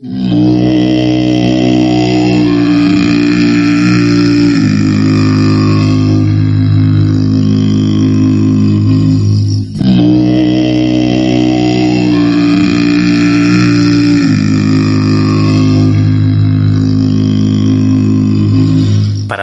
[0.00, 0.06] Para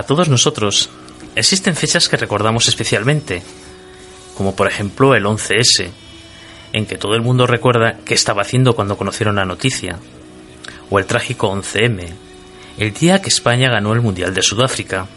[0.08, 0.90] todos nosotros,
[1.36, 3.44] existen fechas que recordamos especialmente,
[4.38, 5.90] como por ejemplo el 11S,
[6.72, 10.00] en que todo el mundo recuerda qué estaba haciendo cuando conocieron la noticia,
[10.90, 12.10] o el trágico 11M,
[12.78, 15.08] el día que España ganó el Mundial de Sudáfrica.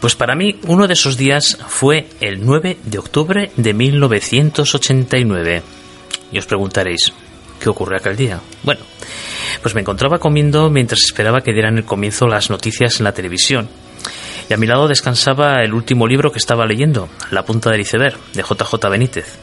[0.00, 5.62] Pues para mí uno de esos días fue el 9 de octubre de 1989.
[6.32, 7.12] Y os preguntaréis,
[7.60, 8.40] ¿qué ocurre aquel día?
[8.64, 8.80] Bueno,
[9.62, 13.68] pues me encontraba comiendo mientras esperaba que dieran el comienzo las noticias en la televisión.
[14.50, 18.18] Y a mi lado descansaba el último libro que estaba leyendo, La punta del iceberg,
[18.34, 19.38] de JJ Benítez.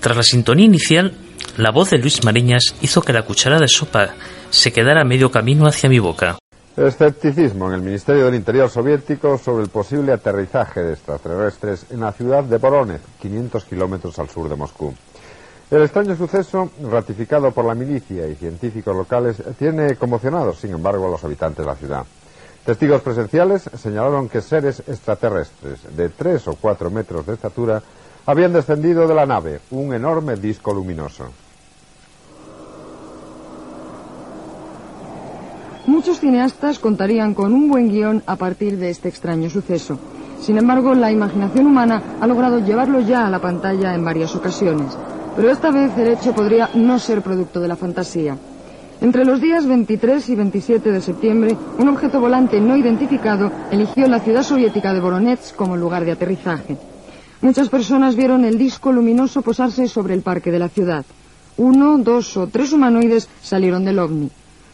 [0.00, 1.12] Tras la sintonía inicial,
[1.56, 4.14] la voz de Luis Mariñas hizo que la cuchara de sopa
[4.50, 6.38] se quedara medio camino hacia mi boca.
[6.76, 12.12] Escepticismo en el Ministerio del Interior soviético sobre el posible aterrizaje de extraterrestres en la
[12.12, 14.94] ciudad de Voronezh, 500 kilómetros al sur de Moscú.
[15.70, 21.10] El extraño suceso, ratificado por la milicia y científicos locales, tiene conmocionados, sin embargo, a
[21.10, 22.04] los habitantes de la ciudad.
[22.64, 27.82] Testigos presenciales señalaron que seres extraterrestres de tres o cuatro metros de estatura
[28.26, 31.26] habían descendido de la nave, un enorme disco luminoso.
[35.86, 39.98] Muchos cineastas contarían con un buen guion a partir de este extraño suceso.
[40.40, 44.96] Sin embargo, la imaginación humana ha logrado llevarlo ya a la pantalla en varias ocasiones.
[45.36, 48.36] Pero esta vez el hecho podría no ser producto de la fantasía.
[49.00, 54.20] Entre los días 23 y 27 de septiembre, un objeto volante no identificado eligió la
[54.20, 56.76] ciudad soviética de Voronezh como lugar de aterrizaje.
[57.42, 61.06] Muchas personas vieron el disco luminoso posarse sobre el parque de la ciudad.
[61.56, 64.30] Uno, dos o tres humanoides salieron del ovni.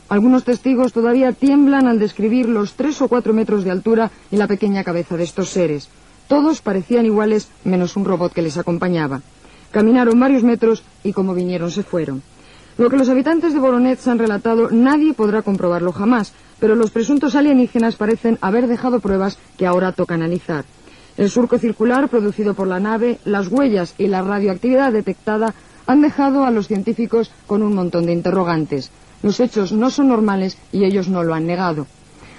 [0.08, 4.48] Algunos testigos todavía tiemblan al describir los tres o cuatro metros de altura y la
[4.48, 5.88] pequeña cabeza de estos seres.
[6.26, 9.22] Todos parecían iguales, menos un robot que les acompañaba.
[9.70, 12.22] Caminaron varios metros y como vinieron se fueron.
[12.78, 17.36] Lo que los habitantes de Voronezh han relatado nadie podrá comprobarlo jamás, pero los presuntos
[17.36, 20.64] alienígenas parecen haber dejado pruebas que ahora toca analizar.
[21.16, 25.54] El surco circular producido por la nave, las huellas y la radioactividad detectada
[25.86, 28.90] han dejado a los científicos con un montón de interrogantes.
[29.22, 31.86] Los hechos no son normales y ellos no lo han negado.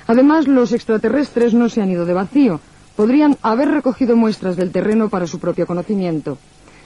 [0.06, 2.60] Además, los extraterrestres no se han ido de vacío.
[2.96, 6.38] Podrían haber recogido muestras del terreno para su propio conocimiento.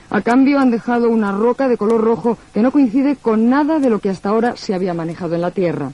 [0.10, 3.90] A cambio han dejado una roca de color rojo que no coincide con nada de
[3.90, 5.92] lo que hasta ahora se había manejado en la Tierra.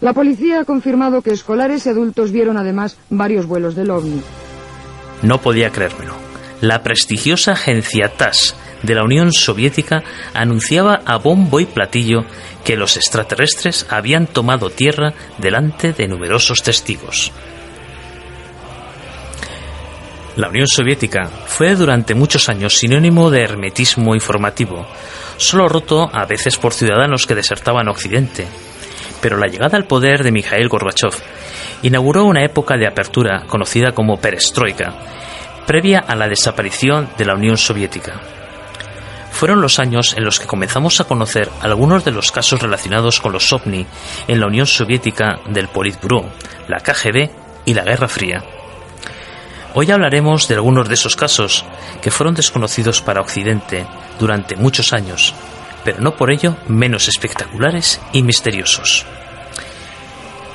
[0.00, 4.20] La policía ha confirmado que escolares y adultos vieron además varios vuelos del ovni.
[5.22, 6.14] No podía creérmelo.
[6.60, 10.02] La prestigiosa agencia TAS de la Unión Soviética
[10.34, 12.24] anunciaba a bombo y platillo
[12.64, 17.32] que los extraterrestres habían tomado tierra delante de numerosos testigos.
[20.36, 24.86] La Unión Soviética fue durante muchos años sinónimo de hermetismo informativo,
[25.36, 28.46] solo roto a veces por ciudadanos que desertaban Occidente.
[29.20, 31.12] Pero la llegada al poder de Mikhail Gorbachev
[31.82, 34.94] inauguró una época de apertura conocida como perestroika,
[35.66, 38.20] previa a la desaparición de la Unión Soviética.
[39.30, 43.32] Fueron los años en los que comenzamos a conocer algunos de los casos relacionados con
[43.32, 43.86] los ovni
[44.28, 46.26] en la Unión Soviética del Politburo,
[46.68, 47.30] la KGB
[47.64, 48.44] y la Guerra Fría.
[49.74, 51.64] Hoy hablaremos de algunos de esos casos
[52.02, 53.86] que fueron desconocidos para Occidente
[54.20, 55.34] durante muchos años,
[55.82, 59.06] pero no por ello menos espectaculares y misteriosos.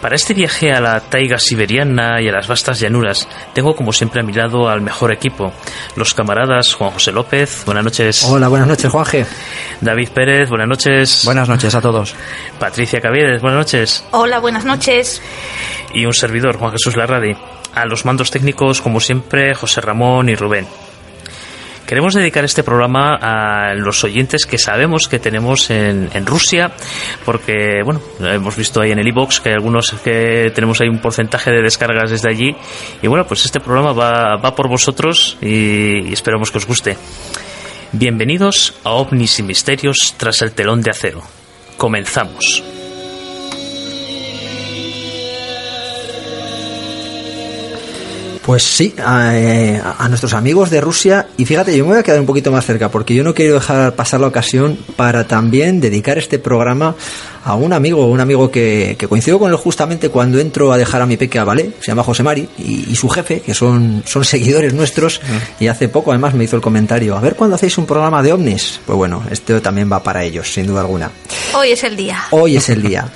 [0.02, 4.22] Para este viaje a la taiga siberiana y a las vastas llanuras, tengo como siempre
[4.22, 5.52] a mi lado al mejor equipo,
[5.96, 8.24] los camaradas Juan José López, buenas noches.
[8.26, 9.26] Hola, buenas noches, Juanje.
[9.82, 11.24] David Pérez, buenas noches.
[11.26, 12.16] Buenas noches a todos.
[12.60, 14.06] Patricia Cavieres, buenas noches.
[14.12, 15.22] Hola, buenas noches.
[15.94, 17.36] Y un servidor, Juan Jesús Larradi.
[17.74, 20.68] A los mandos técnicos, como siempre, José Ramón y Rubén.
[21.88, 26.74] Queremos dedicar este programa a los oyentes que sabemos que tenemos en, Rusia,
[27.24, 31.50] porque, bueno, hemos visto ahí en el iBox que algunos que tenemos ahí un porcentaje
[31.50, 32.54] de descargas desde allí.
[33.02, 36.98] Y bueno, pues este programa va, va por vosotros y, y esperamos que os guste.
[37.94, 41.22] Bienvenidos a OVNIs y Misterios tras el telón de acero.
[41.78, 42.77] Comenzamos.
[48.48, 51.28] Pues sí, eh, a, nuestros amigos de Rusia.
[51.36, 53.56] Y fíjate, yo me voy a quedar un poquito más cerca porque yo no quiero
[53.56, 56.96] dejar pasar la ocasión para también dedicar este programa
[57.44, 61.02] a un amigo, un amigo que, que coincidió con él justamente cuando entro a dejar
[61.02, 64.24] a mi peque a Ballet, se llama José Mari, y, su jefe, que son, son
[64.24, 65.20] seguidores nuestros,
[65.60, 68.32] y hace poco además me hizo el comentario, a ver cuándo hacéis un programa de
[68.32, 68.80] ovnis.
[68.86, 71.12] Pues bueno, esto también va para ellos, sin duda alguna.
[71.54, 72.24] Hoy es el día.
[72.30, 73.10] Hoy es el día.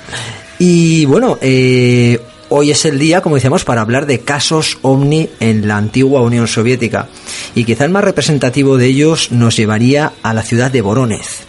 [0.58, 2.20] Y bueno, eh,
[2.52, 6.46] hoy es el día, como decíamos, para hablar de casos ovni en la antigua Unión
[6.46, 7.08] Soviética.
[7.54, 11.44] Y quizá el más representativo de ellos nos llevaría a la ciudad de Voronez.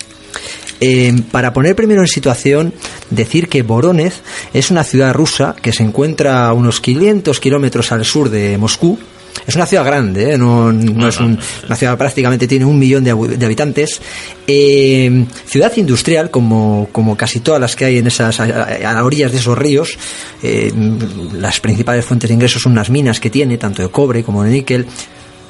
[0.80, 2.74] Eh, para poner primero en situación,
[3.10, 4.22] decir que Voronez
[4.54, 8.98] es una ciudad rusa que se encuentra a unos 500 kilómetros al sur de Moscú,
[9.46, 10.38] es una ciudad grande, ¿eh?
[10.38, 10.72] no,
[11.08, 14.02] es una ciudad prácticamente tiene un millón de, habitantes.
[14.48, 19.32] Eh, ciudad industrial, como, como casi todas las que hay en esas, a, las orillas
[19.32, 19.98] de esos ríos.
[20.42, 20.72] Eh,
[21.34, 24.52] las principales fuentes de ingresos son las minas que tiene, tanto de cobre como de
[24.52, 24.86] níquel.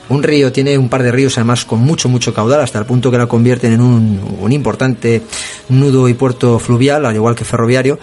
[0.09, 3.09] Un río tiene un par de ríos además con mucho, mucho caudal, hasta el punto
[3.09, 5.21] que la convierten en un, un importante
[5.69, 7.99] nudo y puerto fluvial, al igual que ferroviario.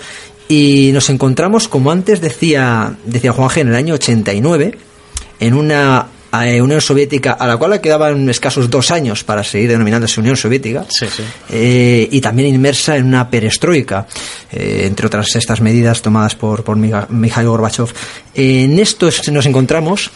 [0.49, 4.79] Y nos encontramos, como antes decía, decía Juan G, en el año 89,
[5.41, 9.71] en una eh, Unión Soviética a la cual le quedaban escasos dos años para seguir
[9.71, 10.87] denominándose Unión Soviética
[11.49, 14.07] eh, y también inmersa en una perestroika
[14.53, 17.93] eh, entre otras estas medidas tomadas por, por Mikhail Gorbachev.
[18.35, 20.13] En esto nos encontramos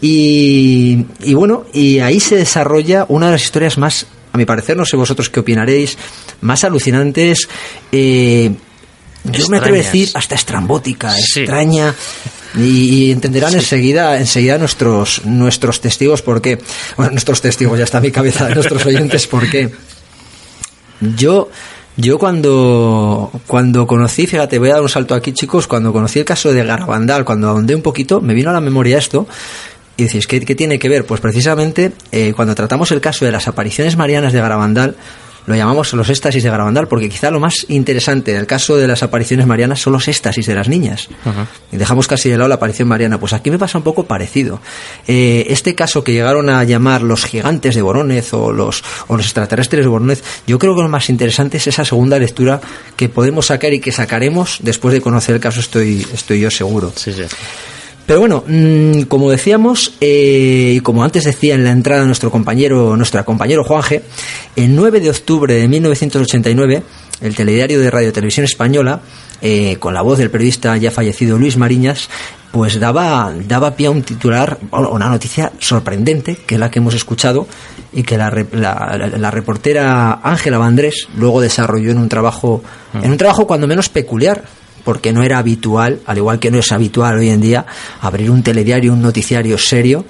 [0.00, 4.76] y, y bueno y ahí se desarrolla una de las historias más a mi parecer
[4.76, 5.98] no sé vosotros qué opinaréis
[6.42, 7.48] más alucinantes
[9.32, 11.94] yo me atrevo a decir hasta estrambótica, extraña.
[12.56, 16.58] Y, entenderán enseguida, enseguida nuestros, nuestros testigos porque,
[16.96, 19.70] bueno, nuestros testigos, ya está mi cabeza de nuestros oyentes porque
[21.00, 21.50] yo,
[21.96, 26.24] yo cuando, cuando conocí, fíjate, voy a dar un salto aquí chicos, cuando conocí el
[26.24, 29.26] caso de Garabandal, cuando ahondé un poquito, me vino a la memoria esto,
[29.96, 31.04] y decís, ¿qué, qué tiene que ver?
[31.04, 34.96] Pues precisamente eh, cuando tratamos el caso de las apariciones marianas de Garabandal,
[35.46, 38.88] lo llamamos los éxtasis de Garabandal, porque quizá lo más interesante en el caso de
[38.88, 41.08] las apariciones marianas son los éxtasis de las niñas.
[41.72, 43.18] Y dejamos casi de lado la aparición mariana.
[43.18, 44.60] Pues aquí me pasa un poco parecido.
[45.06, 49.26] Eh, este caso que llegaron a llamar los gigantes de Boronez o los, o los
[49.26, 52.60] extraterrestres de Boronez, yo creo que lo más interesante es esa segunda lectura
[52.96, 56.92] que podemos sacar y que sacaremos después de conocer el caso, estoy, estoy yo seguro.
[56.96, 57.22] Sí, sí.
[58.06, 62.96] Pero bueno, mm, como decíamos, eh, y como antes decía en la entrada nuestro compañero,
[62.96, 64.02] nuestro compañero Juanje,
[64.54, 66.82] el 9 de octubre de 1989,
[67.20, 69.00] el telediario de Radio Televisión Española,
[69.42, 72.08] eh, con la voz del periodista ya fallecido Luis Mariñas,
[72.52, 76.94] pues daba, daba pie a un titular, una noticia sorprendente, que es la que hemos
[76.94, 77.46] escuchado,
[77.92, 82.62] y que la, la, reportera Ángela Vandrés luego desarrolló en un trabajo,
[82.94, 84.44] en un trabajo cuando menos peculiar,
[84.86, 87.66] porque no era habitual, al igual que no es habitual hoy en día,
[88.02, 90.04] abrir un telediario, un noticiario serio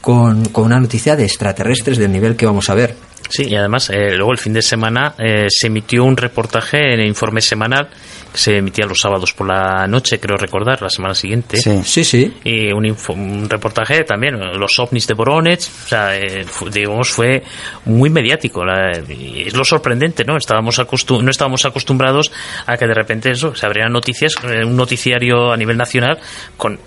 [0.00, 2.96] con, con una noticia de extraterrestres del nivel que vamos a ver.
[3.28, 7.00] Sí, y además eh, luego el fin de semana eh, se emitió un reportaje en
[7.00, 7.88] el informe semanal
[8.32, 11.56] que se emitía los sábados por la noche, creo recordar, la semana siguiente.
[11.58, 12.04] Sí, sí.
[12.04, 12.34] sí.
[12.44, 17.42] Y un, un, reportaje también, los ovnis de Boronets, o sea, eh, digamos, fue
[17.84, 18.62] muy mediático.
[19.08, 20.36] y es lo sorprendente, ¿no?
[20.36, 22.32] Estábamos no estábamos acostumbrados
[22.66, 26.18] a que de repente eso, se abrieran noticias, un noticiario a nivel nacional
[26.56, 26.78] con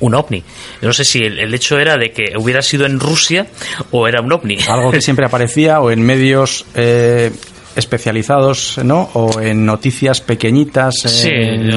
[0.00, 0.42] un ovni.
[0.82, 3.46] no sé si el, hecho era de que hubiera sido en Rusia
[3.90, 4.58] o era un ovni.
[4.68, 7.32] Algo que siempre aparecía o en medios eh,
[7.74, 9.10] especializados, ¿no?
[9.14, 11.70] O en noticias pequeñitas en,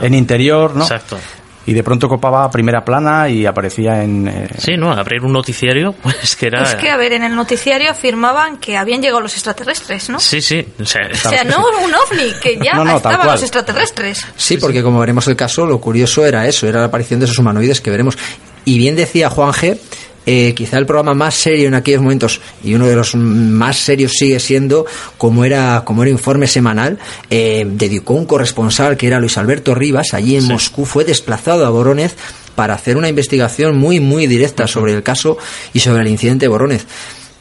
[0.00, 0.82] en interior, ¿no?
[0.84, 1.18] Exacto
[1.66, 4.28] y de pronto copaba primera plana y aparecía en...
[4.28, 4.92] Eh, sí, ¿no?
[4.92, 6.62] Abrir un noticiario, pues que era...
[6.62, 10.20] Es que, a ver, en el noticiario afirmaban que habían llegado los extraterrestres, ¿no?
[10.20, 10.64] Sí, sí.
[10.80, 14.24] O sea, no un ovni, que ya estaban los extraterrestres.
[14.36, 17.38] Sí, porque como veremos el caso, lo curioso era eso, era la aparición de esos
[17.38, 18.16] humanoides que veremos.
[18.64, 19.78] Y bien decía Juan G
[20.26, 24.12] eh, quizá el programa más serio en aquellos momentos y uno de los más serios
[24.12, 24.84] sigue siendo
[25.16, 26.98] como era como era informe semanal
[27.30, 31.70] eh, dedicó un corresponsal que era Luis Alberto Rivas allí en Moscú fue desplazado a
[31.70, 32.14] Boronez
[32.56, 35.38] para hacer una investigación muy muy directa sobre el caso
[35.72, 36.86] y sobre el incidente de Boronez.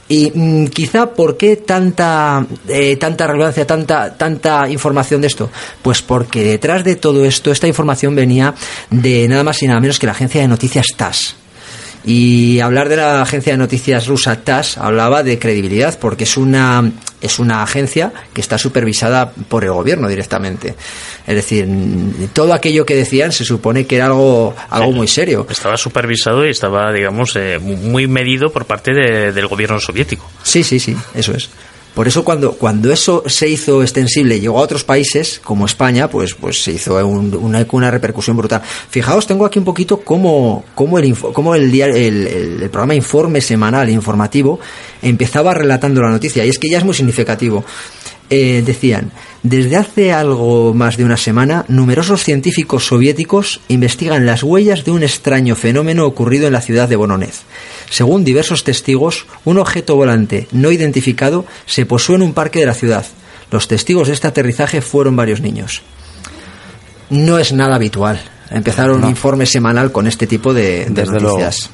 [0.08, 5.50] Y mm, quizá por qué tanta eh, tanta relevancia, tanta tanta información de esto,
[5.82, 8.54] pues porque detrás de todo esto esta información venía
[8.92, 11.36] de nada más y nada menos que la agencia de noticias TAS.
[12.06, 16.92] Y hablar de la agencia de noticias rusa TAS hablaba de credibilidad porque es una
[17.22, 20.76] es una agencia que está supervisada por el gobierno directamente.
[21.26, 21.68] Es decir,
[22.34, 25.48] todo aquello que decían se supone que era algo algo muy serio.
[25.50, 30.30] Estaba supervisado y estaba, digamos, eh, muy medido por parte del gobierno soviético.
[30.44, 31.50] Sí, sí, sí, eso es.
[31.96, 36.10] Por eso cuando, cuando eso se hizo extensible y llegó a otros países, como España,
[36.10, 38.62] pues, pues se hizo una, una, repercusión brutal.
[38.90, 43.90] Fijaos, tengo aquí un poquito cómo, cómo, el, cómo el, el, el, programa Informe Semanal
[43.90, 44.60] Informativo
[45.02, 46.46] empezaba relatando la noticia.
[46.46, 47.64] Y es que ya es muy significativo.
[48.30, 49.12] Eh, decían,
[49.44, 55.04] desde hace algo más de una semana, numerosos científicos soviéticos investigan las huellas de un
[55.04, 57.44] extraño fenómeno ocurrido en la ciudad de Bononez.
[57.90, 62.74] Según diversos testigos, un objeto volante no identificado se posó en un parque de la
[62.74, 63.06] ciudad.
[63.52, 65.82] Los testigos de este aterrizaje fueron varios niños.
[67.10, 71.70] No es nada habitual empezar un informe semanal con este tipo de, noticias.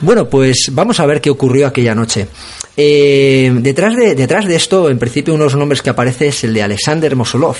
[0.00, 2.28] Bueno, pues vamos a ver qué ocurrió aquella noche.
[2.76, 6.44] Eh, detrás, de, detrás de esto, en principio, uno de los nombres que aparece es
[6.44, 7.56] el de Alexander Mosolov,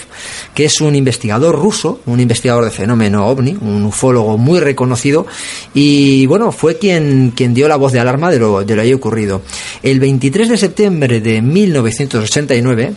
[0.54, 5.26] que es un investigador ruso, un investigador de fenómeno ovni, un ufólogo muy reconocido,
[5.74, 8.94] y bueno, fue quien, quien dio la voz de alarma de lo, de lo ahí
[8.94, 9.42] ocurrido.
[9.82, 12.94] El 23 de septiembre de 1989,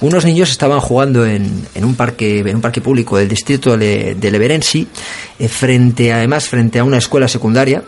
[0.00, 4.14] unos niños estaban jugando en, en, un parque en un parque público del distrito de,
[4.14, 4.86] de Leverensi
[5.38, 7.82] eh, frente además frente a una escuela secundaria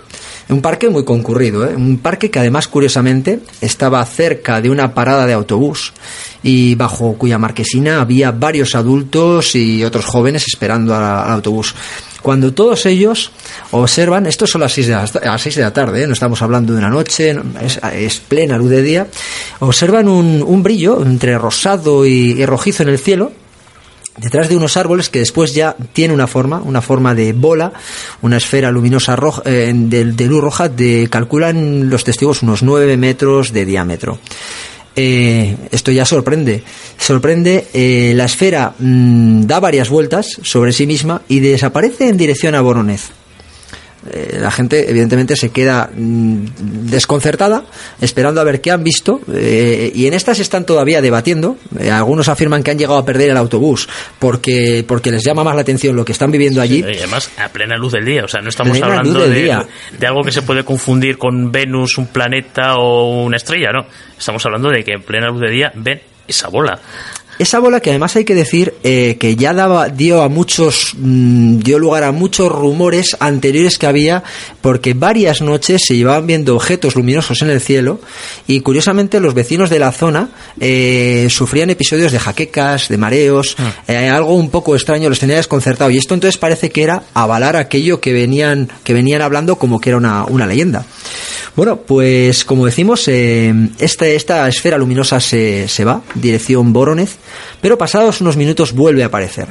[0.48, 1.74] un parque muy concurrido, ¿eh?
[1.74, 5.92] un parque que además, curiosamente, estaba cerca de una parada de autobús
[6.42, 11.74] y bajo cuya marquesina había varios adultos y otros jóvenes esperando al, autobús.
[12.22, 13.32] Cuando todos ellos
[13.70, 16.06] observan, esto son las 6 de la, a las seis de la tarde, ¿eh?
[16.06, 17.36] no estamos hablando de una noche,
[17.94, 19.06] es, plena luz de día,
[19.60, 23.32] observan un, un brillo entre rosado y rojizo en el cielo,
[24.16, 27.72] detrás de unos árboles que después ya tiene una forma, una forma de bola,
[28.22, 33.52] una esfera luminosa roja, eh, de, luz roja, de, calculan los testigos unos 9 metros
[33.52, 34.18] de diámetro.
[34.96, 36.62] Eh, esto ya sorprende.
[36.96, 42.54] Sorprende, eh, la esfera mm, da varias vueltas sobre sí misma y desaparece en dirección
[42.54, 43.10] a Boronez.
[44.10, 46.44] Eh, la gente evidentemente se queda mm,
[46.90, 47.64] desconcertada
[48.00, 51.56] esperando a ver qué han visto eh, y en estas están todavía debatiendo.
[51.78, 55.54] Eh, algunos afirman que han llegado a perder el autobús porque porque les llama más
[55.54, 56.80] la atención lo que están viviendo allí.
[56.80, 59.56] y además a plena luz del día o sea no estamos hablando de,
[59.98, 63.86] de, algo que se puede confundir con Venus un planeta o una estrella no.
[64.18, 66.78] Estamos hablando de que en plena luz del día ven esa bola
[67.38, 71.58] esa bola que además hay que decir eh, que ya daba, dio a muchos, mm,
[71.58, 74.22] dio lugar a muchos rumores anteriores que había,
[74.60, 78.00] porque varias noches se llevaban viendo objetos luminosos en el cielo
[78.46, 83.72] y curiosamente los vecinos de la zona eh, sufrían episodios de jaquecas, de mareos, ah.
[83.88, 87.56] eh, algo un poco extraño los tenía desconcertado y esto entonces parece que era avalar
[87.56, 90.86] aquello que venían, que venían hablando como que era una, una leyenda.
[91.56, 97.16] Bueno, pues como decimos, esta, esta esfera luminosa se, se va, dirección Boronez,
[97.60, 99.48] pero pasados unos minutos vuelve a aparecer.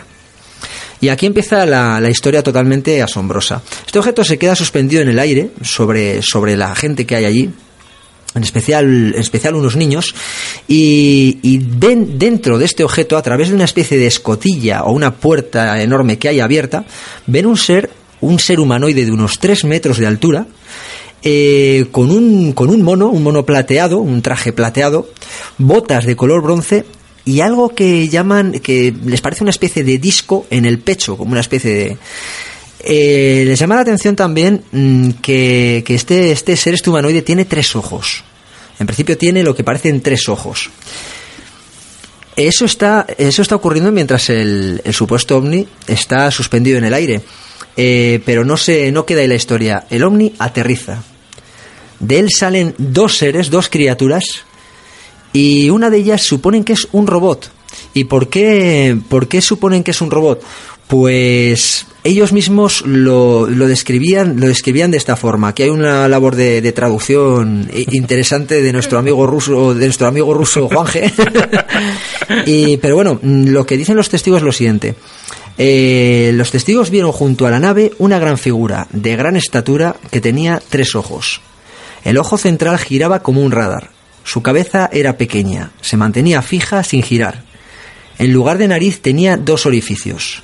[1.03, 3.61] Y aquí empieza la, historia totalmente asombrosa.
[3.85, 7.49] Este objeto se queda suspendido en el aire sobre, sobre la gente que hay allí,
[8.35, 10.15] en especial, en especial unos niños,
[10.65, 15.13] y, y, dentro de este objeto, a través de una especie de escotilla o una
[15.13, 16.85] puerta enorme que hay abierta,
[17.27, 17.89] ven un ser,
[18.21, 20.47] un ser humanoide de unos 3 metros de altura,
[21.21, 25.09] eh, con, un, con un mono, un mono plateado, un traje plateado,
[25.57, 26.85] botas de color bronce
[27.25, 31.31] y algo que llaman, que les parece una especie de disco en el pecho, como
[31.31, 31.97] una especie de...
[32.85, 37.45] Eh, les llama la atención también mm, que, que, este, este ser, este humanoide, tiene
[37.45, 38.23] tres ojos.
[38.79, 40.69] En principio tiene lo que parecen tres ojos.
[42.35, 47.21] Eso está, eso está ocurriendo mientras el, supuesto ovni está suspendido en el aire.
[47.77, 49.85] Eh, pero no, se, no queda ahí la historia.
[49.89, 51.03] El ovni aterriza.
[51.99, 54.45] De él salen dos seres, dos criaturas,
[55.33, 57.51] y una de ellas suponen que es un robot.
[57.95, 60.41] ¿Y por qué, por qué suponen que es un robot?
[60.87, 66.35] Pues ellos mismos lo, lo, describían lo describían de esta forma que hay una labor
[66.35, 71.11] de, traducción interesante de nuestro amigo ruso de nuestro amigo ruso Juanje
[72.45, 74.95] y pero bueno lo que dicen los testigos es lo siguiente
[75.57, 80.19] eh, los testigos vieron junto a la nave una gran figura de gran estatura que
[80.19, 81.41] tenía tres ojos
[82.03, 83.91] el ojo central giraba como un radar
[84.23, 87.43] su cabeza era pequeña, se mantenía fija sin girar.
[88.17, 90.43] En lugar de nariz tenía dos orificios.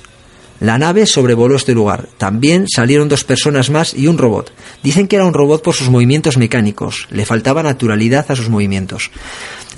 [0.60, 2.06] La nave sobrevoló este lugar.
[2.18, 4.52] También salieron dos personas más y un robot.
[4.82, 7.08] Dicen que era un robot por sus movimientos mecánicos.
[7.10, 9.10] Le faltaba naturalidad a sus movimientos.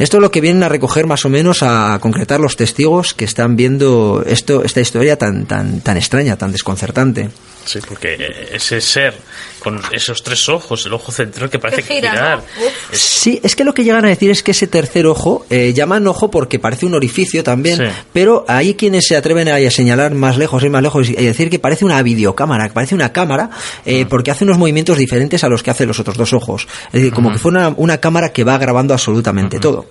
[0.01, 3.25] Esto es lo que vienen a recoger más o menos a concretar los testigos que
[3.25, 7.31] están viendo esto, esta historia tan, tan, tan extraña, tan desconcertante.
[7.65, 9.15] Sí, porque ese ser
[9.63, 12.43] con esos tres ojos, el ojo central que parece girar.
[12.91, 16.05] Sí, es que lo que llegan a decir es que ese tercer ojo, eh, llaman
[16.09, 17.81] ojo porque parece un orificio también,
[18.13, 21.61] pero hay quienes se atreven a, señalar más lejos en más lejos y decir que
[21.61, 23.51] parece una videocámara, que parece una cámara,
[23.85, 26.67] eh, porque hace unos movimientos diferentes a los que hacen los otros dos ojos.
[26.89, 29.87] Es decir, como que una, una cámara que va grabando absolutamente todo.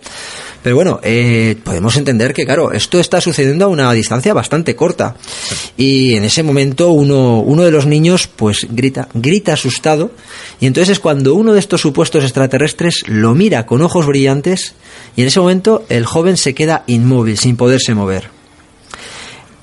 [0.63, 5.15] Pero bueno, eh, podemos entender que, claro, esto está sucediendo a una distancia bastante corta.
[5.75, 10.11] Y en ese momento uno, uno de los niños, pues grita, grita asustado.
[10.59, 14.75] Y entonces es cuando uno de estos supuestos extraterrestres lo mira con ojos brillantes.
[15.15, 18.29] Y en ese momento el joven se queda inmóvil, sin poderse mover.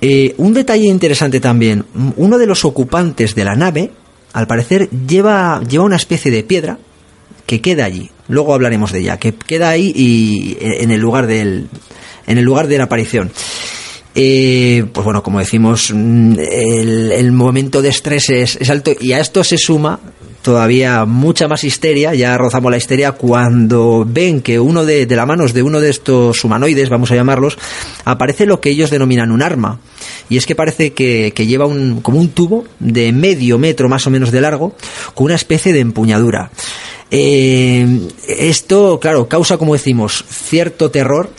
[0.00, 1.84] Eh, un detalle interesante también,
[2.16, 3.90] uno de los ocupantes de la nave,
[4.32, 6.78] al parecer, lleva, lleva una especie de piedra
[7.46, 8.10] que queda allí.
[8.28, 11.68] Luego hablaremos de ella, que queda ahí y eh, en el lugar del,
[12.26, 13.32] en el lugar de la aparición.
[14.20, 19.44] Eh, pues bueno, como decimos, mm, el, momento de estrés es, alto y a esto
[19.44, 20.00] se suma
[20.42, 25.24] todavía mucha más histeria, ya rozamos la histeria, cuando ven que uno de, de la
[25.24, 27.58] manos de uno de estos humanoides, vamos a llamarlos,
[28.04, 29.78] aparece lo que ellos denominan un arma.
[30.28, 34.04] Y es que parece que, que lleva un, como un tubo de medio metro más
[34.08, 34.74] o menos de largo,
[35.14, 36.50] con una especie de empuñadura.
[37.10, 41.30] Eh, esto, claro, causa, como decimos, cierto terror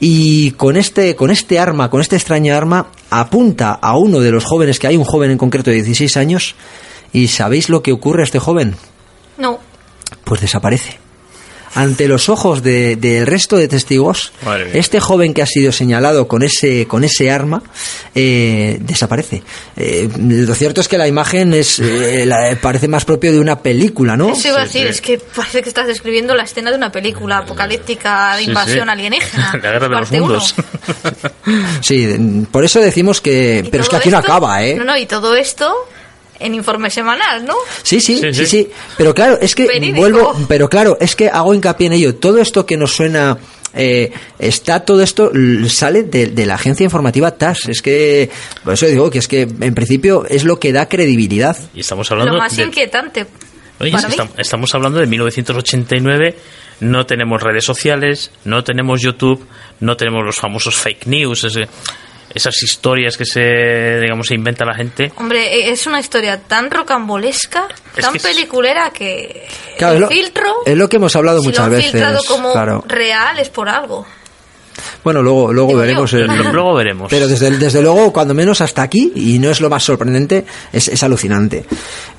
[0.00, 4.44] y con este, con este arma, con este extraño arma, apunta a uno de los
[4.44, 6.54] jóvenes, que hay un joven en concreto de 16 años,
[7.12, 8.74] ¿y sabéis lo que ocurre a este joven?
[9.38, 9.58] No.
[10.24, 11.01] Pues desaparece
[11.74, 14.32] ante los ojos del de, resto de testigos,
[14.72, 17.62] este joven que ha sido señalado con ese, con ese arma
[18.14, 19.42] eh, desaparece.
[19.76, 23.60] Eh, lo cierto es que la imagen es eh, la, parece más propio de una
[23.60, 24.32] película, ¿no?
[24.32, 24.90] Eso iba a decir, sí, sí.
[24.90, 28.90] es que parece que estás describiendo la escena de una película apocalíptica de invasión sí,
[28.90, 29.50] alienígena.
[29.52, 30.54] La guerra de los mundos.
[31.80, 33.66] sí, por eso decimos que...
[33.70, 34.74] Pero es que aquí esto, no acaba, ¿eh?
[34.74, 35.74] No, no, y todo esto
[36.42, 37.54] en informe semanal, ¿no?
[37.82, 38.70] Sí, sí, sí, sí, sí.
[38.96, 40.00] Pero claro, es que Verídico.
[40.00, 42.14] vuelvo, pero claro, es que hago hincapié en ello.
[42.16, 43.38] Todo esto que nos suena
[43.74, 45.32] eh, está todo esto
[45.68, 47.68] sale de, de, la agencia informativa TAS.
[47.68, 48.30] Es que,
[48.64, 51.56] por eso digo que es que en principio es lo que da credibilidad.
[51.74, 52.64] Y estamos hablando Lo más de...
[52.64, 53.26] inquietante.
[53.80, 56.36] Oye, estamos, estamos hablando de 1989.
[56.80, 59.46] No tenemos redes sociales, no tenemos YouTube,
[59.80, 61.46] no tenemos los famosos fake news.
[62.34, 67.68] Esas historias que se digamos se inventa la gente hombre es una historia tan rocambolesca
[67.96, 69.46] Es tan que peliculera que
[69.78, 71.90] Claro, el es lo- filtro es lo que hemos hablado si muchas lo han veces,
[71.92, 72.84] filtrado como claro.
[72.86, 74.06] real es por algo
[75.04, 76.12] Bueno, luego, luego veremos.
[76.12, 79.68] el- luego veremos Pero desde, desde luego, cuando menos hasta aquí, y no es lo
[79.70, 81.64] más sorprendente, es, es alucinante.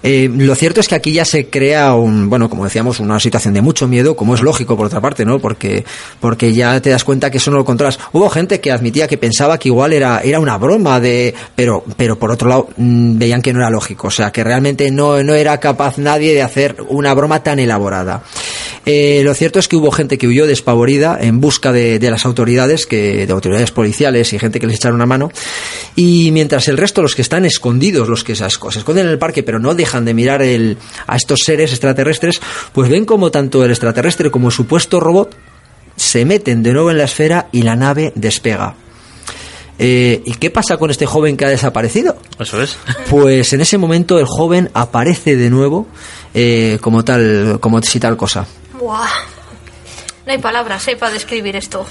[0.01, 3.53] Eh, lo cierto es que aquí ya se crea un, bueno, como decíamos, una situación
[3.53, 5.39] de mucho miedo, como es lógico por otra parte, ¿no?
[5.39, 5.85] Porque,
[6.19, 7.99] porque ya te das cuenta que eso no lo controlas.
[8.11, 12.17] Hubo gente que admitía que pensaba que igual era, era una broma de, pero, pero
[12.19, 14.07] por otro lado, mm, veían que no era lógico.
[14.07, 18.23] O sea, que realmente no, no era capaz nadie de hacer una broma tan elaborada.
[18.85, 22.25] Eh, lo cierto es que hubo gente que huyó despavorida en busca de, de las
[22.25, 22.43] autoridades,
[22.87, 25.31] que, de autoridades policiales y gente que les echaron una mano.
[25.95, 29.11] Y mientras el resto, los que están escondidos, los que se, asco- se esconden en
[29.11, 32.41] el parque, pero no dejan de mirar el, a estos seres extraterrestres,
[32.73, 35.35] pues ven como tanto el extraterrestre como el supuesto robot
[35.95, 38.75] se meten de nuevo en la esfera y la nave despega.
[39.79, 42.15] Eh, ¿Y qué pasa con este joven que ha desaparecido?
[42.39, 42.77] eso es
[43.09, 45.87] Pues en ese momento el joven aparece de nuevo
[46.33, 48.45] eh, como tal, como si tal cosa.
[48.79, 49.07] Buah.
[50.25, 51.85] No hay palabras eh, para describir esto.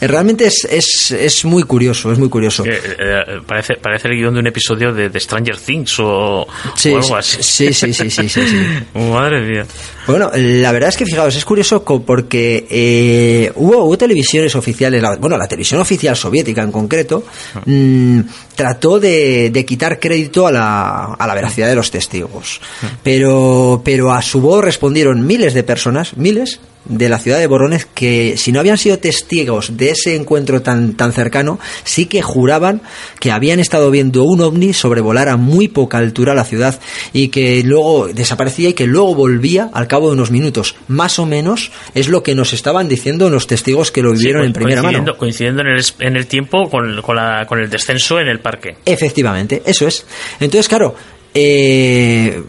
[0.00, 2.64] Eh, Realmente es, es, es muy curioso, es muy curioso.
[2.64, 6.90] Eh, eh, parece parece el guion de un episodio de, de Stranger Things o, Sí,
[6.90, 8.66] o algo así sí, sí, sí, sí, sí, sí.
[8.98, 9.66] madre mía
[10.06, 15.16] Bueno, la verdad es que fijaos, es curioso porque eh, hubo, hubo televisiones oficiales, la-
[15.16, 17.24] bueno, la televisión oficial soviética en concreto,
[17.66, 18.20] mm,
[18.56, 22.60] trató de, de quitar crédito a la, a la veracidad de los testigos.
[23.02, 27.84] Pero, pero a su voz respondieron miles de personas, miles, de la ciudad de Voronezh
[27.94, 32.80] que si no habían sido testigos de ese encuentro tan, tan cercano, sí que juraban
[33.20, 36.80] que habían estado viendo un ovni sobrevolar a muy poca altura la ciudad
[37.12, 40.74] y que luego desaparecía y que luego volvía al cabo de unos minutos.
[40.88, 44.46] Más o menos es lo que nos estaban diciendo los testigos que lo vivieron co-
[44.46, 45.18] en primera coincidiendo, mano.
[45.18, 48.76] coincidiendo en el, en el tiempo con, con, la- con el descenso en el parque
[48.86, 50.04] Efectivamente, eso es.
[50.40, 50.94] Entonces, claro,
[51.34, 52.42] eh,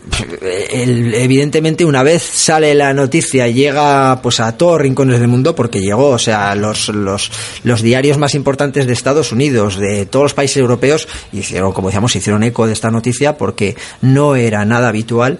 [0.71, 5.53] el- evidentemente una vez sale la noticia llega pues a todos los rincones del mundo
[5.55, 7.31] porque llegó, o sea, los, los,
[7.63, 12.15] los diarios más importantes de Estados Unidos, de todos los países europeos, hicieron, como decíamos,
[12.15, 15.39] hicieron eco de esta noticia porque no era nada habitual.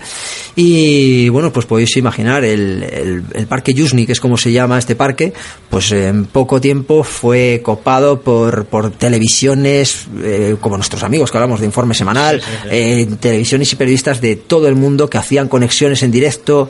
[0.56, 4.78] Y bueno, pues podéis imaginar, el, el, el parque Yuzny, que es como se llama
[4.78, 5.34] este parque,
[5.70, 11.60] pues en poco tiempo fue copado por, por televisiones, eh, como nuestros amigos que hablamos
[11.62, 16.12] de informe semanal, eh, televisiones y periodistas de todo el mundo que hacían conexiones en
[16.12, 16.70] directo.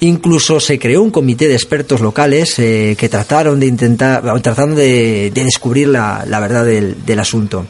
[0.00, 5.30] Incluso se creó un comité de expertos locales eh, que trataron de intentar, trataron de,
[5.32, 7.66] de descubrir la, la verdad del, asunto.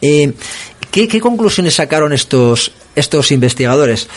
[0.00, 0.32] Eh,
[0.90, 4.08] ¿qué, conclusiones sacaron estos, estos investigadores?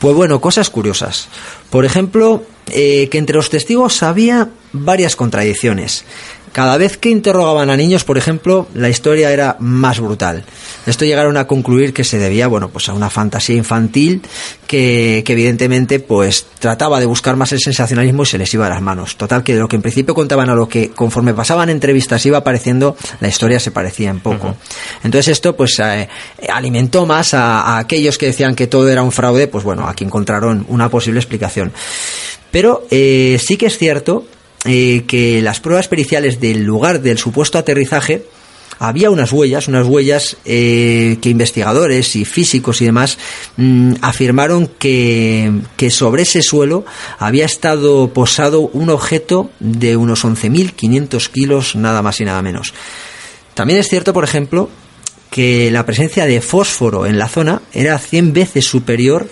[0.00, 1.28] Pues bueno, cosas curiosas.
[1.70, 2.42] Por ejemplo,
[2.72, 6.04] eh, que entre los testigos había varias contradicciones.
[6.52, 10.44] Cada vez que interrogaban a niños, por ejemplo, la historia era más brutal.
[10.86, 14.22] Esto llegaron a concluir que se debía, bueno, pues a una fantasía infantil
[14.66, 18.82] que, evidentemente pues trataba de buscar más el sensacionalismo y se les iba a las
[18.82, 19.16] manos.
[19.16, 22.38] Total que de lo que en principio contaban a lo que conforme pasaban entrevistas iba
[22.38, 24.56] apareciendo, la historia se parecía en poco.
[25.04, 26.08] Entonces esto pues eh,
[26.48, 30.64] alimentó más a, aquellos que decían que todo era un fraude, pues bueno, aquí encontraron
[30.68, 31.72] una posible explicación.
[32.50, 34.26] Pero eh, sí que es cierto
[34.64, 38.24] eh, que las pruebas periciales del lugar del supuesto aterrizaje
[38.78, 43.18] había unas huellas, unas huellas eh, que investigadores y físicos y demás
[43.56, 46.84] mm, afirmaron que, que, sobre ese suelo
[47.18, 52.72] había estado posado un objeto de unos 11.500 kilos, nada más y nada menos.
[53.54, 54.70] También es cierto, por ejemplo,
[55.30, 59.28] que la presencia de fósforo en la zona era 100 veces superior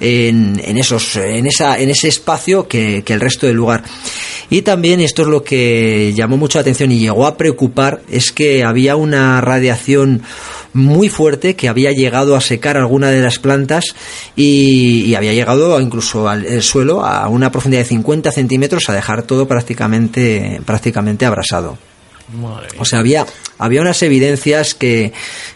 [0.00, 3.82] en, esos, en, esa, en ese espacio que, que, el resto del lugar.
[4.50, 8.32] Y también, esto es lo que llamó mucho la atención y llegó a preocupar, es
[8.32, 10.22] que había una radiación
[10.72, 13.94] muy fuerte que había llegado a secar alguna de las plantas
[14.36, 19.22] y, y había llegado incluso al suelo a una profundidad de 50 centímetros a dejar
[19.22, 21.78] todo prácticamente, prácticamente abrasado.
[22.78, 23.26] O sea, había,
[23.58, 25.12] había unas evidencias que,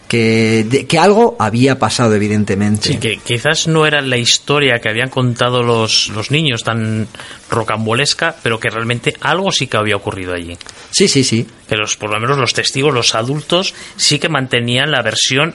[0.07, 2.89] que, que algo había pasado, evidentemente.
[2.89, 7.07] Sí, que quizás no era la historia que habían contado los, los niños tan
[7.49, 10.57] rocambolesca, pero que realmente algo sí que había ocurrido allí.
[10.91, 11.45] Sí, sí, sí.
[11.69, 15.53] Que los, por lo menos los testigos, los adultos, sí que mantenían la versión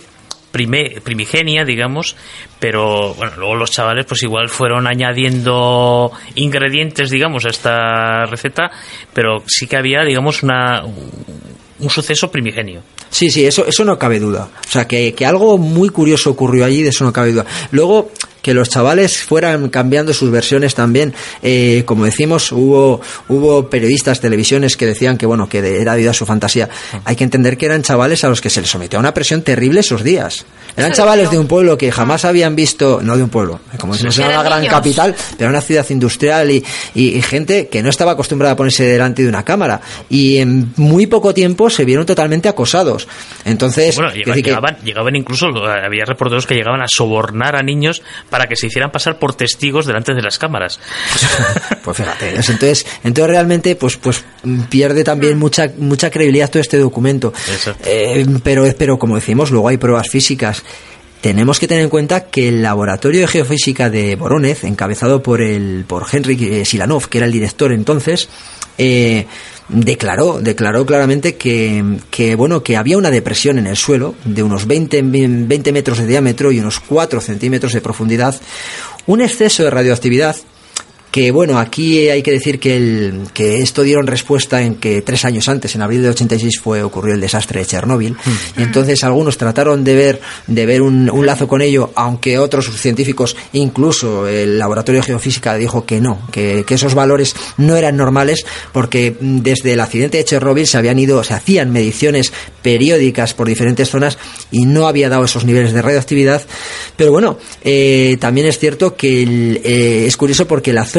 [0.51, 2.17] primigenia, digamos,
[2.59, 8.71] pero bueno, luego los chavales pues igual fueron añadiendo ingredientes, digamos, a esta receta,
[9.13, 12.83] pero sí que había, digamos, una, un suceso primigenio.
[13.11, 14.49] Sí, sí, eso, eso no cabe duda.
[14.67, 17.47] O sea, que, que algo muy curioso ocurrió allí, de eso no cabe duda.
[17.71, 18.11] Luego,
[18.43, 21.15] que los chavales fueran cambiando sus versiones también.
[21.43, 26.15] Eh, como decimos, hubo, hubo periodistas, televisiones que decían que, bueno, que era debido a
[26.15, 26.69] su fantasía.
[27.05, 29.43] Hay que entender que eran chavales a los que se les sometió a una presión
[29.43, 30.45] terrible esos días.
[30.77, 34.05] Eran chavales de un pueblo que jamás habían visto, no de un pueblo, como si
[34.05, 38.13] no era una gran capital, pero una ciudad industrial y, y, gente que no estaba
[38.13, 39.81] acostumbrada a ponerse delante de una cámara.
[40.09, 43.09] Y en muy poco tiempo se vieron totalmente acosados.
[43.45, 48.57] Entonces, bueno, llegaban, llegaban incluso, había reporteros que llegaban a sobornar a niños para que
[48.57, 50.81] se hicieran pasar por testigos delante de las cámaras.
[51.85, 54.25] pues fíjate, entonces, entonces realmente pues, pues
[54.69, 55.41] pierde también mm.
[55.41, 57.33] mucha, mucha credibilidad todo este documento.
[57.85, 60.63] Eh, pero, pero como decimos, luego hay pruebas físicas
[61.21, 65.85] tenemos que tener en cuenta que el laboratorio de geofísica de Voronezh, encabezado por el
[65.87, 68.29] por Henry Silanov, que era el director entonces,
[68.79, 69.27] eh,
[69.69, 74.67] declaró, declaró claramente que, que, bueno, que había una depresión en el suelo de unos
[74.67, 78.41] 20, 20 metros de diámetro y unos 4 centímetros de profundidad,
[79.07, 80.37] un exceso de radioactividad
[81.11, 85.25] que bueno, aquí hay que decir que, el, que esto dieron respuesta en que tres
[85.25, 88.17] años antes, en abril de 86, fue, ocurrió el desastre de Chernóbil.
[88.57, 92.71] Y entonces algunos trataron de ver, de ver un, un, lazo con ello, aunque otros
[92.79, 97.97] científicos, incluso el Laboratorio de Geofísica, dijo que no, que, que esos valores no eran
[97.97, 103.49] normales, porque desde el accidente de Chernóbil se habían ido, se hacían mediciones periódicas por
[103.49, 104.19] diferentes zonas
[104.51, 106.43] y no había dado esos niveles de radioactividad.
[106.97, 110.98] Pero bueno, eh, también es cierto que eh, es curioso porque la zona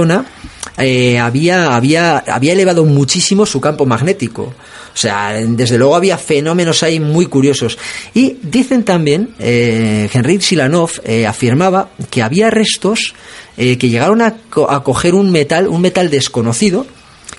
[0.77, 4.43] eh, había, había, había elevado muchísimo su campo magnético.
[4.43, 7.77] O sea, desde luego había fenómenos ahí muy curiosos.
[8.13, 13.13] Y dicen también, eh, Henry Silanov eh, afirmaba que había restos
[13.57, 14.35] que llegaron a,
[14.83, 16.87] coger un metal, un metal desconocido,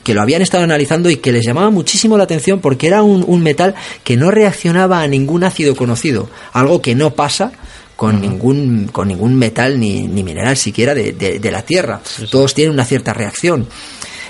[0.05, 3.25] que lo habían estado analizando y que les llamaba muchísimo la atención porque era un,
[3.27, 7.53] un, metal que no reaccionaba a ningún ácido conocido, algo que no pasa
[8.01, 12.01] con ningún con ningún metal ni, ni mineral siquiera de, de, la Tierra.
[12.31, 13.69] Todos tienen una cierta reacción.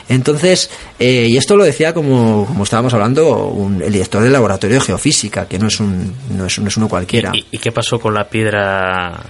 [0.09, 4.81] Entonces, eh, y esto lo decía como, como estábamos hablando el director del laboratorio de
[4.81, 7.31] geofísica, que no es un no es, no es uno cualquiera.
[7.33, 9.21] ¿Y, qué pasó con la piedra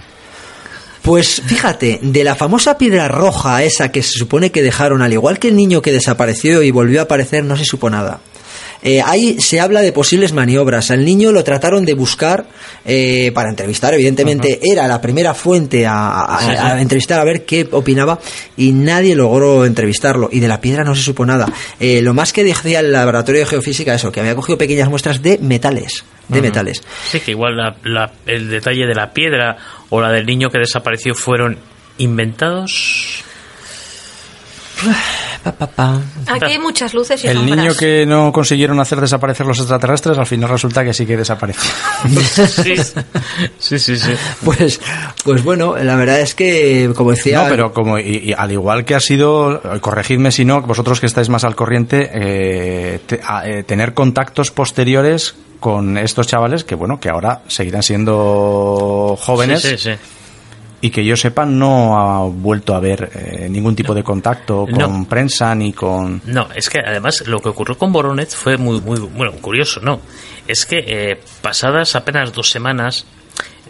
[1.03, 5.37] pues fíjate, de la famosa piedra roja esa que se supone que dejaron, al igual
[5.37, 8.21] que el niño que desapareció y volvió a aparecer, no se supo nada.
[8.83, 10.91] Eh, ahí se habla de posibles maniobras.
[10.91, 12.45] Al niño lo trataron de buscar
[12.85, 18.19] eh, para entrevistar, evidentemente era la primera fuente a, entrevistar a ver qué opinaba
[18.57, 20.29] y nadie logró entrevistarlo.
[20.31, 21.47] Y de la piedra no se supo nada.
[21.79, 25.21] Eh, lo más que decía el laboratorio de geofísica, eso, que había cogido pequeñas muestras
[25.21, 26.03] de metales.
[26.27, 26.81] De metales.
[27.09, 27.75] Sí, que igual
[28.25, 29.57] el detalle de la piedra
[29.89, 31.57] o la del niño que desapareció fueron
[31.97, 33.25] inventados.
[36.27, 37.57] Aquí hay muchas luces y El sombras.
[37.57, 41.69] niño que no consiguieron hacer desaparecer los extraterrestres, al final resulta que sí que desapareció.
[42.51, 42.75] Sí,
[43.59, 43.97] sí, sí.
[43.97, 44.11] sí.
[44.43, 44.79] Pues,
[45.23, 47.43] pues bueno, la verdad es que, como decía...
[47.43, 51.05] No, pero como y, y al igual que ha sido, corregidme si no, vosotros que
[51.05, 56.75] estáis más al corriente, eh, te- a- eh, tener contactos posteriores con estos chavales que
[56.75, 59.97] bueno, que ahora seguirán siendo jóvenes Sí, sí, sí.
[60.81, 65.01] Y que yo sepa no ha vuelto a haber eh, ningún tipo de contacto con
[65.01, 65.05] No.
[65.07, 68.99] prensa ni con No, es que además lo que ocurrió con Boronet fue muy, muy,
[68.99, 70.01] bueno, curioso, ¿no?
[70.47, 73.05] Es que eh, pasadas apenas dos semanas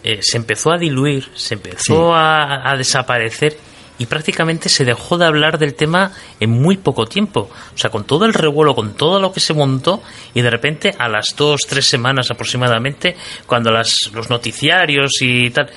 [0.02, 3.56] eh, se empezó a diluir, se empezó a, a desaparecer
[3.98, 7.50] y prácticamente se dejó de hablar del tema en muy poco tiempo.
[7.74, 10.02] O sea, con todo el revuelo, con todo lo que se montó
[10.34, 13.14] y de repente a las dos, tres semanas aproximadamente,
[13.46, 15.70] cuando las, los noticiarios y tal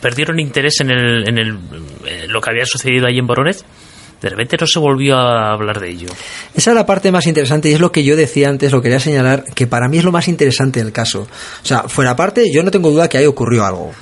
[0.00, 1.58] perdieron interés en, el, en el,
[2.06, 3.64] eh, lo que había sucedido ahí en Boronet,
[4.20, 6.08] de repente no se volvió a hablar de ello.
[6.54, 8.98] Esa es la parte más interesante y es lo que yo decía antes, lo quería
[8.98, 11.28] señalar, que para mí es lo más interesante del caso.
[11.62, 13.92] O sea, fuera parte, yo no tengo duda que ahí ocurrió algo.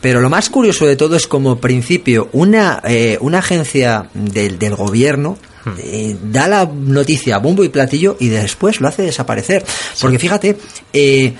[0.00, 4.74] Pero lo más curioso de todo es como principio una, eh, una agencia del, del
[4.74, 5.38] gobierno
[5.78, 9.64] eh, da la noticia a bombo y platillo y después lo hace desaparecer.
[10.00, 10.56] Porque fíjate,
[10.92, 11.34] eh,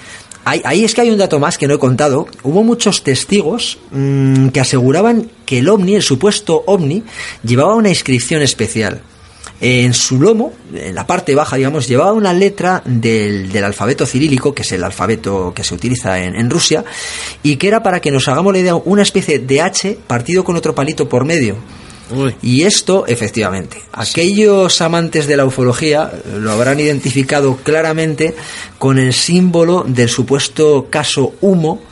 [0.45, 2.27] Ahí, es que hay un dato más que no he contado.
[2.43, 7.03] Hubo muchos testigos mm, que aseguraban que el ovni, el supuesto ovni,
[7.45, 9.03] llevaba una inscripción especial.
[9.61, 14.55] En su lomo, en la parte baja, digamos, llevaba una letra del, del alfabeto cirílico,
[14.55, 16.83] que es el alfabeto que se utiliza en, en Rusia,
[17.43, 20.57] y que era para que nos hagamos la idea, una especie de H partido con
[20.57, 21.57] otro palito por medio.
[22.43, 28.35] Y esto, efectivamente, aquellos amantes de la ufología eh, lo habrán identificado claramente
[28.79, 31.83] con el símbolo del supuesto caso Humo,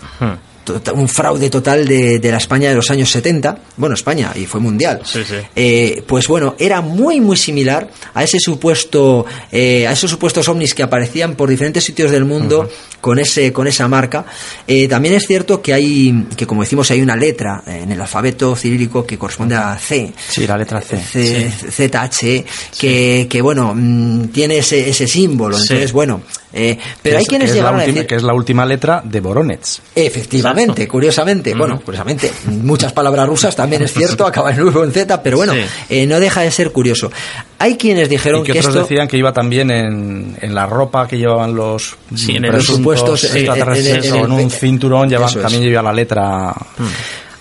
[0.95, 4.61] un fraude total de, de la España de los años 70, bueno, España, y fue
[4.61, 5.01] mundial.
[5.05, 5.35] Sí, sí.
[5.57, 10.75] Eh, pues bueno, era muy, muy similar a ese supuesto, eh, a esos supuestos ovnis
[10.75, 12.69] que aparecían por diferentes sitios del mundo
[13.01, 14.25] con ese, con esa marca.
[14.67, 18.57] Eh, también es cierto que hay, que como decimos, hay una letra en el alfabeto
[18.57, 20.13] cirílico que corresponde a C.
[20.29, 20.99] Sí, la letra C.
[20.99, 22.45] C- ZH,
[22.79, 25.57] que, que bueno, mm, tiene ese, ese símbolo.
[25.57, 25.63] Sí.
[25.69, 28.07] Entonces, bueno, eh, pero que hay es- quienes llegaron a decir.
[28.07, 29.81] que es la última letra de Boronets.
[29.95, 30.93] Efectivamente, Exacto.
[30.93, 35.37] curiosamente, bueno, curiosamente, muchas palabras rusas también es cierto, acaban en o en Z, pero
[35.39, 35.61] bueno, Sí.
[35.91, 37.11] eh, no deja de ser curioso.
[37.59, 38.87] Hay quienes dijeron Y que que otros esto...
[38.87, 43.37] decían que iba también en, en la ropa que llevaban los Sí, en presuntos en-
[43.37, 45.43] extraterrestres en- en o en el- un cinturón es.
[45.43, 46.55] también lleva la letra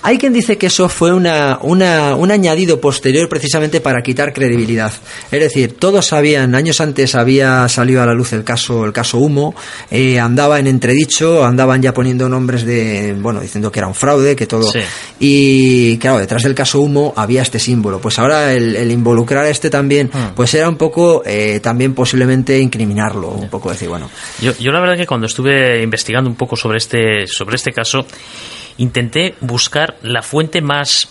[0.08, 4.94] Hay quien dice que eso fue una, una, un añadido posterior precisamente para quitar credibilidad.
[5.30, 9.18] Es decir, todos sabían, años antes había salido a la luz el caso, el caso
[9.18, 9.54] Humo,
[9.92, 14.38] eh, andaba en entredicho, andaban ya poniendo nombres de, bueno, diciendo que era un fraude,
[14.38, 14.72] que todo.
[14.72, 14.80] Sí.
[15.20, 18.00] Y claro, detrás del caso Humo había este símbolo.
[18.00, 22.58] Pues ahora el, el involucrar a este también, pues era un poco, eh, también posiblemente
[22.58, 26.56] incriminarlo, un poco decir, bueno, Yo, yo la verdad que cuando estuve investigando un poco
[26.56, 28.06] sobre este, sobre este caso,
[28.78, 31.10] intenté buscar la fuente más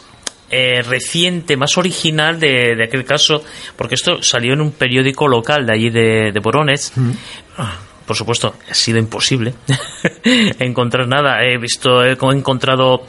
[0.50, 3.42] eh, reciente, más original de, de aquel caso,
[3.76, 6.92] porque esto salió en un periódico local de allí de, de Boronez.
[7.58, 7.76] Ah,
[8.06, 9.54] Por supuesto, ha sido imposible
[10.60, 11.42] encontrar nada.
[11.44, 13.04] He visto, he encontrado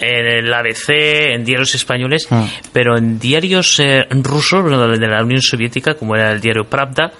[0.00, 0.88] en el ABC,
[1.34, 2.48] en diarios españoles, Ah.
[2.72, 4.64] pero en diarios eh, rusos,
[4.98, 7.12] de la Unión Soviética, como era el diario Pravda,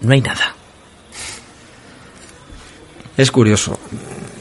[0.00, 0.54] no hay nada.
[3.16, 3.78] Es curioso.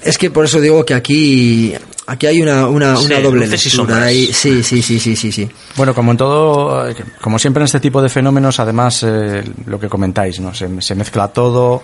[0.06, 1.74] Es que por eso digo que aquí
[2.08, 4.04] aquí hay una, una, Sí, una doble lectura.
[4.04, 5.50] Ahí- sí, sí, sí, sí, sí, sí.
[5.76, 9.80] Bueno, como en todo, eh, como siempre en este tipo de fenómenos, además eh, lo
[9.80, 10.54] que comentáis, ¿no?
[10.54, 11.82] Se, se mezcla todo.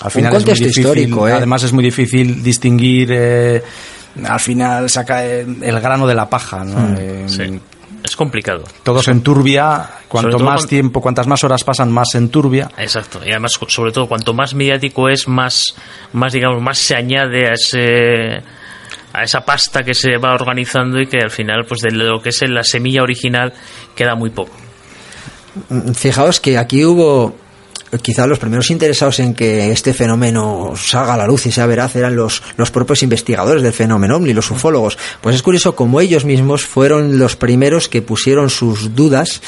[0.00, 1.32] Al Un final es muy contexto difícil, histórico, ¿eh?
[1.32, 3.08] además es muy difícil distinguir.
[3.12, 3.62] eh,
[4.24, 6.78] al final saca el, el grano de la paja, ¿no?
[6.90, 7.60] Mm, Eh, Sí.
[8.04, 8.62] Es complicado.
[8.82, 9.88] Todo se enturbia.
[10.08, 12.70] Cuanto más cuan- tiempo, cuantas más horas pasan, más se enturbia.
[12.76, 13.20] Exacto.
[13.24, 15.74] Y además, sobre todo, cuanto más mediático es, más,
[16.12, 18.42] más digamos, más se añade a ese
[19.16, 22.28] a esa pasta que se va organizando y que al final, pues de lo que
[22.30, 23.52] es la semilla original,
[23.94, 24.52] queda muy poco.
[25.70, 27.36] Mm, Fijaos que aquí hubo
[28.02, 31.96] quizá los primeros interesados en que este fenómeno salga a la luz y sea veraz
[31.96, 34.98] eran los, los propios investigadores del fenómeno OVNI, los ufólogos.
[35.20, 39.40] Pues es curioso como ellos mismos fueron los primeros que pusieron sus dudas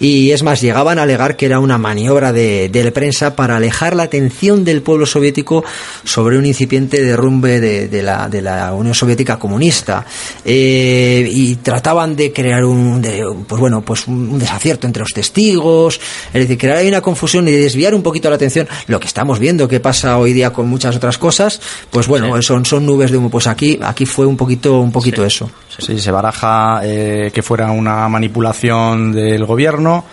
[0.00, 3.56] y es más, llegaban a alegar que era una maniobra de, de la prensa para
[3.56, 5.64] alejar la atención del pueblo soviético
[6.04, 10.04] sobre un incipiente derrumbe de, de la, de la Unión Soviética comunista.
[10.44, 16.00] Eh, y trataban de crear un, de, pues bueno, pues un desacierto entre los testigos,
[16.32, 19.38] es decir, crear una confusión y desviar desviar un poquito la atención, lo que estamos
[19.38, 23.18] viendo que pasa hoy día con muchas otras cosas, pues bueno, son, son nubes de
[23.18, 23.30] humo.
[23.30, 25.50] Pues aquí, aquí fue un poquito, un poquito eso.
[25.78, 30.04] Sí, se baraja eh, que fuera una manipulación del gobierno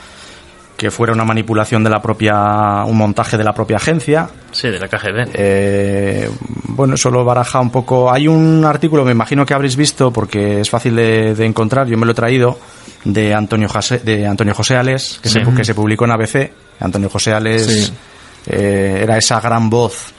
[0.80, 4.30] que fuera una manipulación de la propia, un montaje de la propia agencia.
[4.52, 5.32] Sí, de la KGB.
[5.34, 6.30] Eh,
[6.70, 8.10] bueno, eso lo baraja un poco.
[8.10, 12.06] Hay un artículo, me imagino que habréis visto, porque es fácil de, encontrar, yo me
[12.06, 12.58] lo he traído,
[13.04, 16.52] de Antonio José, de Antonio José Ales, que, se, que se publicó en ABC.
[16.80, 17.92] Antonio José Ales
[18.48, 20.14] eh, era esa gran voz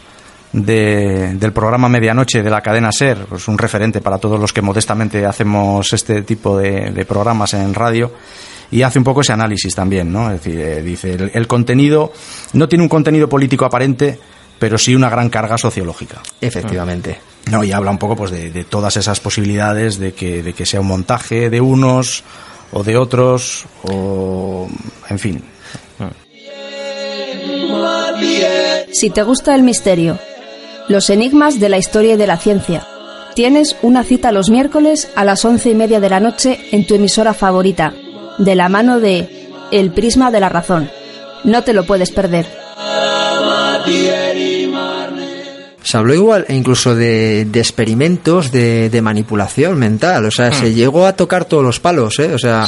[0.53, 4.61] de, del programa Medianoche de la cadena Ser, pues un referente para todos los que
[4.61, 8.13] modestamente hacemos este tipo de, de programas en radio
[8.71, 10.31] y hace un poco ese análisis también, ¿no?
[10.31, 12.13] Es decir, eh, dice, el, contenido
[12.53, 14.19] no tiene un contenido político aparente,
[14.59, 16.23] pero sí una gran carga sociológica.
[16.41, 17.19] Efectivamente.
[17.51, 20.81] No, y habla un poco pues de, todas esas posibilidades de que, de que sea
[20.81, 22.23] un montaje de unos
[22.73, 24.69] o de otros, o
[25.09, 25.43] en fin.
[28.93, 30.19] Si te gusta el misterio,
[30.89, 32.87] los enigmas de la historia y de la ciencia,
[33.35, 36.95] tienes una cita los miércoles a las once y media de la noche en tu
[36.95, 37.95] emisora favorita
[38.41, 39.29] de la mano de
[39.71, 40.91] El Prisma de la Razón.
[41.45, 42.47] No te lo puedes perder.
[45.83, 50.75] Se habló igual incluso de, experimentos de, manipulación mental, o sea, se hmm.
[50.75, 52.33] llegó a tocar todos los palos, ¿eh?
[52.33, 52.67] o sea,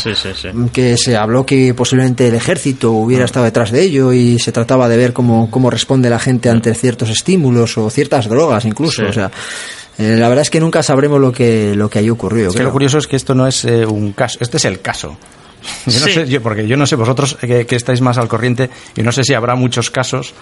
[0.72, 3.26] que se habló que posiblemente el ejército hubiera hmm.
[3.26, 6.72] estado detrás de ello y se trataba de ver cómo, cómo responde la gente ante
[6.72, 6.74] hmm.
[6.74, 9.30] ciertos estímulos o ciertas drogas incluso, o sea,
[9.98, 12.48] eh, la verdad es que nunca sabremos lo que, lo que haya ocurrido.
[12.48, 14.80] Es que lo curioso es que esto no es eh, un caso, este es el
[14.80, 15.16] caso.
[15.86, 19.12] Yo no sé, porque yo no sé, vosotros que, estáis más al corriente, y no
[19.12, 20.34] sé si habrá muchos casos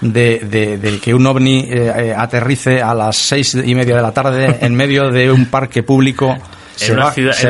[0.00, 4.12] de, de, que un ovni eh, eh, aterrice a las seis y media de la
[4.12, 6.36] tarde en medio de un parque público.
[6.76, 6.94] se,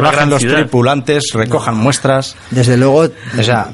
[0.00, 2.36] bajan los tripulantes, recojan muestras.
[2.50, 3.72] Desde luego, o sea,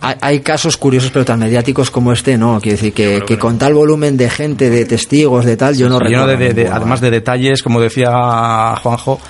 [0.00, 2.60] hay, casos curiosos pero tan mediáticos como este, ¿no?
[2.60, 5.98] Quiere decir que, que, con tal volumen de gente, de testigos, de tal, yo no
[5.98, 6.72] recuerdo.
[6.72, 8.10] además de detalles, como decía
[8.82, 9.20] Juanjo,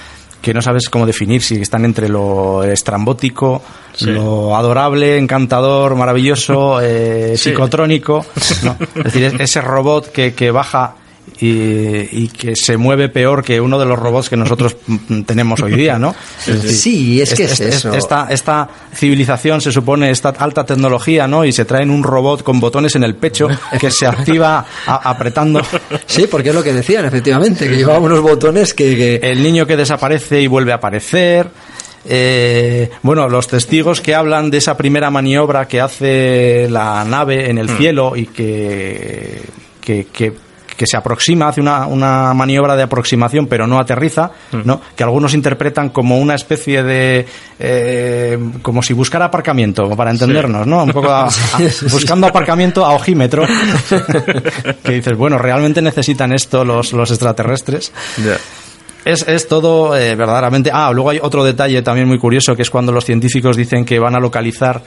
[0.40, 3.62] que no sabes cómo definir si están entre lo estrambótico,
[4.00, 8.24] lo adorable, encantador, maravilloso, eh, psicotrónico.
[8.94, 10.94] Es decir, ese robot que, que baja
[11.40, 14.76] y, que se mueve peor que uno de los robots que nosotros
[15.26, 16.14] tenemos hoy día, ¿no?
[16.38, 17.92] sí, es que es, eso.
[17.92, 21.44] Esta, esta civilización se supone esta alta tecnología, ¿no?
[21.44, 23.48] Y se traen un robot con botones en el pecho
[23.80, 25.62] que se activa apretando.
[26.06, 29.16] Sí, porque es lo que decían, efectivamente, que llevaba unos botones que...
[29.22, 31.48] El niño que desaparece y vuelve a aparecer.
[32.04, 37.58] Eh, bueno, los testigos que hablan de esa primera maniobra que hace la nave en
[37.58, 37.76] el mm.
[37.76, 39.42] cielo y que,
[39.80, 40.32] que, que
[40.78, 44.60] que se aproxima, hace una, una maniobra de aproximación, pero no aterriza, mm.
[44.64, 44.80] ¿no?
[44.96, 47.26] que algunos interpretan como una especie de.
[47.58, 50.84] Eh, como si buscara aparcamiento, para entendernos, ¿no?
[50.84, 51.12] Un poco
[51.90, 53.44] buscando aparcamiento a ojímetro.
[54.84, 57.92] que dices, bueno, realmente necesitan esto los, los extraterrestres.
[59.04, 60.70] Es, es, todo eh, verdaderamente.
[60.72, 63.98] Ah, luego hay otro detalle también muy curioso que es cuando los científicos dicen que
[63.98, 64.82] van a localizar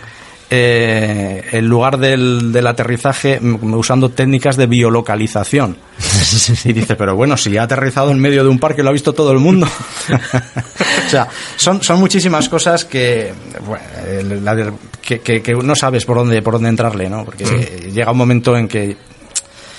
[0.54, 5.78] eh, el lugar del, del, aterrizaje usando técnicas de biolocalización.
[6.66, 9.14] y dice, pero bueno, si ha aterrizado en medio de un parque, lo ha visto
[9.14, 9.66] todo el mundo.
[11.08, 13.32] o sea, son, son muchísimas cosas que,
[13.66, 17.24] bueno, que, que, no sabes por dónde, por dónde entrarle, ¿no?
[17.24, 18.98] Porque llega un momento en que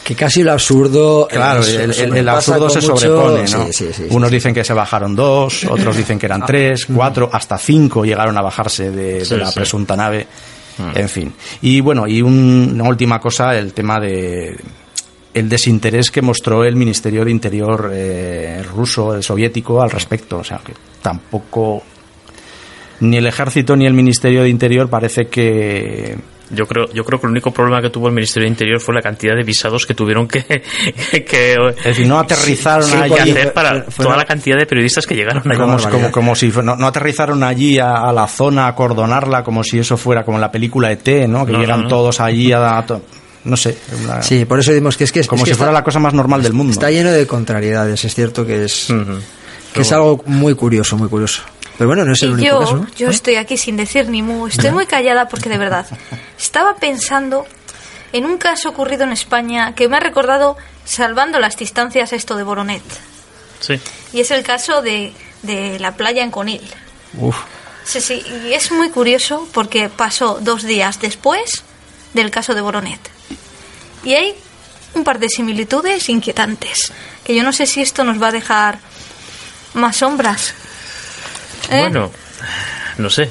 [0.02, 3.68] que casi lo absurdo claro el, absurdo se sobrepone ¿no?
[4.10, 8.36] unos dicen que se bajaron dos otros dicen que eran tres cuatro hasta cinco llegaron
[8.36, 10.26] a bajarse de, de la presunta nave
[10.78, 10.96] Mm.
[10.98, 11.32] En fin.
[11.60, 14.56] Y bueno, y una última cosa, el tema de
[15.34, 20.38] el desinterés que mostró el Ministerio de Interior eh, ruso, el soviético, al respecto.
[20.38, 21.82] O sea, que tampoco
[23.00, 26.16] ni el ejército ni el Ministerio de Interior parece que
[26.52, 28.94] yo creo, yo creo que el único problema que tuvo el Ministerio de Interior fue
[28.94, 30.42] la cantidad de visados que tuvieron que,
[31.26, 35.58] que es decir, no aterrizaron allí para toda la cantidad de periodistas que llegaron allí.
[35.90, 40.24] Como, como, si no, aterrizaron allí a, la zona a acordonarla como si eso fuera
[40.24, 41.46] como en la película ET, ¿no?
[41.46, 42.84] Que llegan todos allí a,
[43.44, 43.76] no sé.
[44.20, 46.42] sí, por eso decimos que es que es como si fuera la cosa más normal
[46.42, 46.72] del mundo.
[46.72, 48.92] Está lleno de contrariedades, es cierto que es
[49.72, 51.42] que es algo muy curioso, muy curioso.
[51.78, 52.86] Pero bueno, no es el único yo, caso.
[52.96, 54.46] Yo estoy aquí sin decir ni mu.
[54.46, 55.86] Estoy muy callada porque de verdad
[56.38, 57.46] estaba pensando
[58.12, 62.42] en un caso ocurrido en España que me ha recordado, salvando las distancias, esto de
[62.42, 62.82] Boronet.
[63.60, 63.80] Sí.
[64.12, 66.62] Y es el caso de, de la playa en Conil.
[67.18, 67.36] Uf.
[67.84, 71.64] Sí, sí, y es muy curioso porque pasó dos días después
[72.14, 73.00] del caso de Boronet.
[74.04, 74.34] Y hay
[74.94, 76.92] un par de similitudes inquietantes,
[77.24, 78.78] que yo no sé si esto nos va a dejar
[79.74, 80.54] más sombras
[81.70, 81.80] ¿Eh?
[81.80, 82.10] Bueno,
[82.98, 83.30] no sé.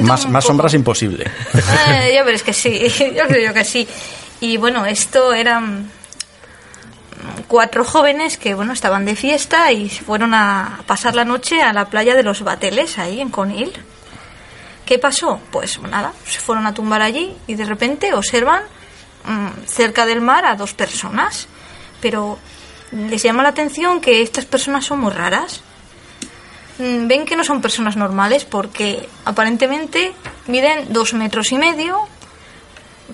[0.00, 1.30] Más, sombras imposible.
[1.88, 3.86] Eh, que sí, yo creo que sí.
[4.40, 5.90] Y bueno, esto eran
[7.46, 11.86] cuatro jóvenes que bueno estaban de fiesta y fueron a pasar la noche a la
[11.86, 13.72] playa de los Bateles, ahí en Conil.
[14.86, 15.40] ¿Qué pasó?
[15.52, 18.62] Pues nada, se fueron a tumbar allí y de repente observan
[19.24, 21.46] mm, cerca del mar a dos personas.
[22.00, 22.38] Pero
[22.92, 25.62] les llama la atención que estas personas son muy raras.
[26.80, 30.12] Mm, Ven que no son personas normales porque aparentemente
[30.46, 32.08] miden dos metros y medio,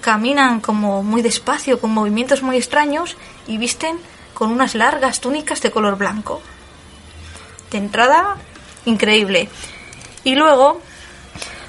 [0.00, 3.16] caminan como muy despacio, con movimientos muy extraños
[3.48, 3.98] y visten
[4.34, 6.40] con unas largas túnicas de color blanco.
[7.72, 8.36] De entrada,
[8.84, 9.48] increíble.
[10.22, 10.80] Y luego,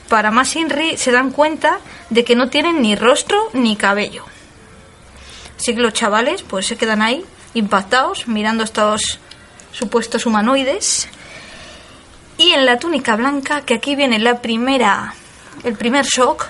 [0.08, 1.80] para más Inri, se dan cuenta
[2.12, 4.24] de que no tienen ni rostro ni cabello.
[5.58, 7.26] Así que los chavales pues se quedan ahí,
[7.56, 9.20] impactados, mirando estos
[9.72, 11.10] supuestos humanoides.
[12.38, 15.14] Y en la túnica blanca, que aquí viene la primera,
[15.64, 16.46] el primer shock,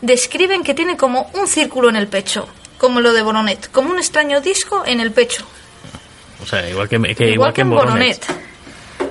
[0.00, 2.48] describen que tiene como un círculo en el pecho,
[2.78, 5.46] como lo de Boronet, como un extraño disco en el pecho,
[6.42, 8.26] O sea, igual que, que- igual, igual que en Boronet.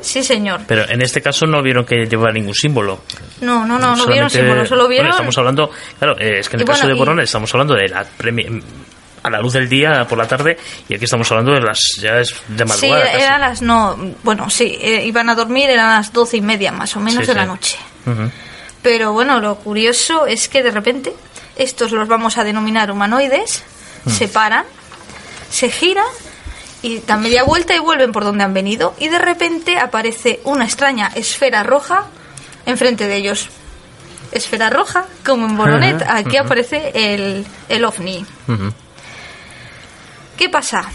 [0.01, 0.61] Sí, señor.
[0.67, 2.99] Pero en este caso no vieron que llevara ningún símbolo.
[3.39, 5.09] No, no, no, no vieron símbolo, solo bueno, vieron...
[5.11, 7.53] estamos hablando, claro, eh, es que en el Y bueno, caso de y- Boronet estamos
[7.53, 8.61] hablando de la premi-
[9.23, 10.57] a la luz del día por la tarde
[10.89, 13.05] y aquí estamos hablando de las ya es de Sí, madrugada.
[13.11, 13.21] casi.
[13.23, 16.95] eran las no, bueno, sí, eh, iban a dormir, eran las doce y media más
[16.95, 17.37] o menos Sí, de sí.
[17.39, 17.77] la noche.
[18.81, 21.13] Pero bueno, lo curioso es que de repente
[21.55, 23.63] estos los vamos a denominar humanoides,
[24.05, 24.09] Hmm.
[24.09, 24.65] se paran,
[25.49, 26.03] se giran
[26.81, 30.65] y dan media vuelta y vuelven por donde han venido y de repente aparece una
[30.65, 32.07] extraña esfera roja
[32.65, 33.47] enfrente de ellos.
[34.33, 38.25] Esfera roja, como en Boronet, aquí aparece el, el ovni.
[38.49, 38.73] Ujú.
[40.37, 40.89] ¿Qué pasa?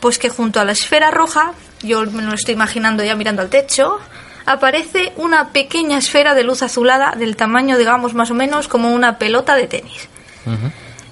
[0.00, 1.52] Pues que junto a la esfera roja,
[1.82, 3.98] yo me lo estoy imaginando ya mirando al techo,
[4.46, 9.18] aparece una pequeña esfera de luz azulada del tamaño, digamos, más o menos como una
[9.18, 10.08] pelota de tenis.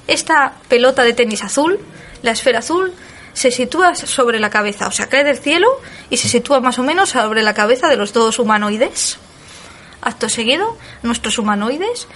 [0.07, 1.79] Esta pelota de tenis azul,
[2.23, 2.95] la esfera azul,
[3.35, 5.69] se sitúa sobre la cabeza, o sea, cae del cielo
[6.09, 9.19] y se sitúa más o menos sobre la cabeza de los dos humanoides.
[10.01, 12.09] Acto seguido, nuestros humanoides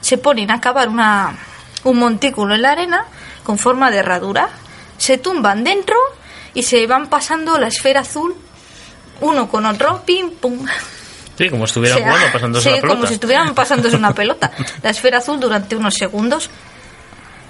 [0.00, 1.38] se ponen a cavar una,
[1.84, 3.04] un montículo en la arena
[3.44, 4.48] con forma de herradura,
[4.98, 5.96] se tumban dentro
[6.54, 8.34] y se van pasando la esfera azul
[9.20, 10.66] uno con otro, pim, pum.
[11.38, 12.94] Sí, como estuvieran O sea, jugando pasándose sí, la pelota.
[12.94, 14.50] como si estuvieran pasándose una pelota.
[14.82, 16.50] La esfera azul durante unos segundos.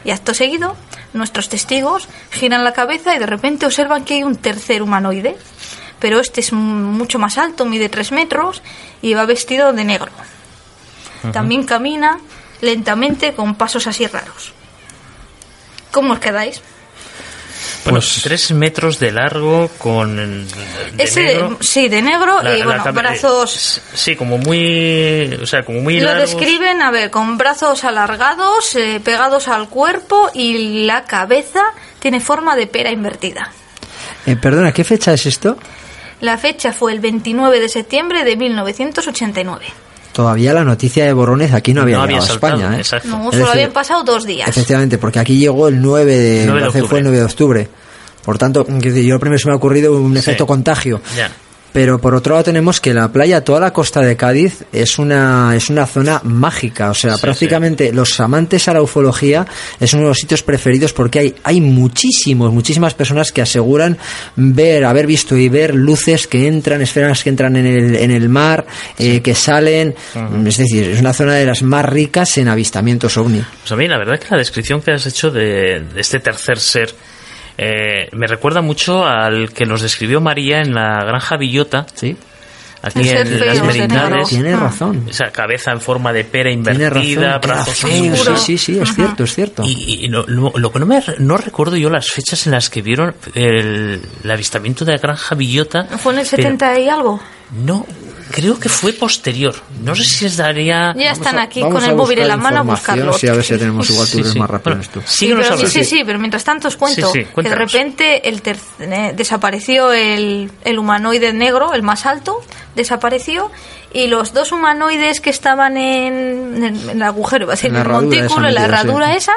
[0.04, 0.76] Y acto seguido,
[1.14, 5.36] nuestros testigos giran la cabeza y de repente observan que hay un tercer humanoide.
[5.98, 8.62] Pero este es mucho más alto, mide tres metros
[9.02, 10.12] y va vestido de negro.
[11.32, 12.20] También camina
[12.60, 14.52] lentamente con pasos así raros.
[15.90, 16.60] ¿Cómo os quedáis?
[17.84, 21.58] Bueno, Pues- tres metros de largo con de Ese, negro.
[21.60, 23.78] sí, de negro La- y la bueno, brazos...
[23.78, 25.38] eh, Sí, como muy.
[25.42, 26.30] O sea, como muy Lo largos.
[26.30, 31.62] describen, a ver, con brazos alargados, eh, pegados al cuerpo y la cabeza
[32.00, 33.52] tiene forma de pera invertida.
[34.26, 35.56] Eh, perdona, ¿qué fecha es esto?
[36.20, 39.66] La fecha fue el 29 de septiembre de 1989.
[40.16, 42.78] Todavía la noticia de Boronez aquí no había No había llegado a España, ¿eh?
[42.78, 43.08] exacto.
[43.08, 44.48] No, solo decir, habían pasado dos días.
[44.48, 46.88] Efectivamente, porque aquí llegó el 9 de, 9 de hace- octubre.
[46.88, 47.68] fue el 9 de octubre.
[48.24, 51.02] Por tanto, yo primero se me ha ocurrido un efecto contagio.
[51.14, 51.30] Ya.
[51.76, 55.52] Pero por otro lado tenemos que la playa, toda la costa de Cádiz, es una,
[55.54, 56.88] es una zona mágica.
[56.88, 59.46] O sea, Sí, prácticamente los amantes a la ufología
[59.78, 63.98] es uno de los sitios preferidos porque hay, hay muchísimos, muchísimas personas que aseguran
[64.36, 68.30] ver, haber visto y ver luces que entran, esferas que entran en el, en el
[68.30, 68.66] mar,
[68.98, 69.94] eh, que salen.
[70.46, 73.44] Es decir, es una zona de las más ricas en avistamientos ovni.
[73.60, 76.20] Pues a mí la verdad es que la descripción que has hecho de, de este
[76.20, 76.94] tercer ser
[77.58, 82.16] eh, me recuerda mucho al que nos describió María en la granja Villota, ¿Sí?
[82.82, 83.62] aquí ser en feo, las.
[83.64, 84.28] Merindades.
[84.28, 84.56] Tiene Ah.
[84.60, 85.06] razón.
[85.08, 88.40] Esa cabeza en forma de pera invertida, brazos feo, oscuros.
[88.42, 89.62] Sí, sí, sí, es cierto, es cierto.
[89.64, 92.70] Y, y no- lo, lo que no me no recuerdo yo las fechas en las
[92.70, 95.84] que vieron el, el avistamiento de la granja Villota.
[95.98, 97.20] ¿Fue en el pero 70 y algo?
[97.64, 97.86] No,
[98.36, 99.54] creo que fue posterior.
[99.82, 100.92] No sé si les daría.
[100.94, 103.14] Ya están aquí Vamos con el móvil en la mano a buscarlo.
[103.14, 104.38] Sí, a ver si tenemos igual tú Sí, eres sí.
[104.38, 105.02] más rápido Bueno, en esto.
[105.10, 108.28] Sí, pero, sí, sí, sí, pero mientras tanto os cuento Sí, sí, que de repente
[108.28, 112.42] el ter- eh, desapareció el, el humanoide negro, el más alto,
[112.74, 113.50] desapareció
[113.94, 118.48] y los dos humanoides que estaban en, en- en el agujero, En en el montículo,
[118.48, 118.66] en la sí.
[118.66, 119.32] herradura esa,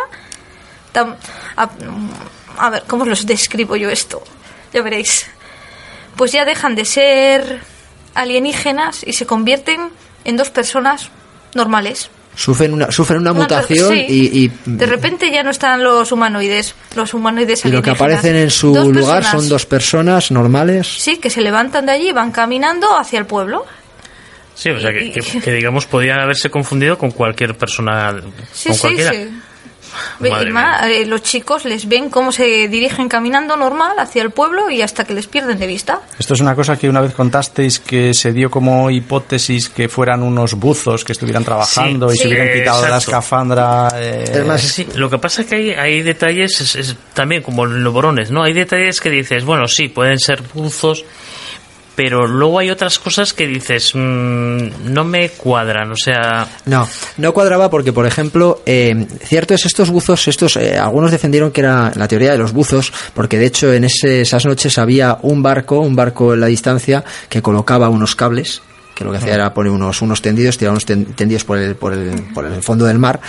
[0.94, 1.16] tam-
[1.56, 1.70] a,
[2.58, 4.22] a ver, ¿cómo os los describo yo esto?
[4.74, 5.26] Ya veréis.
[6.18, 7.62] Pues ya dejan de ser
[8.16, 9.90] alienígenas y se convierten
[10.26, 11.10] en dos personas
[11.54, 12.10] normales.
[12.36, 14.06] Sufren una, sufren una mutación sí.
[14.08, 18.20] y, y, De repente ya no están los humanoides, los humanoides y lo que alienígenas.
[18.20, 20.88] aparecen en su Dos lugar personas, son dos personas normales.
[20.88, 23.66] Sí, que se levantan de allí y van caminando hacia el pueblo.
[24.56, 28.16] Sí, o sea, que, Y- que- que, digamos podían haberse confundido con cualquier persona.
[28.54, 29.12] Sí, con sí, cualquiera.
[29.12, 29.30] sí.
[30.20, 34.22] Ve- Madre y más, eh, los chicos les ven cómo se dirigen caminando normal hacia
[34.22, 36.02] el pueblo y hasta que les pierden de vista.
[36.18, 40.24] Esto es una cosa que una vez contasteis que se dio como hipótesis que fueran
[40.24, 43.12] unos buzos que estuvieran trabajando Sí, y se sí, hubieran quitado la exacto.
[43.12, 43.88] escafandra.
[43.96, 47.42] eh, Es más, Sí, lo que pasa es que hay, hay detalles, es, es también
[47.42, 48.44] como los borones, ¿no?
[48.44, 51.04] Hay detalles que dices, bueno, sí, pueden ser buzos,
[51.96, 56.88] pero luego hay otras cosas que dices, mm, no me cuadran, o sea, No,
[57.18, 61.62] no cuadraba porque, por ejemplo, eh, cierto es estos buzos, estos, eh, algunos defendieron que
[61.62, 65.44] era la teoría de los buzos, porque de hecho en ese- esas noches había un
[65.44, 68.62] barco, un barco en la distancia que colocaba unos cables
[69.00, 71.76] que lo que hacía era poner unos, unos tendidos, tirar unos ten- tendidos por el,
[71.76, 73.22] por el, por el fondo del mar,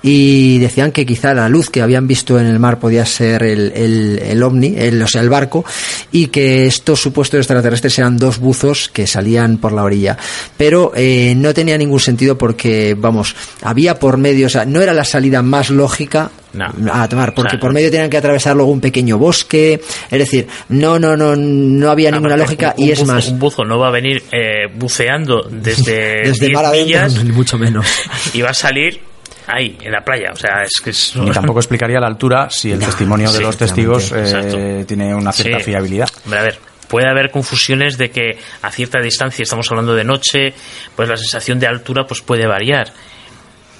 [0.00, 3.72] y decían que quizá la luz que habían visto en el mar podía ser el,
[3.74, 5.64] el, el ovni, el, o sea, el barco,
[6.12, 10.16] y que estos supuestos extraterrestres eran dos buzos que salían por la orilla.
[10.56, 14.92] Pero eh, no tenía ningún sentido porque, vamos, había por medio, o sea, no era
[14.94, 16.92] la salida más lógica No.
[16.92, 19.80] a tomar, porque O sea, por medio tenían que atravesar luego un pequeño bosque,
[20.10, 23.38] es decir, no, no, no, no había ninguna lógica un y es buzo- más, Un
[23.38, 27.58] buzo no va a venir eh, buceando desde, desde 10 mar adentro, millas ni mucho
[27.58, 27.86] menos.
[28.34, 29.00] y va a salir
[29.48, 31.14] ahí, en la playa, o sea, es que es...
[31.16, 35.14] Ni tampoco explicaría la altura si el No, testimonio de sí, los testigos eh, tiene
[35.14, 35.64] una cierta Sí.
[35.66, 36.08] fiabilidad.
[36.24, 40.52] Hombre, a ver, puede haber confusiones de que a cierta distancia, estamos hablando de noche,
[40.96, 42.92] pues la sensación de altura pues puede variar.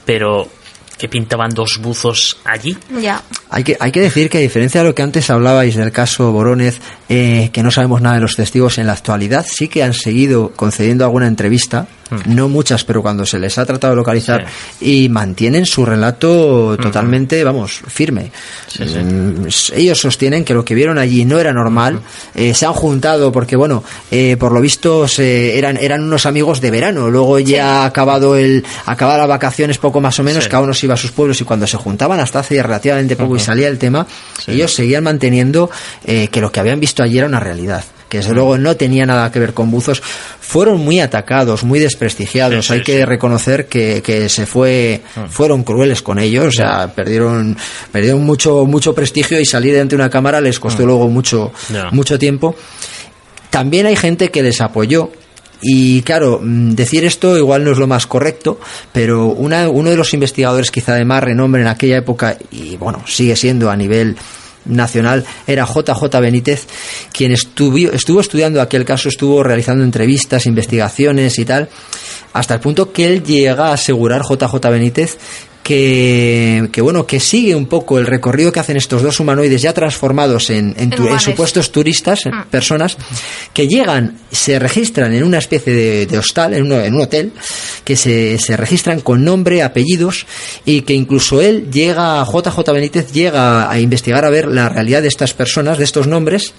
[0.05, 0.49] Pero,
[0.99, 2.77] ¿qué pintaban dos buzos allí?
[3.01, 3.23] Ya.
[3.51, 6.33] Hay que, hay que decir que a diferencia de lo que antes hablabais del caso
[6.33, 9.95] Borónez, eh, que no sabemos nada de los testigos en la actualidad, sí que han
[9.95, 11.87] seguido concediendo alguna entrevista,
[12.27, 14.47] no muchas, pero cuando se les ha tratado de localizar,
[14.81, 18.31] y mantienen su relato totalmente, vamos, firme.
[18.79, 22.01] Mm, Ellos sostienen que lo que vieron allí no era normal,
[22.35, 26.61] eh, se han juntado porque, bueno, eh, por lo visto se, eran, eran unos amigos
[26.61, 30.63] de verano, luego ya ha acabado el, acababa las vacaciones poco más o menos, cada
[30.63, 33.41] uno se iba a sus pueblos y cuando se juntaban hasta hace relativamente poco y
[33.41, 34.07] salía el tema,
[34.47, 35.71] ellos seguían manteniendo
[36.05, 37.85] eh, que lo que habían visto allí era una realidad.
[38.09, 40.01] Que desde luego no tenía nada que ver con buzos.
[40.41, 42.67] Fueron muy atacados, muy desprestigiados.
[42.67, 43.05] Sí, sí, Hay que sí.
[43.05, 46.47] reconocer que, que se fue, fueron crueles con ellos.
[46.47, 47.57] O sea, perdieron,
[47.91, 51.53] perdieron mucho, mucho prestigio y salir de ante una cámara les costó luego mucho,
[51.91, 52.55] mucho tiempo.
[53.51, 55.11] También hay gente que les apoyó.
[55.63, 58.61] Y claro, mm, decir esto igual no es lo más correcto,
[58.93, 63.03] pero una- uno de los investigadores quizá de más renombre en aquella época, y bueno,
[63.07, 64.17] sigue siendo a nivel
[64.67, 66.67] nacional, era JJ Benítez,
[67.13, 71.69] quien estuvo, estuvo estudiando aquel caso, estuvo realizando entrevistas, investigaciones y tal,
[72.33, 75.19] hasta el punto que él llega a asegurar JJ Benítez
[75.67, 79.73] que, que bueno que sigue un poco el recorrido que hacen estos dos humanoides ya
[79.75, 81.23] transformados en, en, tu- en humanos.
[81.25, 82.97] supuestos turistas, en personas
[83.53, 87.33] que llegan, se registran en una especie de, de hostal, en, uno- en un hotel,
[87.85, 90.25] que se, se registran con nombre, apellidos
[90.65, 95.09] y que incluso él llega, JJ Benítez llega a investigar a ver la realidad de
[95.09, 96.55] estas personas, de estos nombres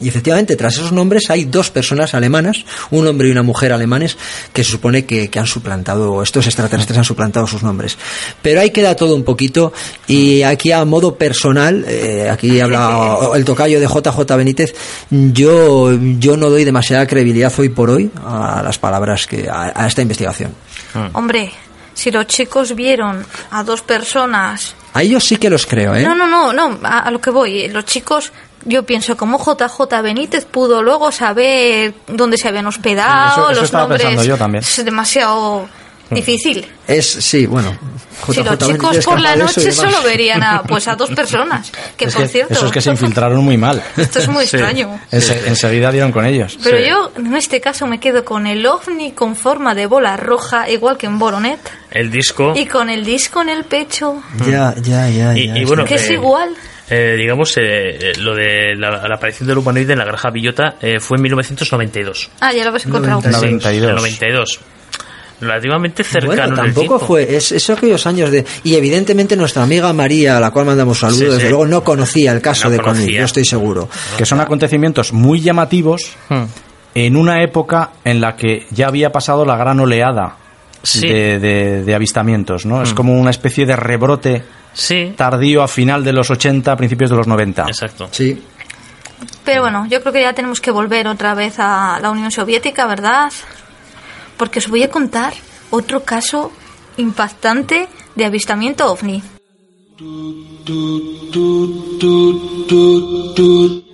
[0.00, 4.16] y efectivamente, tras esos nombres hay dos personas alemanas, un hombre y una mujer alemanes,
[4.52, 7.98] que se supone que, que han suplantado, estos extraterrestres han suplantado sus nombres.
[8.42, 9.72] Pero ahí queda todo un poquito,
[10.06, 14.74] y aquí a modo personal, eh, aquí habla el tocayo de JJ Benítez,
[15.10, 19.86] yo, yo no doy demasiada credibilidad hoy por hoy a las palabras que, a, a
[19.86, 20.52] esta investigación.
[21.12, 21.52] Hombre,
[21.94, 24.74] si los chicos vieron a dos personas...
[24.94, 26.02] A ellos sí que los creo, ¿eh?
[26.02, 27.68] No, no, no, no, a, a lo que voy.
[27.68, 28.32] Los chicos,
[28.64, 33.60] yo pienso, como JJ Benítez pudo luego saber dónde se habían hospedado, Sí, eso- eso
[33.62, 34.26] los nombres...
[34.26, 34.62] yo también.
[34.64, 35.68] Es demasiado
[36.10, 36.66] difícil.
[36.86, 37.76] Es, sí, bueno.
[38.32, 41.70] si los JJ chicos Benítez por la noche solo verían a, pues, a dos personas.
[41.98, 42.54] Que Es por que cierto...
[42.54, 43.82] Eso es que se infiltraron muy mal.
[43.96, 44.56] Esto es muy Sí.
[44.56, 44.98] extraño.
[45.12, 46.58] Ense- enseguida dieron con ellos.
[46.64, 50.68] Pero yo, en este caso, me quedo con el ovni con forma de bola roja,
[50.70, 52.54] igual que en Boronet, El disco...
[52.56, 55.36] y con el disco en el pecho, Ya, ya, ya.
[55.36, 56.54] Y- ya, y bueno, que es eh, igual.
[56.90, 60.76] Eh, digamos, eh, eh, lo de la, la aparición del humanoide en la granja Villota
[60.80, 62.30] eh, fue en 1992.
[62.40, 63.20] Ah, ya lo habéis encontrado.
[63.22, 63.88] Sí, 92.
[63.90, 64.60] el 92.
[65.40, 68.44] Relativamente cercano Bueno, en el tampoco fue, es, es aquellos años de...
[68.64, 71.32] Y evidentemente nuestra amiga María, a la cual mandamos saludos, Sí, sí.
[71.36, 73.88] desde luego no conocía el caso No de Conil, yo estoy seguro.
[74.16, 76.44] que son acontecimientos muy llamativos Hmm.
[76.94, 80.36] en una época en la que ya había pasado la gran oleada
[80.82, 81.06] Sí.
[81.06, 81.10] Hmm.
[81.12, 82.82] de, de- de avistamientos, ¿no?
[82.82, 84.42] Es como una especie de rebrote
[84.78, 87.62] Sí, tardío a final de los 80, principios de los 90.
[87.62, 88.08] exacto.
[88.12, 88.40] Sí.
[89.44, 92.86] Pero bueno, yo creo que ya tenemos que volver otra vez a la Unión Soviética,
[92.86, 93.32] ¿verdad?
[94.36, 95.32] Porque os voy a contar
[95.70, 96.52] otro caso
[96.96, 99.20] impactante de avistamiento ovni.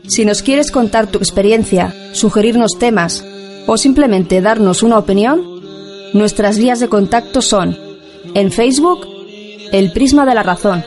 [0.07, 3.25] Si nos quieres contar tu experiencia, sugerirnos temas
[3.67, 5.55] o simplemente darnos una opinión,
[6.15, 7.77] Nuestras vías de contacto son
[8.35, 9.05] en Facebook,
[9.75, 10.87] El Prisma de la Razón,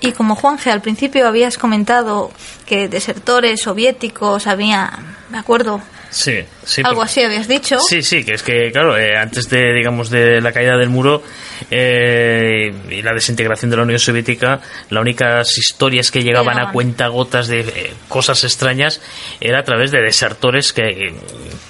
[0.01, 2.30] Y como Juanje, al principio habías comentado
[2.66, 4.93] que desertores soviéticos había,
[5.28, 5.80] me acuerdo,
[6.12, 6.82] Sí, sí.
[6.84, 7.78] algo porque- así habías dicho.
[7.80, 11.22] Sí, sí, que es que, claro, eh, antes de, digamos, de la caída del muro
[11.70, 14.60] eh, y la desintegración de la Unión Soviética,
[14.90, 16.68] las únicas historias que llegaban Llegaban.
[16.70, 19.00] a cuenta gotas de eh, cosas extrañas
[19.40, 21.14] era a través de desertores que,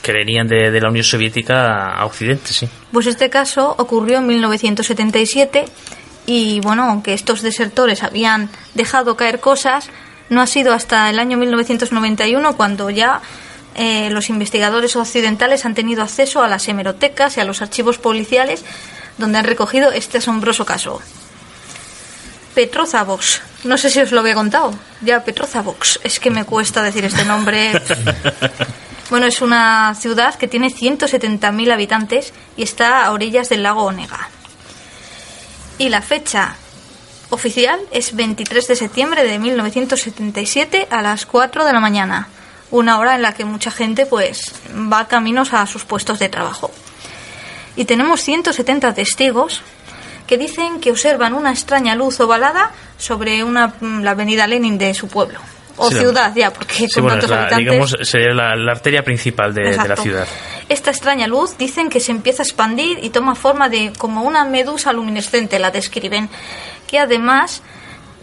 [0.02, 2.68] que venían de, de la Unión Soviética a Occidente, sí.
[2.92, 5.64] Pues este caso ocurrió en 1977
[6.26, 9.88] y bueno, aunque estos desertores habían dejado caer cosas,
[10.28, 13.20] no ha sido hasta el año 1991 cuando ya
[13.74, 18.64] eh, los investigadores occidentales han tenido acceso a las hemerotecas y a los archivos policiales
[19.18, 21.00] donde han recogido este asombroso caso.
[22.54, 23.40] Petrozavox.
[23.64, 24.74] No sé si os lo había contado.
[25.00, 26.00] Ya, Petrozavox.
[26.02, 27.72] Es que me cuesta decir este nombre.
[29.10, 34.30] Bueno, es una ciudad que tiene 170.000 habitantes y está a orillas del lago Onega.
[35.76, 36.56] Y la fecha
[37.28, 42.28] oficial es 23 de septiembre de 1977 a las 4 de la mañana,
[42.72, 44.52] una hora en la que mucha gente pues
[44.92, 46.72] va caminos a sus puestos de trabajo.
[47.76, 49.62] Y tenemos 170 testigos
[50.26, 55.08] que dicen que observan una extraña luz ovalada sobre una, la avenida Lenin de su
[55.08, 55.38] pueblo.
[55.76, 57.66] O Sí, ciudad ya, porque Sí, con bueno, es tantos la, habitantes...
[57.66, 60.26] digamos, sería la, la arteria principal de, de la ciudad.
[60.68, 64.44] Esta extraña luz dicen que se empieza a expandir y toma forma de como una
[64.44, 66.28] medusa luminescente, la describen,
[66.86, 67.62] que además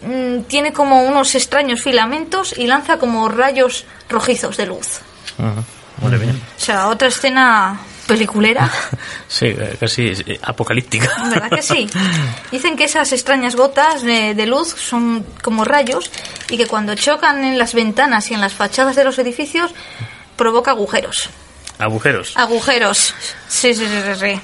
[0.01, 5.01] mm, tiene como unos extraños filamentos y lanza como rayos rojizos de luz.
[5.37, 5.63] Ujú.
[6.01, 6.41] Muy bien.
[6.57, 8.69] O sea, otra escena peliculera.
[9.27, 11.07] Sí, eh, casi eh, apocalíptica.
[11.29, 11.87] ¿Verdad que sí?
[12.51, 16.09] Dicen que esas extrañas gotas de, de luz son como rayos
[16.49, 19.71] y que cuando chocan en las ventanas y en las fachadas de los edificios
[20.35, 21.29] provoca agujeros.
[21.77, 22.35] Agujeros.
[22.35, 23.13] Agujeros.
[23.47, 24.41] Sí, sí, sí, sí.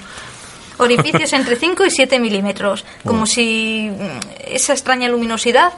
[0.78, 2.84] Orificios entre 5 y 7 milímetros.
[3.05, 5.73] Como si mm, esa extraña luminosidad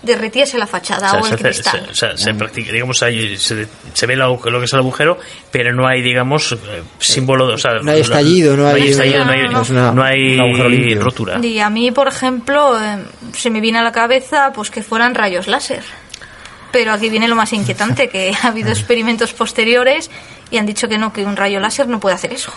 [0.00, 1.84] derritiese la fachada o, se, el hace- cristal.
[1.86, 4.78] se- o sea, se practica, digamos, ahí se, se ve lo, lo que es el
[4.78, 5.18] agujero,
[5.50, 6.56] pero no hay, digamos, eh,
[7.00, 7.46] símbolo.
[7.52, 10.94] O sea, No hay estallido, no hay- estallido, no hay, no, es una- no hay
[10.94, 11.40] rotura.
[11.44, 12.98] Y a mí, por ejemplo, eh,
[13.32, 15.82] se me viene a la cabeza pues que fueran rayos láser.
[16.70, 20.10] Pero aquí viene lo más inquietante, que ha habido experimentos posteriores
[20.50, 22.52] y han dicho que no, que un rayo láser no puede hacer eso.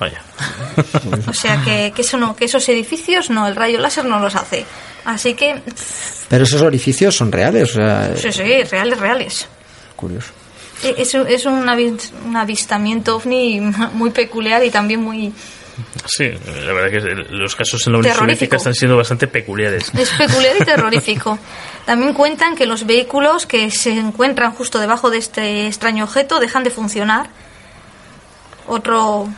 [0.00, 0.20] Vaya.
[1.28, 4.34] O sea, que, que eso no, que esos edificios no, el rayo láser no los
[4.34, 4.64] hace.
[5.04, 5.60] Así que,
[6.28, 9.46] Pero esos orificios son reales, o sea, sí, sí, reales, reales.
[9.96, 10.32] curioso.
[10.82, 13.60] Es, un- es un, avi- un avistamiento ovni
[13.92, 15.32] muy peculiar y también muy...
[16.06, 18.14] Sí, la verdad que los casos en la Unión.
[18.16, 19.90] Soviética están siendo bastante peculiares.
[19.96, 21.38] Es peculiar y terrorífico.
[21.86, 26.64] También cuentan que los vehículos que se encuentran justo debajo de este extraño objeto dejan
[26.64, 27.28] de funcionar.
[28.66, 29.28] Otro...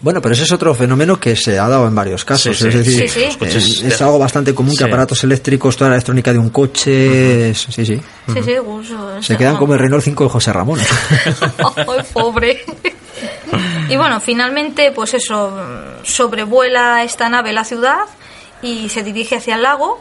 [0.00, 2.56] Bueno, pero ese es otro fenómeno que se ha dado en varios casos.
[2.56, 2.68] Sí, sí.
[2.68, 3.26] es decir, Sí, sí.
[3.26, 4.84] Los coches es, algo bastante común que Sí.
[4.84, 7.84] aparatos eléctricos, toda la electrónica de un coche, sí, sí.
[7.84, 8.00] Sí,
[8.44, 8.54] sí,
[9.20, 10.78] Se quedan como el Renault 5 de José Ramón.
[11.76, 12.64] Ay, pobre.
[13.88, 15.52] y bueno, finalmente, pues eso,
[16.04, 18.04] sobrevuela esta nave la ciudad
[18.62, 20.00] y se dirige hacia el lago,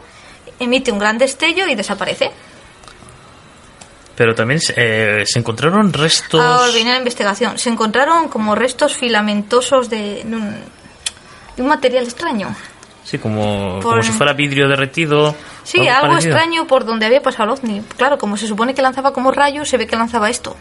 [0.59, 2.31] emite un gran destello y desaparece.
[4.17, 6.41] Pero también eh, se encontraron restos.
[6.41, 7.57] Ahora viene la investigación.
[7.57, 10.55] Se encontraron como restos filamentosos de, de un,
[11.55, 12.53] de un material extraño.
[13.05, 15.33] Sí, como, Por- como si fuera vidrio derretido.
[15.63, 16.35] Sí, algo parecido.
[16.35, 17.81] extraño por donde había pasado el ovni.
[17.95, 20.57] Claro, como se supone que lanzaba como rayos, se ve que lanzaba esto.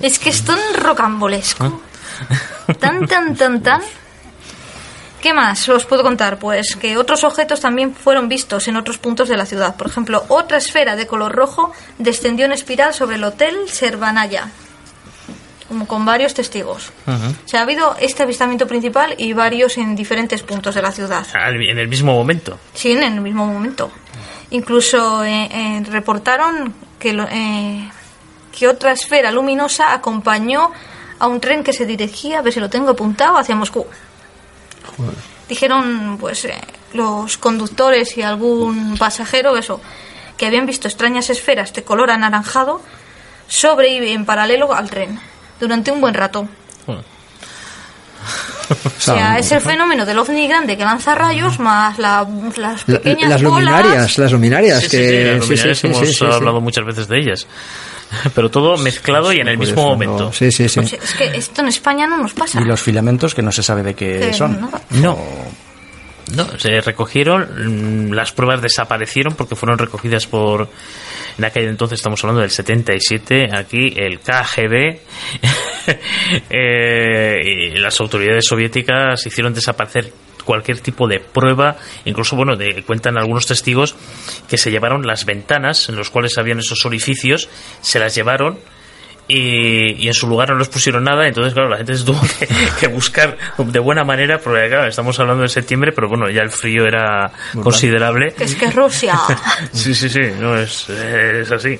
[0.00, 1.82] Es que es tan rocambolesco.
[2.80, 3.82] Tan, tan, tan, tan.
[5.20, 6.38] ¿Qué más os puedo contar?
[6.38, 9.74] Pues que otros objetos también fueron vistos en otros puntos de la ciudad.
[9.76, 14.48] Por ejemplo, otra esfera de color rojo descendió en espiral sobre el hotel Servanaya.
[15.66, 16.92] Como con varios testigos.
[17.06, 17.16] Ujú.
[17.44, 21.26] O sea, ha habido este avistamiento principal y varios en diferentes puntos de la ciudad.
[21.34, 22.58] Al- En el mismo momento.
[22.72, 23.90] Sí, en el mismo momento.
[24.50, 27.90] Incluso eh, eh, reportaron que, lo- eh,
[28.56, 30.70] que otra esfera luminosa acompañó
[31.18, 33.84] a un tren que se dirigía, a ver si lo tengo apuntado, hacia Moscú.
[35.48, 36.60] Dijeron, pues, eh,
[36.92, 39.80] los conductores y algún pasajero, eso,
[40.36, 42.82] que habían visto extrañas esferas de color anaranjado
[43.48, 45.18] sobre y en paralelo al tren
[45.58, 46.48] durante un buen rato.
[48.70, 52.98] O sea, es el fenómeno del ovni grande que lanza rayos más la- las La-
[53.00, 53.64] pequeñas las bolas.
[53.64, 57.46] luminarias, las luminarias sí, que sí, sí, luminarias hemos hablado muchas veces de ellas.
[58.34, 60.32] Pero todo mezclado y en el mismo momento.
[60.32, 60.80] Sí, sí, sí.
[60.80, 62.60] Pues es que esto en España no nos pasa.
[62.60, 64.60] Y los filamentos que no se sabe de qué Que son.
[64.60, 64.70] no.
[64.90, 65.18] No.
[66.34, 70.68] No, se recogieron, mm, las pruebas desaparecieron porque fueron recogidas por,
[71.38, 74.98] en aquel entonces estamos hablando del 77, aquí el KGB,
[76.50, 80.12] eh, y las autoridades soviéticas hicieron desaparecer
[80.44, 81.76] cualquier tipo de prueba,
[82.06, 83.94] incluso, bueno, de, cuentan algunos testigos
[84.48, 87.50] que se llevaron las ventanas en los cuales habían esos orificios,
[87.82, 88.58] se las llevaron
[89.28, 92.18] y, y en su lugar no los pusieron nada, entonces claro, la gente se tuvo
[92.38, 92.48] que,
[92.80, 96.50] que buscar de buena manera, porque claro, estamos hablando de septiembre, pero bueno, ya el
[96.50, 97.30] frío era
[97.62, 98.32] considerable.
[98.32, 99.18] Que es que Rusia.
[99.72, 101.78] Sí, sí, sí, no es, es así.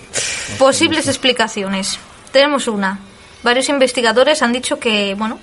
[0.59, 1.99] Posibles explicaciones.
[2.33, 2.99] Tenemos una.
[3.43, 5.39] Varios investigadores han dicho que, bueno,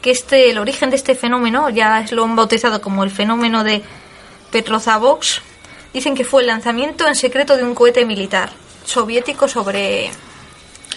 [0.00, 3.82] que este, el origen de este fenómeno, ya lo han bautizado como el fenómeno de
[4.50, 5.42] Petrozavox,
[5.92, 8.50] dicen que fue el lanzamiento en secreto de un cohete militar
[8.84, 10.10] soviético sobre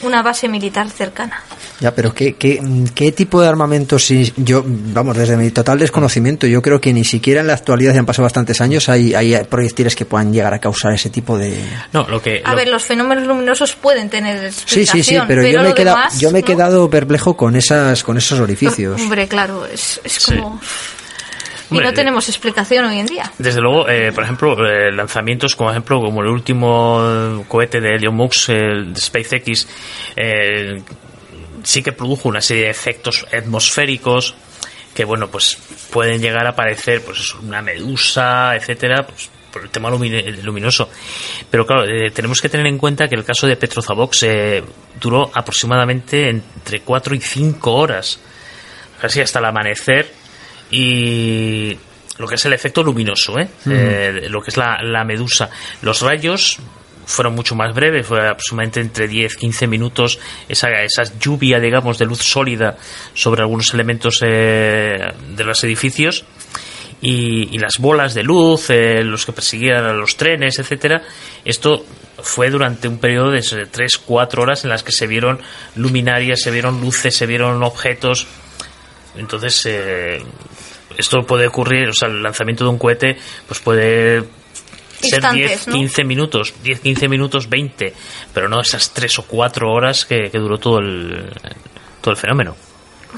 [0.03, 1.41] una base militar cercana.
[1.79, 2.59] Ya, pero ¿qué, qué,
[2.93, 3.99] qué tipo de armamento?
[3.99, 7.93] Si yo, vamos, desde mi total desconocimiento, yo creo que ni siquiera en la actualidad,
[7.93, 11.37] ya han pasado bastantes años, hay, hay proyectiles que puedan llegar a causar ese tipo
[11.37, 11.53] de...
[11.91, 12.41] No, lo que...
[12.45, 15.65] A lo- ver, los fenómenos luminosos pueden tener Sí, explicación, sí, sí, pero, yo, me
[15.65, 16.47] he lo quedado, demás, yo me he ¿no?
[16.47, 19.01] quedado perplejo con esas con esos orificios.
[19.01, 20.35] Hombre, claro, es, es Sí.
[21.71, 23.31] Y no tenemos explicación hoy en día.
[23.37, 27.95] Desde luego, eh, por ejemplo, eh, lanzamientos como ejemplo como el último eh, cohete de
[27.95, 29.67] Elon Musk, el de SpaceX,
[30.15, 30.81] eh,
[31.63, 34.35] sí que produjo una serie de efectos atmosféricos
[34.93, 35.57] que, bueno, pues
[35.91, 40.89] pueden llegar a aparecer, pues una medusa, etcétera, pues por el tema lumi- luminoso.
[41.49, 44.63] Pero claro, eh, tenemos que tener en cuenta que el caso de Petrozavox eh,
[44.99, 48.19] duró aproximadamente entre 4 y 5 horas,
[49.01, 50.11] casi hasta el amanecer
[50.71, 51.77] y
[52.17, 53.47] lo que es el efecto luminoso, ¿eh?
[53.69, 55.49] Eh, lo que es la, la medusa.
[55.81, 56.59] Los rayos
[57.05, 62.19] fueron mucho más breves, fue aproximadamente entre 10-15 minutos esa, esa lluvia, digamos, de luz
[62.19, 62.77] sólida
[63.13, 66.25] sobre algunos elementos eh, de los edificios
[67.01, 71.03] y, y las bolas de luz, eh, los que persiguían a los trenes, etcétera.
[71.43, 71.85] Esto
[72.21, 75.39] fue durante un periodo de 3-4 horas en las que se vieron
[75.75, 78.25] luminarias, se vieron luces, se vieron objetos.
[79.15, 80.23] Entonces, eh,
[80.97, 83.17] esto puede ocurrir, o sea, el lanzamiento de un cohete,
[83.47, 84.21] pues puede
[85.01, 85.73] ser Instantes, 10, ¿no?
[85.73, 87.93] 15 minutos, 10, 15 minutos, 20,
[88.33, 91.31] pero no esas 3 o 4 horas que, que duró todo el,
[92.01, 92.55] todo el fenómeno.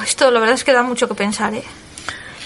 [0.04, 1.64] Esto la verdad es que da mucho que pensar, ¿eh?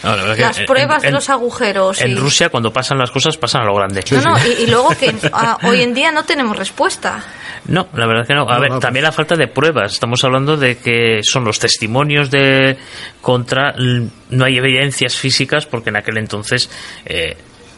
[0.04, 2.02] No, la verdad que Las en- pruebas de en- los agujeros.
[2.02, 4.04] En y- Rusia, cuando pasan las cosas, pasan a lo grande.
[4.12, 7.24] No, no, y, y luego que ah, hoy en día no tenemos respuesta.
[7.66, 8.50] No, la verdad que no.
[8.50, 9.94] A No, ver, no, también la falta de pruebas.
[9.94, 12.78] Estamos hablando de que son los testimonios de
[13.22, 13.76] contra.
[13.78, 16.70] No hay evidencias físicas porque en aquel entonces.
[17.06, 17.38] Eh,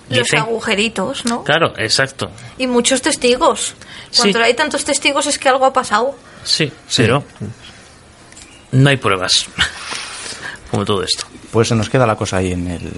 [0.10, 1.44] Los dicen- agujeritos, ¿no?
[1.44, 2.32] Claro, exacto.
[2.58, 3.74] Y muchos testigos.
[4.16, 4.46] Cuando Sí.
[4.46, 6.16] hay tantos testigos es que algo ha pasado.
[6.44, 7.24] Sí, pero.
[8.72, 9.48] No hay pruebas.
[10.72, 11.26] Como todo esto.
[11.54, 12.92] Pues se nos queda la cosa ahí en el,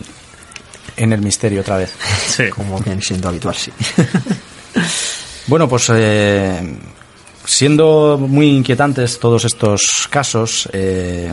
[0.96, 1.94] en el misterio otra vez.
[2.26, 2.50] Sí.
[2.50, 3.72] Como viene siendo habitual, sí.
[5.48, 6.78] Bueno, pues eh,
[7.46, 11.32] siendo muy inquietantes todos estos casos eh,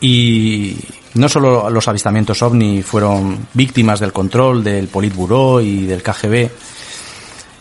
[0.00, 0.76] y
[1.14, 6.48] no solo los avistamientos ovni fueron víctimas del control del Politburó y del KGB,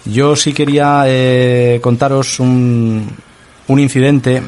[0.05, 3.09] yo sí quería eh, contaros un,
[3.67, 4.41] un incidente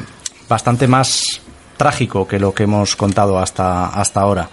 [0.48, 1.42] bastante más
[1.76, 4.48] trágico que lo que hemos contado hasta, hasta ahora.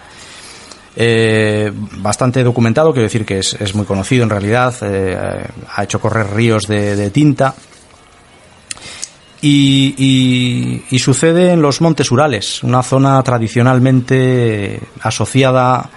[0.96, 5.44] Eh, bastante documentado, quiero decir que es, es muy conocido en realidad, eh,
[5.74, 7.54] ha hecho correr ríos de, tinta.
[9.46, 15.90] Y sucede en los Montes Urales, una zona tradicionalmente asociada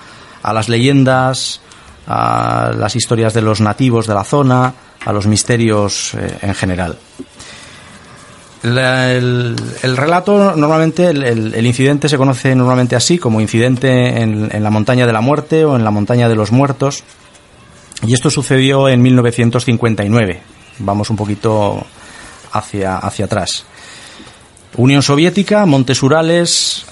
[0.43, 1.61] a las leyendas,
[2.07, 4.73] a las historias de los nativos de la zona,
[5.05, 6.97] a los misterios eh, en general.
[8.63, 14.69] El, el relato, normalmente, el, incidente se conoce normalmente así, como incidente en, en la
[14.69, 17.03] montaña de la muerte o en la montaña de los muertos.
[18.05, 20.41] Y esto sucedió en 1959.
[20.79, 21.85] Vamos un poquito
[22.51, 23.65] hacia, hacia atrás.
[24.75, 26.85] Unión Soviética, Montes Urales,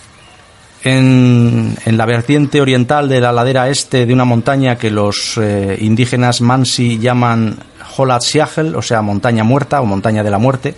[0.84, 5.78] en, en la vertiente oriental de la ladera este de una montaña que los eh,
[5.82, 7.58] indígenas Mansi llaman
[7.98, 10.76] Holat Siagel, o sea, montaña muerta o montaña de la muerte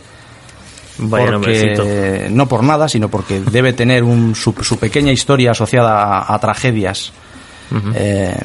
[0.99, 6.01] Vaya porque no por nada, sino porque debe tener un, su, su pequeña historia asociada
[6.03, 7.13] a, a tragedias.
[7.95, 8.35] Eh,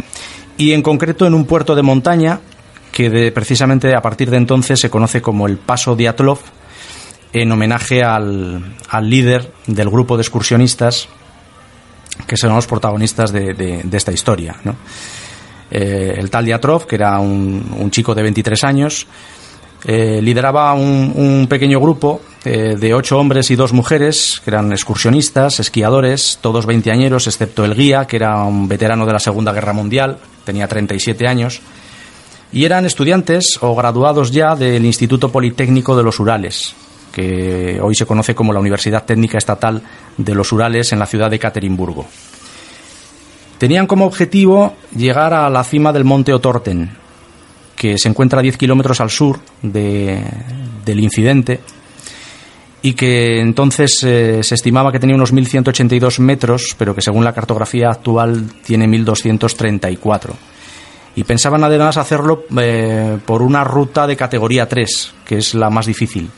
[0.59, 2.41] y en concreto en un puerto de montaña
[2.91, 6.39] que de- precisamente a partir de entonces se conoce como el Paso Diatlov,
[7.33, 11.09] en homenaje al, al líder del grupo de excursionistas
[12.27, 14.57] que son los protagonistas de, de- de esta historia.
[14.65, 14.77] ¿no?
[15.71, 19.07] Eh, el tal Diatrov, que era un, un chico de 23 años,
[19.85, 25.59] Eh, lideraba un, pequeño grupo eh, de ocho hombres y dos mujeres, que eran excursionistas,
[25.59, 30.19] esquiadores, todos veinteañeros, excepto el guía, que era un veterano de la Segunda Guerra Mundial,
[30.45, 31.61] tenía 37 años,
[32.53, 36.77] y eran estudiantes o graduados ya del Instituto Politécnico de los Urales,
[37.11, 39.83] que hoy se conoce como la Universidad Técnica Estatal
[40.17, 42.07] de los Urales en la ciudad de Caterimburgo.
[43.59, 47.02] Tenían como objetivo llegar a la cima del monte Otorten,
[47.83, 50.23] que se encuentra a 10 kilómetros al sur de,
[50.85, 51.59] del incidente
[52.81, 57.33] y que entonces eh, se estimaba que tenía unos 1.182 metros, pero que según la
[57.33, 60.31] cartografía actual tiene 1.234.
[61.17, 65.87] Y pensaban además hacerlo eh, por una ruta de categoría 3, que es la más
[65.87, 66.31] difícil.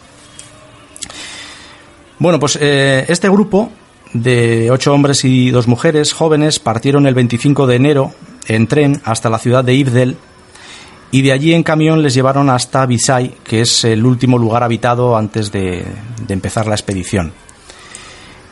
[2.21, 3.71] Bueno, pues eh, este grupo
[4.15, 8.15] de ocho hombres y dos mujeres jóvenes partieron el 25 de enero
[8.49, 10.17] en tren hasta la ciudad de Ibdel
[11.15, 15.17] y de allí en camión les llevaron hasta Visay, que es el último lugar habitado
[15.17, 15.87] antes de,
[16.29, 17.33] empezar la expedición.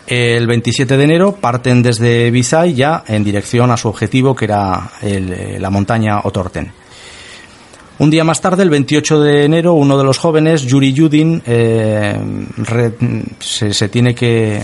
[0.07, 4.93] El 27 de enero parten desde Visay ya en dirección a su objetivo, que era
[5.03, 6.71] la montaña Otorten.
[7.99, 12.17] Un día más tarde, el 28 de enero, uno de los jóvenes, Yuri Yudin, eh,
[13.41, 14.63] se, tiene que,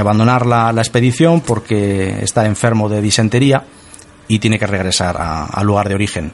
[0.00, 3.64] abandonar la, expedición porque está enfermo de disentería
[4.28, 6.32] y tiene que regresar al lugar de origen.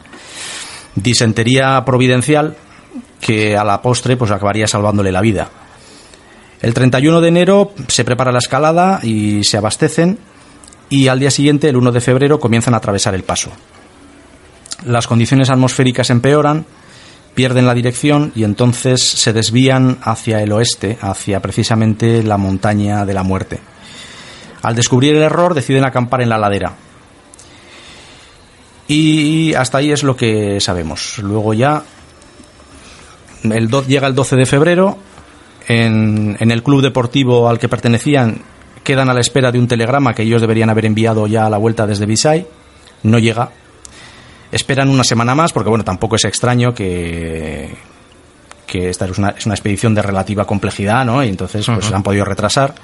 [0.95, 2.57] Disentería providencial
[3.21, 5.49] que a la postre pues acabaría salvándole la vida.
[6.61, 10.19] El 31 de enero se prepara la escalada y se abastecen
[10.89, 13.51] y al día siguiente, el 1 de febrero, comienzan a atravesar el paso.
[14.85, 16.67] Las condiciones atmosféricas empeoran,
[17.35, 23.15] pierden la dirección y entonces se desvían hacia el oeste, hacia precisamente la montaña de
[23.15, 23.61] la muerte.
[24.63, 26.75] Al descubrir el error deciden acampar en la ladera.
[28.87, 31.18] Y hasta ahí es lo que sabemos.
[31.18, 31.82] Luego ya
[33.43, 34.99] el llega el 12 de febrero,
[35.66, 38.43] en, en, el club deportivo al que pertenecían
[38.85, 41.57] quedan a la espera de un telegrama que ellos deberían haber enviado ya a la
[41.57, 42.47] vuelta desde Visay.
[43.03, 43.51] No llega.
[44.53, 47.74] Esperan una semana más, porque bueno, tampoco es extraño que,
[48.66, 51.24] que esta es una, es una expedición de relativa complejidad, ¿no?
[51.24, 52.74] Y entonces pues se han podido retrasar.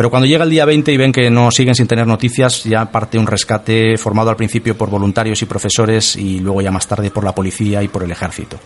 [0.00, 2.86] Pero cuando llega el día 20 y ven que no siguen sin tener noticias, ya
[2.86, 7.10] parte un rescate formado al principio por voluntarios y profesores y luego ya más tarde
[7.10, 8.58] por la policía y por el ejército.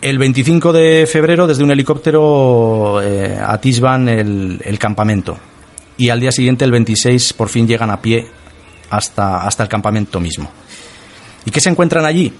[0.00, 5.38] El 25 de febrero, desde un helicóptero, eh, atisban el, campamento.
[5.96, 8.26] Y al día siguiente, el 26, por fin llegan a pie
[8.90, 10.50] hasta, hasta el campamento mismo.
[11.44, 12.32] ¿Y qué se encuentran allí?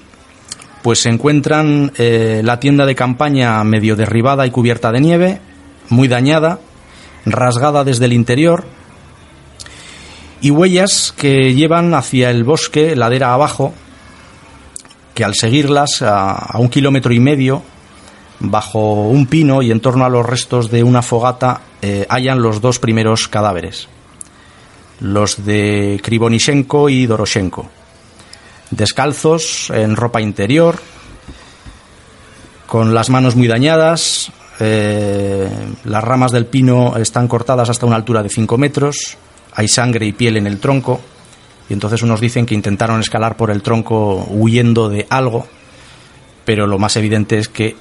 [0.82, 5.40] Pues se encuentran eh, la tienda de campaña medio derribada y cubierta de nieve,
[5.88, 6.58] muy dañada,
[7.26, 8.64] rasgada desde el interior
[10.40, 13.74] y huellas que llevan hacia el bosque, ladera abajo,
[15.14, 17.62] que al seguirlas a, un kilómetro y medio,
[18.38, 22.60] bajo un pino y en torno a los restos de una fogata, eh, hallan los
[22.60, 23.88] dos primeros cadáveres,
[25.00, 27.68] los de Krivonishenko y Doroshenko,
[28.70, 30.78] descalzos, en ropa interior,
[32.66, 35.48] con las manos muy dañadas, eh,
[35.84, 39.16] las ramas del pino están cortadas hasta una altura de 5 metros,
[39.52, 41.00] hay sangre y piel en el tronco,
[41.68, 45.46] y entonces unos dicen que intentaron escalar por el tronco huyendo de algo,
[46.44, 47.76] pero lo más evidente es que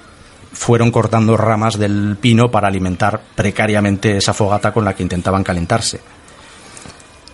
[0.52, 6.00] fueron cortando ramas del pino para alimentar precariamente esa fogata con la que intentaban calentarse.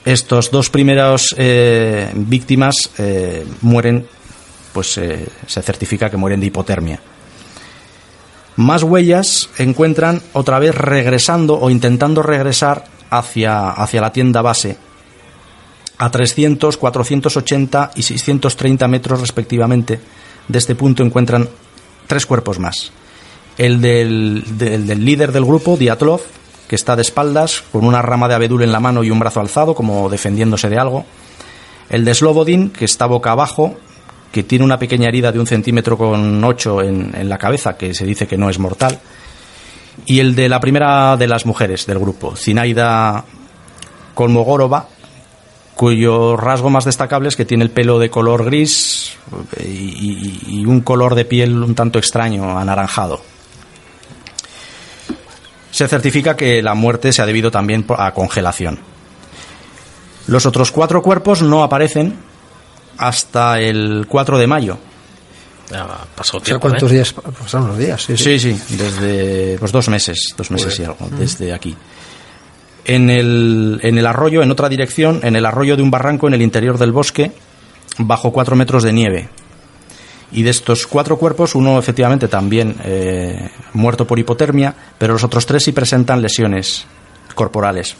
[0.03, 4.07] Estos dos primeros eh, víctimas eh, mueren,
[4.73, 6.99] pues se certifica que mueren de hipotermia.
[8.62, 14.78] Más huellas encuentran otra vez regresando o intentando regresar hacia, hacia la tienda base
[15.97, 19.99] a 300, 480 y 630 metros respectivamente.
[20.47, 21.49] De este punto encuentran
[22.05, 22.91] tres cuerpos más.
[23.57, 26.22] El del, del, líder del grupo, Diatlov,
[26.68, 29.39] que está de espaldas, con una rama de abedul en la mano y un brazo
[29.39, 31.03] alzado, como defendiéndose de algo.
[31.89, 33.76] El de Slobodin, que está boca abajo,
[34.32, 37.93] que tiene una pequeña herida de un centímetro con ocho en, en la cabeza, que
[37.93, 38.99] se dice que no es mortal.
[40.05, 43.25] Y el de la primera de las mujeres del grupo, Zinaida
[44.13, 44.88] Kolmogorova,
[45.75, 49.13] cuyo rasgo más destacable es que tiene el pelo de color gris
[49.59, 53.21] y, y, un color de piel un tanto extraño, anaranjado.
[55.71, 58.79] Se certifica que la muerte se ha debido también a congelación.
[60.27, 62.15] Los otros cuatro cuerpos no aparecen
[63.02, 64.78] hasta el 4 de mayo.
[66.16, 66.95] pasó tiempo, ¿Cuántos ¿eh?
[66.95, 68.04] días pasaron los días?
[68.04, 71.76] Sí, sí, sí, desde pues dos meses, dos meses y algo, desde aquí.
[72.86, 76.36] En el, en el arroyo, en otra dirección, en el arroyo de un barranco en
[76.36, 77.32] el interior del bosque,
[77.97, 79.30] bajo cuatro metros de nieve.
[80.32, 85.47] Y de estos cuatro cuerpos, uno efectivamente también eh, muerto por hipotermia, pero los otros
[85.47, 86.86] tres sí presentan lesiones
[87.34, 87.95] corporales.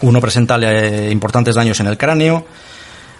[0.00, 2.46] Uno presenta eh, importantes daños en el cráneo.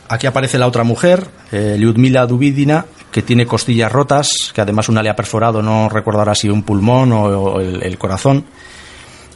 [0.09, 5.03] Aquí aparece la otra mujer, eh, Lyudmila Dubidina, que tiene costillas rotas, que además una
[5.03, 8.45] le ha perforado, no recuerdo ahora si un pulmón o, o el, el corazón.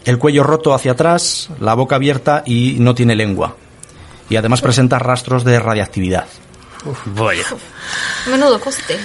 [0.04, 3.56] El cuello roto hacia atrás, la boca abierta y no tiene lengua.
[4.28, 6.26] Y además presenta rastros de radiactividad.
[7.06, 7.44] Vaya.
[8.26, 8.98] Menudo coste.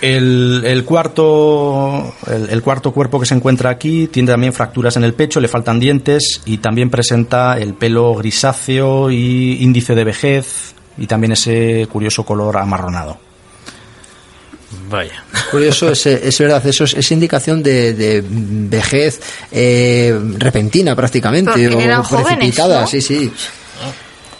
[0.00, 5.04] El, el cuarto, el, el cuarto cuerpo que se encuentra aquí tiene también fracturas en
[5.04, 10.74] el pecho, le faltan dientes y también presenta el pelo grisáceo y índice de vejez
[10.98, 13.18] y también ese curioso color amarronado.
[14.88, 15.24] Vaya.
[15.50, 19.20] Curioso, es, es verdad, eso es, es indicación de, de vejez
[19.50, 22.86] eh, repentina prácticamente, Porque eran o jóvenes, precipitada, ¿no?
[22.86, 23.32] sí, sí.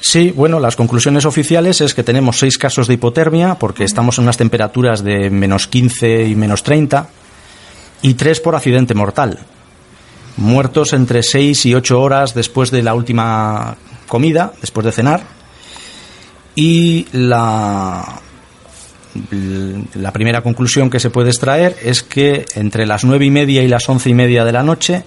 [0.09, 4.23] Sí, bueno, las conclusiones oficiales es que tenemos seis casos de hipotermia porque estamos en
[4.23, 7.09] unas temperaturas de menos 15 y menos 30
[8.03, 9.41] y tres por accidente mortal.
[10.37, 15.25] Muertos entre 6 y 8 horas después de la última comida, después de cenar.
[16.55, 18.21] Y la,
[19.95, 23.67] la primera conclusión que se puede extraer es que entre las nueve y media y
[23.67, 25.03] las once y media de la noche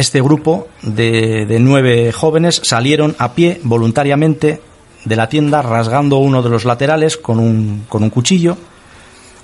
[0.00, 4.60] este grupo de, de nueve jóvenes salieron a pie voluntariamente
[5.04, 8.56] de la tienda rasgando uno de los laterales con un, con un cuchillo,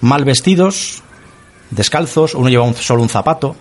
[0.01, 1.03] mal vestidos,
[1.71, 3.57] descalzos, uno llevaba solo un zapato,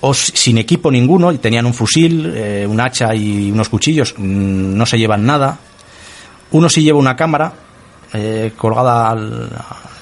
[0.00, 4.76] o sin equipo ninguno, y tenían un fusil, eh, un hacha y unos cuchillos, mm,
[4.76, 5.58] no se llevan nada.
[6.50, 7.52] Uno sí lleva una cámara
[8.12, 9.50] eh, colgada al,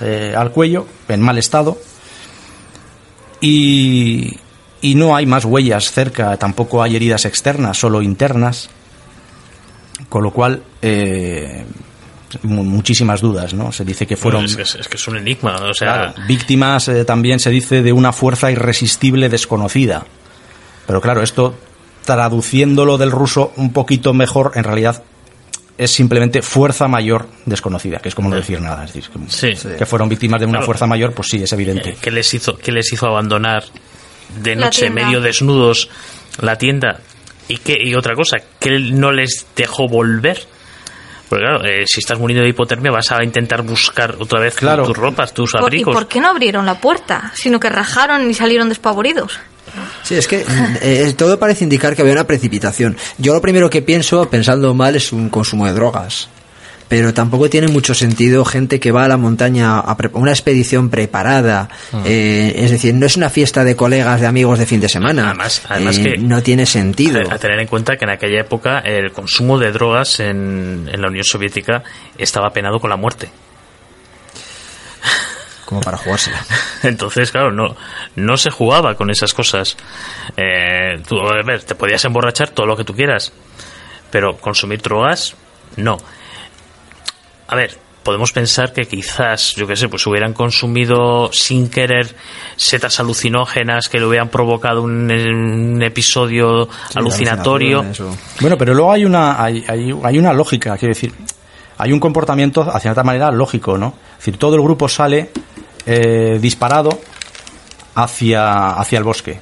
[0.01, 1.79] eh, al cuello, en mal estado,
[3.41, 4.37] y,
[4.83, 8.69] y no hay más huellas cerca, tampoco hay heridas externas, solo internas,
[10.09, 11.65] con lo cual eh,
[12.43, 13.73] mu- muchísimas dudas, ¿no?
[13.73, 15.57] Se dice que fueron es, que, es que es un enigma.
[15.57, 20.05] O sea, claro, víctimas eh, también se dice de una fuerza irresistible desconocida.
[20.87, 21.55] Pero claro, esto
[22.05, 25.05] traduciéndolo del ruso un poquito mejor, en realidad
[25.79, 28.85] es simplemente fuerza mayor desconocida, que es como no decir nada.
[28.85, 29.69] Es decir, que, Sí.
[29.79, 30.67] que fueron víctimas de una Claro.
[30.67, 31.97] fuerza mayor, pues sí, es evidente.
[32.01, 33.65] ¿Qué les hizo, qué les hizo abandonar
[34.41, 35.89] de noche, medio desnudos,
[36.41, 37.01] la tienda?
[37.49, 40.47] ¿Y, qué, y otra cosa, ¿qué no les dejó volver?
[41.29, 44.85] Porque claro, eh, si estás muriendo de hipotermia vas a intentar buscar otra vez Claro.
[44.87, 45.95] tus ropas, tus Por- ¿Y abrigos.
[45.95, 47.33] por qué no abrieron la puerta?
[47.35, 49.39] Sino que rajaron y salieron despavoridos.
[50.03, 50.45] Sí, es que
[50.83, 52.97] eh, todo parece indicar que había una precipitación.
[53.17, 56.29] Yo lo primero que pienso, pensando mal, es un consumo de drogas.
[56.95, 60.91] Pero tampoco tiene mucho sentido gente que va a la montaña a pre- una expedición
[60.91, 61.71] preparada.
[62.05, 65.29] eh, es decir, no es una fiesta de colegas, de amigos de fin de semana.
[65.31, 67.21] Además- además Eh, que- no tiene sentido.
[67.31, 71.01] A, a tener en cuenta que en aquella época el consumo de drogas en, en
[71.01, 71.83] la Unión Soviética
[72.19, 73.31] estaba penado con la muerte.
[75.65, 76.45] Como para jugársela.
[76.83, 77.75] Entonces, claro, no,
[78.17, 79.79] no se jugaba con esas cosas.
[80.37, 83.33] Eh, tú, a ver, te podías emborrachar todo lo que tú quieras,
[84.11, 85.35] pero consumir drogas,
[85.77, 85.97] no.
[87.53, 92.17] A ver, podemos pensar que quizás, yo qué sé, pues hubieran consumido sin querer
[92.57, 97.85] setas alucinógenas que le hubieran provocado un, un episodio alucinatorio.
[98.41, 101.13] Bueno, pero luego hay una, hay, hay, hay una lógica, quiero decir,
[101.77, 103.97] hay un comportamiento, hacia cierta manera, lógico, ¿no?
[104.13, 105.31] Es decir, todo el grupo sale
[105.85, 107.01] eh, disparado
[107.97, 109.41] hacia, hacia el bosque,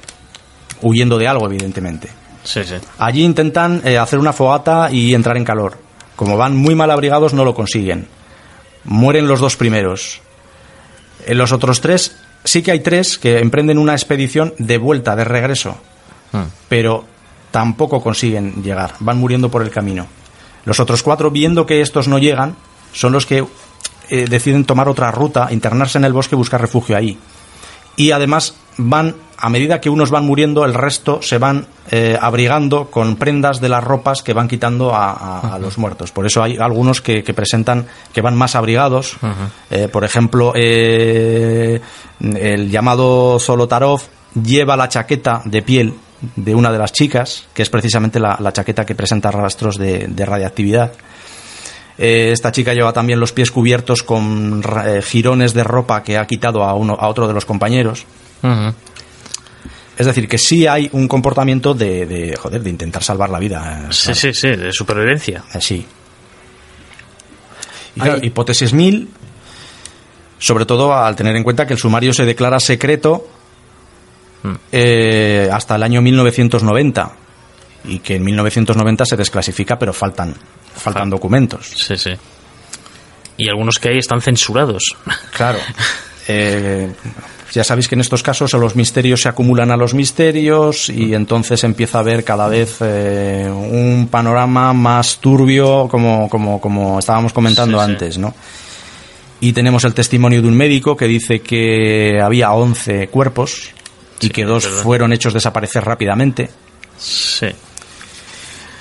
[0.81, 2.09] huyendo de algo, evidentemente.
[2.43, 2.75] Sí, sí.
[2.97, 5.77] Allí intentan eh, hacer una fogata y entrar en calor.
[6.21, 8.07] Como van muy mal abrigados, no lo consiguen.
[8.83, 10.21] Mueren los dos primeros.
[11.25, 15.23] En los otros tres, sí que hay tres que emprenden una expedición de vuelta, de
[15.23, 15.77] regreso.
[16.69, 17.05] Pero
[17.49, 18.93] tampoco consiguen llegar.
[18.99, 20.05] Van muriendo por el camino.
[20.63, 22.55] Los otros cuatro, viendo que estos no llegan,
[22.93, 23.43] son los que
[24.09, 27.17] eh, deciden tomar otra ruta, internarse en el bosque y buscar refugio ahí
[27.95, 32.91] y además van a medida que unos van muriendo el resto se van eh, abrigando
[32.91, 36.11] con prendas de las ropas que van quitando a, a- a los muertos.
[36.11, 39.17] Por eso hay algunos que, que presentan que van más abrigados.
[39.71, 41.81] Eh, por ejemplo eh,
[42.19, 44.01] el llamado Zolotarov
[44.41, 45.93] lleva la chaqueta de piel
[46.35, 50.07] de una de las chicas que es precisamente la, la chaqueta que presenta rastros de,
[50.07, 50.91] de radiactividad
[52.01, 56.25] eh, esta chica lleva también los pies cubiertos con eh, jirones de ropa que ha
[56.25, 58.05] quitado a, uno, a otro de los compañeros.
[59.97, 63.83] Es decir, que sí hay un comportamiento de, de, joder, de intentar salvar la vida.
[63.83, 64.19] eh, Sí, claro.
[64.19, 65.43] sí, sí, de supervivencia.
[65.53, 65.85] Eh, sí.
[67.95, 69.07] Y claro, hipótesis 1000,
[70.39, 73.27] sobre todo al tener en cuenta que el sumario se declara secreto
[74.71, 77.11] eh, hasta el año 1990
[77.85, 80.35] y que en 1990 se desclasifica, pero faltan,
[80.75, 81.67] faltan documentos.
[81.75, 82.11] Sí, sí.
[83.37, 84.95] Y algunos que hay están censurados.
[85.31, 85.59] Claro.
[86.27, 86.91] Eh,
[87.51, 91.63] ya sabéis que en estos casos los misterios se acumulan a los misterios y entonces
[91.63, 97.77] empieza a haber cada vez eh, un panorama más turbio, como, como, como estábamos comentando
[97.79, 98.33] Sí, antes, ¿no?
[99.41, 103.71] Y tenemos el testimonio de un médico que dice que había 11 cuerpos
[104.21, 106.49] y Sí, que dos fueron hechos desaparecer rápidamente.
[106.97, 107.47] Sí.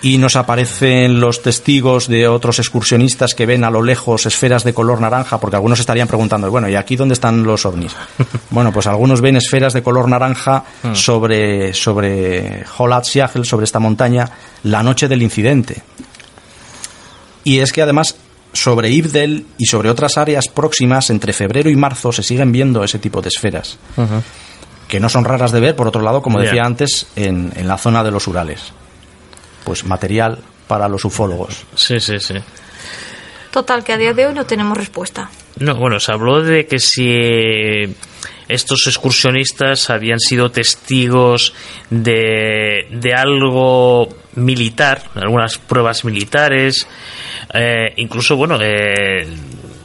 [0.02, 4.72] Y nos aparecen los testigos de otros excursionistas que ven a lo lejos esferas de
[4.72, 7.94] color naranja, porque algunos estarían preguntando, bueno, ¿y aquí dónde están los ovnis?
[8.50, 14.30] bueno, pues algunos ven esferas de color naranja sobre, sobre Holat Siagel, sobre esta montaña,
[14.62, 15.82] la noche del incidente.
[17.44, 18.16] Y es que además
[18.52, 22.98] sobre Ibdel y sobre otras áreas próximas, entre febrero y marzo, se siguen viendo ese
[22.98, 23.78] tipo de esferas,
[24.88, 27.78] que no son raras de ver, por otro lado, como decía antes, en, en la
[27.78, 28.72] zona de los Urales.
[29.70, 31.64] Pues material para los ufólogos.
[31.76, 32.34] Sí, sí, sí.
[33.52, 35.30] Total, que a día de hoy no tenemos respuesta.
[35.60, 37.94] No, bueno, se habló de que si eh,
[38.48, 41.54] estos excursionistas habían sido testigos
[41.88, 46.88] de, de algo militar, algunas pruebas militares,
[47.54, 49.24] eh, incluso, bueno, eh,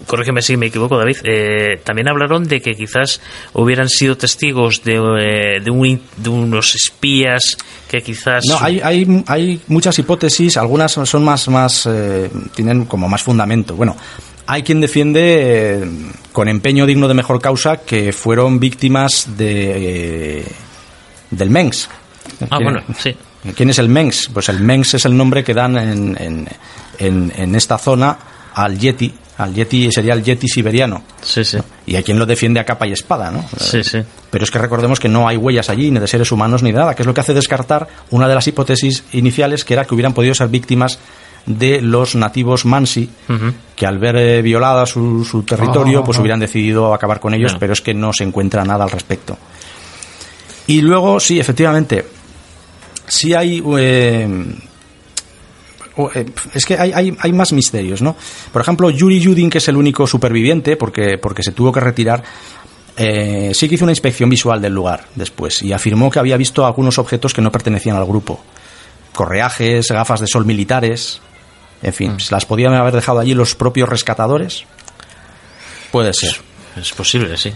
[0.08, 3.22] corrígeme si me equivoco, David, eh, también hablaron de que quizás
[3.54, 7.58] hubieran sido testigos de, eh, de, un de unos espías
[7.90, 8.44] que quizás...
[8.48, 13.76] No, hay, hay, hay muchas hipótesis, algunas son más, más eh, tienen como más fundamento.
[13.76, 13.96] Bueno,
[14.48, 15.22] hay quien defiende
[15.82, 15.90] eh,
[16.32, 20.46] con empeño digno de mejor causa que fueron víctimas de
[21.32, 21.90] del MENS.
[22.50, 23.16] Ah, ¿Quién- bueno, sí.
[23.56, 24.30] ¿Quién es el MENS?
[24.34, 26.48] Pues el MENS es el nombre que dan en, en,
[26.98, 28.18] en, en esta zona
[28.54, 29.14] al Yeti.
[29.38, 31.04] Al Yeti sería el Yeti siberiano.
[31.22, 31.58] Sí, sí.
[31.86, 33.44] Y hay quien lo defiende a capa y espada, ¿no?
[33.60, 34.00] Sí, sí.
[34.30, 36.80] Pero es que recordemos que no hay huellas allí, ni de seres humanos, ni de
[36.80, 39.94] nada, que es lo que hace descartar una de las hipótesis iniciales, que era que
[39.94, 41.00] hubieran podido ser víctimas
[41.46, 43.10] de los nativos Mansi,
[43.76, 46.22] que al ver eh, violada su, su territorio, Ah, pues ah.
[46.22, 49.38] hubieran decidido acabar con ellos, pero es que no se encuentra nada al respecto.
[50.68, 52.06] Y luego, sí, efectivamente,
[53.06, 53.62] sí hay...
[53.78, 54.56] eh,
[56.54, 58.16] es que hay, hay, hay más misterios, ¿no?
[58.52, 62.24] Por ejemplo, Yuri Yudin, que es el único superviviente, porque, porque se tuvo que retirar,
[62.98, 66.66] eh, sí que hizo una inspección visual del lugar después y afirmó que había visto
[66.66, 68.42] algunos objetos que no pertenecían al grupo.
[69.14, 71.22] Correajes, gafas de sol militares,
[71.82, 74.64] en fin, ¿se las podían haber dejado allí los propios rescatadores?
[75.92, 76.36] Puede ser.
[76.76, 77.54] Es posible, sí.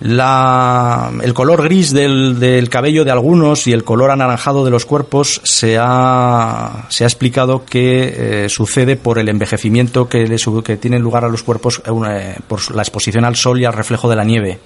[0.00, 4.86] La, el color gris del, del cabello de algunos y el color anaranjado de los
[4.86, 10.62] cuerpos se ha, se ha explicado que eh, sucede por el envejecimiento que, le su-
[10.62, 13.74] que tiene lugar a los cuerpos eh, eh, por la exposición al sol y al
[13.74, 14.58] reflejo de la nieve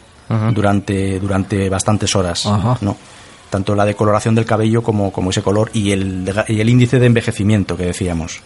[0.54, 2.46] durante, durante bastantes horas.
[2.46, 2.78] Ajá.
[2.80, 2.96] ¿no?
[3.50, 7.06] Tanto la decoloración del cabello como, como ese color y el, y el índice de
[7.06, 8.40] envejecimiento que decíamos.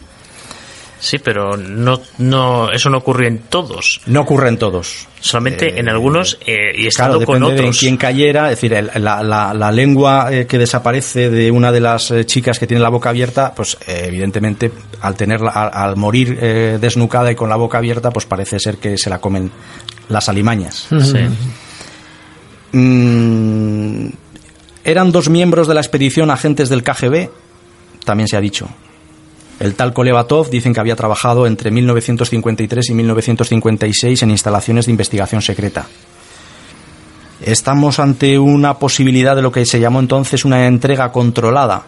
[1.01, 4.01] Sí, pero no, no, eso no ocurrió en todos.
[4.07, 5.07] No ocurre en todos.
[5.21, 7.79] Solamente Eh, en algunos eh, y Claro, estando con depende de en otros.
[7.79, 8.45] quién cayera.
[8.51, 12.25] Es decir, el- la, la- la lengua eh, que desaparece de una de las eh,
[12.27, 16.79] chicas que tiene la boca abierta, pues eh, evidentemente al tenerla, al, al morir eh,
[16.81, 19.51] desnucada y con la boca abierta, pues parece ser que se la comen
[20.09, 20.89] las alimañas.
[20.91, 21.19] Sí.
[22.73, 24.09] Mm,
[24.85, 27.29] eran dos miembros de la expedición agentes del KGB,
[28.05, 28.69] también se ha dicho.
[29.61, 35.43] El tal Kolevatov dicen que había trabajado entre 1953 y 1956 en instalaciones de investigación
[35.43, 35.87] secreta.
[37.45, 41.83] Estamos ante una posibilidad de lo que se llamó entonces una entrega controlada,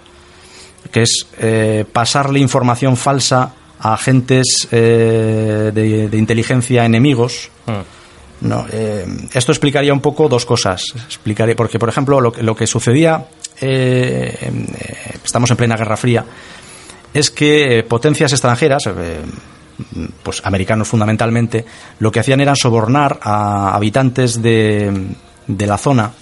[0.92, 7.50] que es eh, pasarle información falsa a agentes eh, de, de inteligencia enemigos.
[8.42, 9.04] No, eh,
[9.34, 10.82] esto explicaría un poco dos cosas.
[11.06, 13.26] Explicaría, porque, por ejemplo, lo, que- lo que sucedía,
[15.24, 16.24] estamos en plena Guerra Fría,
[17.14, 19.20] es que eh, potencias extranjeras, eh,
[20.22, 21.64] pues americanos fundamentalmente,
[21.98, 25.14] lo que hacían era sobornar a habitantes de,
[25.46, 26.12] de la zona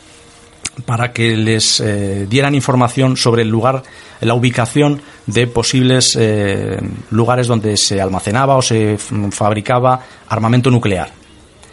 [0.85, 3.83] para que les eh, dieran información sobre el lugar,
[4.21, 6.79] la ubicación de posibles eh,
[7.11, 8.99] lugares donde se almacenaba o se
[9.31, 11.11] fabricaba armamento nuclear.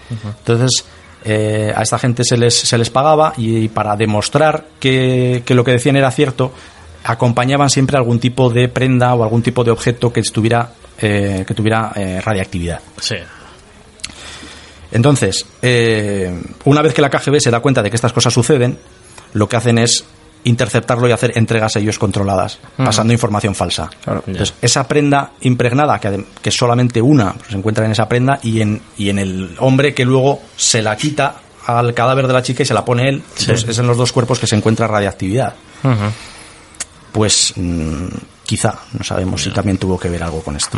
[0.09, 0.86] Entonces,
[1.24, 5.63] eh, a esta gente se les, se les pagaba y, para demostrar que, que lo
[5.63, 6.51] que decían era cierto,
[7.06, 11.53] acompañaban siempre algún tipo de prenda o algún tipo de objeto que estuviera eh, que
[11.53, 12.80] tuviera eh, radiactividad.
[12.99, 13.15] Sí.
[14.91, 18.77] Entonces, eh, una vez que la KGB se da cuenta de que estas cosas suceden,
[19.34, 20.06] lo que hacen es
[20.45, 23.90] interceptarlo y hacer entregas a ellos controladas, pasando información falsa.
[24.27, 28.61] Entonces, esa prenda impregnada, que, que solamente una pues, se encuentra en esa prenda, y
[28.61, 32.64] en, y en el hombre que luego se la quita al cadáver de la chica
[32.64, 35.56] y se la pone él, entonces es en los dos cuerpos que se encuentra radiactividad.
[37.15, 38.07] Pues mm,
[38.43, 40.77] quizá, no sabemos si también tuvo que ver algo con esto.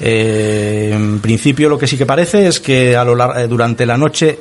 [0.00, 3.86] Eh, en principio lo que sí que parece es que a lo lar- eh, durante
[3.86, 4.36] la noche,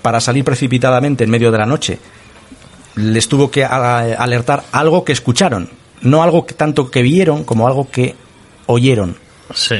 [0.00, 1.98] para salir precipitadamente en medio de la noche,
[2.96, 5.68] les tuvo que a- alertar algo que escucharon,
[6.00, 8.16] no algo que tanto que vieron como algo que
[8.64, 9.14] oyeron.
[9.54, 9.76] Sí.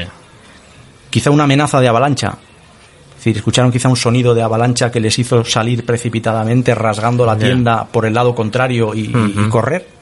[1.08, 2.36] Quizá una amenaza de avalancha.
[3.12, 7.32] Es decir, escucharon quizá un sonido de avalancha que les hizo salir precipitadamente rasgando la
[7.36, 9.10] tienda por el lado contrario y,
[9.48, 9.97] correr.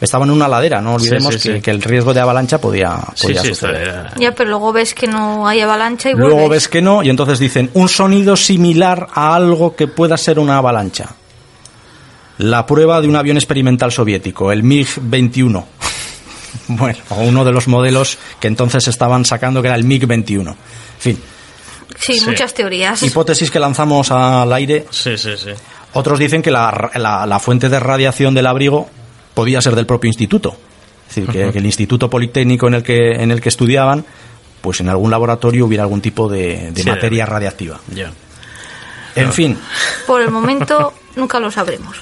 [0.00, 1.60] Estaban en una ladera, no olvidemos Sí, sí, que, sí.
[1.62, 4.10] que el riesgo de avalancha podía, Sí, podía sí, suceder.
[4.18, 6.50] Ya, pero luego ves que no hay avalancha y Luego vuelves.
[6.64, 10.58] ves que no y entonces dicen un sonido similar a algo que pueda ser una
[10.58, 11.10] avalancha.
[12.38, 15.64] La prueba de un avión experimental soviético, el MiG-21.
[16.68, 20.48] bueno, o uno de los modelos que entonces estaban sacando que era el MiG-21.
[20.48, 20.54] En
[20.98, 21.22] fin,
[21.96, 22.26] Sí, Sí.
[22.26, 23.00] muchas teorías.
[23.04, 24.86] hipótesis que lanzamos al aire.
[24.90, 25.50] Sí, sí, sí.
[25.92, 28.88] Otros dicen que la, la- la fuente de radiación del abrigo
[29.34, 30.56] podía ser del propio instituto.
[31.08, 34.04] Es decir, que, que el instituto politécnico en el que, en el que estudiaban,
[34.60, 37.78] pues en algún laboratorio hubiera algún tipo de, de Sí, materia radiactiva.
[37.94, 38.10] Ya.
[39.16, 39.56] En fin,
[40.06, 41.96] Por el momento nunca lo sabremos.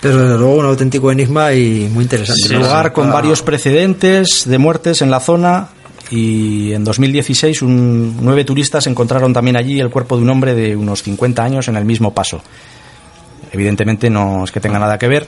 [0.00, 2.42] Pero desde luego un auténtico enigma y muy interesante.
[2.48, 2.60] Sí, ¿no?
[2.60, 5.68] lugar con Para- varios precedentes de muertes en la zona
[6.10, 10.74] y en 2016 un- nueve turistas encontraron también allí el cuerpo de un hombre de
[10.76, 12.42] unos 50 años en el mismo paso.
[13.52, 15.26] Evidentemente no es que tenga nada que ver,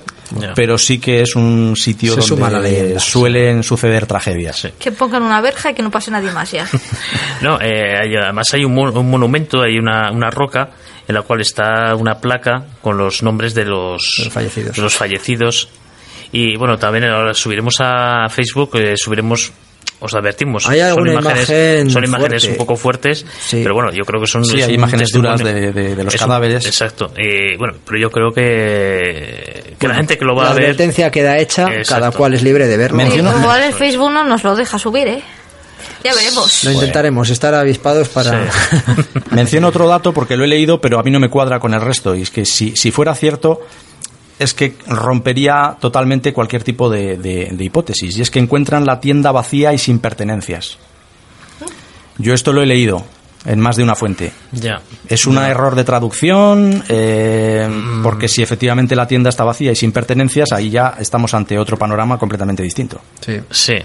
[0.54, 3.00] pero sí que es un sitio Se donde leyenda.
[3.00, 4.56] suelen suceder tragedias.
[4.60, 4.68] Sí.
[4.78, 6.66] Que pongan una verja y que no pase nadie más ya.
[7.42, 10.70] No, eh, hay- además hay un, mon- un monumento, hay una, una roca
[11.08, 14.76] en la cual está una placa con los nombres de los, De los fallecidos.
[14.76, 15.68] de los fallecidos.
[16.32, 19.52] Y bueno, también ahora subiremos a Facebook, eh, subiremos,
[20.02, 22.48] os advertimos, Hay son alguna imágenes, imagen son imágenes fuerte.
[22.52, 23.60] un poco fuertes, Sí.
[23.62, 26.20] pero bueno, yo creo que son Sí, hay imágenes duras de- de- de los Es
[26.22, 26.64] un- cadáveres.
[26.64, 27.12] exacto.
[27.18, 30.64] Eh, bueno, pero yo creo que, que la gente que lo va la a ver...
[30.64, 31.88] advertencia queda hecha, Exacto.
[31.94, 33.02] cada cual es libre de verlo.
[33.14, 35.22] Igual el Facebook no nos lo deja subir, ¿eh?
[36.02, 36.64] Ya veremos.
[36.64, 38.48] Lo intentaremos, estar avispados para...
[39.32, 41.80] Menciono otro dato porque lo he leído, pero a mí no me cuadra con el
[41.82, 42.14] resto.
[42.14, 43.60] Y es que si, si fuera cierto,
[44.40, 48.16] es que rompería totalmente cualquier tipo de, de- de hipótesis.
[48.16, 50.78] Y es que encuentran la tienda vacía y sin pertenencias.
[52.18, 53.04] Yo esto lo he leído
[53.46, 54.32] en más de una fuente.
[54.52, 54.82] Ya.
[55.08, 57.66] Es un error de traducción, eh,
[58.02, 61.78] porque si efectivamente la tienda está vacía y sin pertenencias, ahí ya estamos ante otro
[61.78, 63.00] panorama completamente distinto.
[63.20, 63.40] Sí.
[63.50, 63.76] Sí,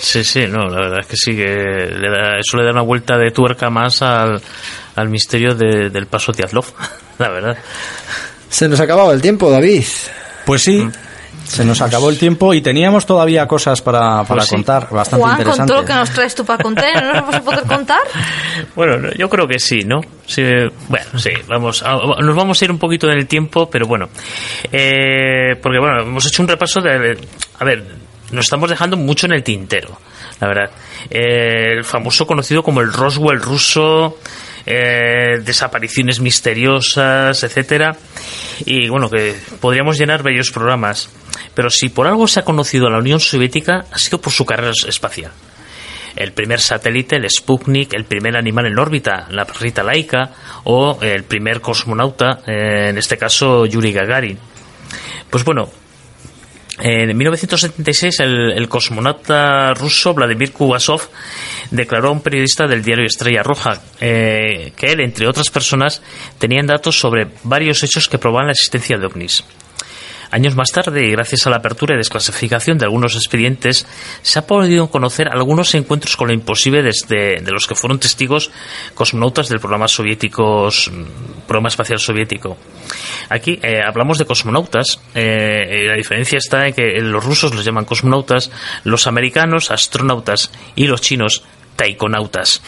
[0.00, 2.82] sí, sí, no, la verdad es que sí, que le da, eso le da una
[2.82, 4.42] vuelta de tuerca más al,
[4.96, 6.66] al misterio de- del paso Tiazlov,
[7.18, 7.56] la verdad.
[8.50, 9.84] Se nos ha acabado el tiempo, David.
[10.46, 10.88] Pues sí,
[11.44, 14.54] se nos acabó el tiempo y teníamos todavía cosas para, para Pues sí.
[14.54, 15.66] contar, bastante Juan, con interesantes.
[15.74, 18.00] todo lo que nos traes tú para contar, ¿no nos vamos a poder contar?
[18.74, 20.00] Bueno, no, yo creo que sí, ¿no?
[20.26, 20.42] Sí,
[20.88, 24.08] bueno, sí, vamos, a- nos vamos a ir un poquito en el tiempo, pero bueno,
[24.72, 27.16] eh, porque bueno, hemos hecho un repaso de,
[27.58, 27.84] a ver,
[28.32, 29.98] nos estamos dejando mucho en el tintero,
[30.40, 30.70] la verdad.
[31.10, 34.18] Eh, el famoso conocido como el Roswell ruso,
[34.70, 37.96] eh, desapariciones misteriosas, etcétera,
[38.66, 41.08] y bueno, que podríamos llenar varios programas,
[41.54, 44.44] pero si por algo se ha conocido a la Unión Soviética ha sido por su
[44.44, 45.32] carrera espacial.
[46.14, 50.32] El primer satélite, el Sputnik, el primer animal en órbita, la perrita laica,
[50.64, 54.38] o el primer cosmonauta, eh, en este caso Yuri Gagarin.
[55.30, 55.70] Pues bueno,
[56.80, 61.02] en 1976 el, el cosmonauta ruso Vladimir Kubasov
[61.70, 66.02] declaró a un periodista del diario Estrella Roja eh, que él, entre otras personas,
[66.38, 69.44] tenían datos sobre varios hechos que probaban la existencia de ovnis.
[70.30, 73.86] Años más tarde, y gracias a la apertura y desclasificación de algunos expedientes,
[74.22, 78.50] se ha podido conocer algunos encuentros con lo imposible desde de los que fueron testigos
[78.94, 80.68] cosmonautas del programa soviético,
[81.46, 82.56] programa espacial soviético.
[83.30, 85.00] Aquí eh, hablamos de cosmonautas.
[85.14, 88.50] eh, la diferencia está en que los rusos los llaman cosmonautas,
[88.84, 91.42] los americanos astronautas y los chinos
[91.78, 92.60] taikonautas.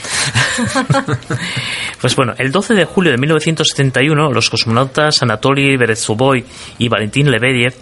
[2.01, 6.45] pues bueno, el 12 de julio de 1971, los cosmonautas Anatoly Berezovoi
[6.79, 7.75] y Valentín Lebedev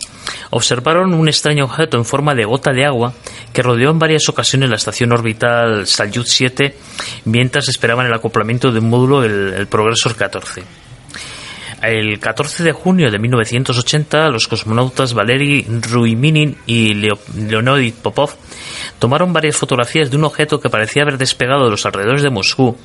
[0.51, 3.13] observaron un extraño objeto en forma de gota de agua
[3.53, 6.75] que rodeó en varias ocasiones la estación orbital Salyut 7
[7.27, 10.63] mientras esperaban el acoplamiento de un módulo, el, el Progressor 14.
[11.83, 18.31] El 14 de junio de 1980, los cosmonautas Valery Ruiminin y Leo- Leonid Popov
[18.99, 22.77] tomaron varias fotografías de un objeto que parecía haber despegado de los alrededores de Moscú,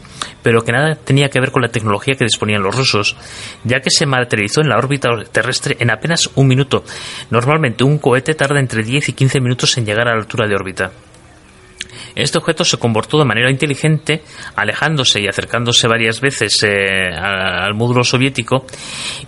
[0.41, 3.15] pero que nada tenía que ver con la tecnología que disponían los rusos,
[3.63, 6.83] ya que se materializó en la órbita terrestre en apenas un minuto.
[7.29, 10.55] Normalmente un cohete tarda entre 10 y 15 minutos en llegar a la altura de
[10.55, 10.91] órbita.
[12.15, 14.23] Este objeto se comportó de manera inteligente,
[14.55, 18.65] alejándose y acercándose varias veces eh, al módulo soviético,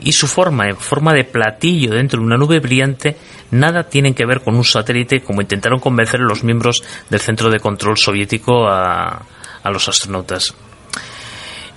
[0.02, 3.18] y su forma, en forma de platillo dentro de una nube brillante,
[3.52, 7.60] nada tienen que ver con un satélite, como intentaron convencer los miembros del centro de
[7.60, 9.26] control soviético a,
[9.64, 10.54] a los astronautas.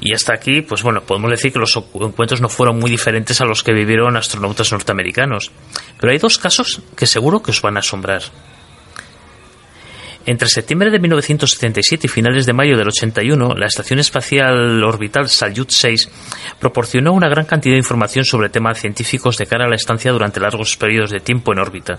[0.01, 3.45] Y hasta aquí, pues bueno, podemos decir que los encuentros no fueron muy diferentes a
[3.45, 5.51] los que vivieron astronautas norteamericanos.
[5.99, 8.23] Pero hay dos casos que seguro que os van a asombrar.
[10.29, 15.71] Entre septiembre de 1977 y finales de mayo del 81, la Estación Espacial Orbital Salyut
[15.71, 16.11] 6
[16.61, 20.39] proporcionó una gran cantidad de información sobre temas científicos de cara a la estancia durante
[20.39, 21.99] largos periodos de tiempo en órbita.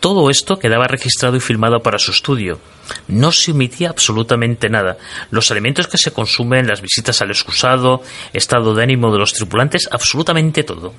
[0.00, 2.58] Todo esto quedaba registrado y filmado para su estudio.
[3.06, 4.96] No se omitía absolutamente nada.
[5.30, 8.02] Los alimentos que se consumen, las visitas al excusado,
[8.32, 10.94] estado de ánimo de los tripulantes, absolutamente todo.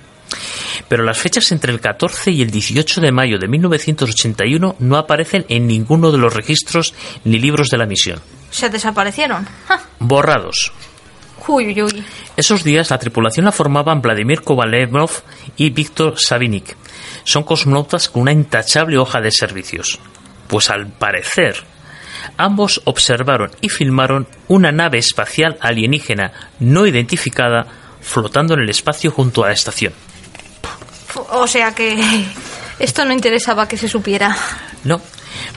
[0.87, 5.45] Pero las fechas entre el 14 y el 18 de mayo de 1981 no aparecen
[5.49, 8.19] en ninguno de los registros ni libros de la misión.
[8.51, 9.47] Se desaparecieron.
[9.99, 10.71] Borrados.
[11.47, 12.05] Uy, uy, uy.
[12.37, 15.11] Esos días la tripulación la formaban Vladimir Kovalevov
[15.57, 16.75] y Víctor Savinik.
[17.23, 19.99] Son cosmonautas con una intachable hoja de servicios.
[20.47, 21.55] Pues al parecer,
[22.37, 27.67] ambos observaron y filmaron una nave espacial alienígena no identificada
[28.01, 29.93] flotando en el espacio junto a la estación.
[31.31, 31.97] O sea que
[32.79, 34.35] esto no interesaba que se supiera.
[34.83, 35.01] No.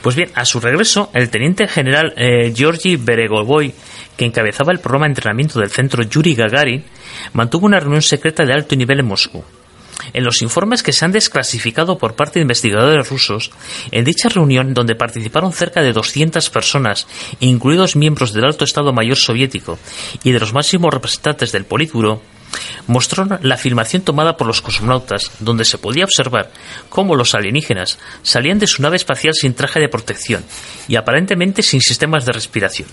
[0.03, 3.75] Pues bien, a su regreso, el teniente general eh, Georgi Beregovoy,
[4.17, 6.85] que encabezaba el programa de entrenamiento del centro Yuri Gagarin,
[7.33, 9.45] mantuvo una reunión secreta de alto nivel en Moscú.
[10.13, 13.51] En los informes que se han desclasificado por parte de investigadores rusos,
[13.91, 17.07] en dicha reunión, donde participaron cerca de 200 personas,
[17.41, 19.79] incluidos miembros del alto Estado Mayor soviético
[20.23, 22.23] y de los máximos representantes del Politburo,
[22.87, 26.51] mostraron la filmación tomada por los cosmonautas, donde se podía observar
[26.89, 30.45] cómo los alienígenas salían de su nave espacial sin traje de protección
[30.87, 32.89] y aparentemente sin sistemas de respiración.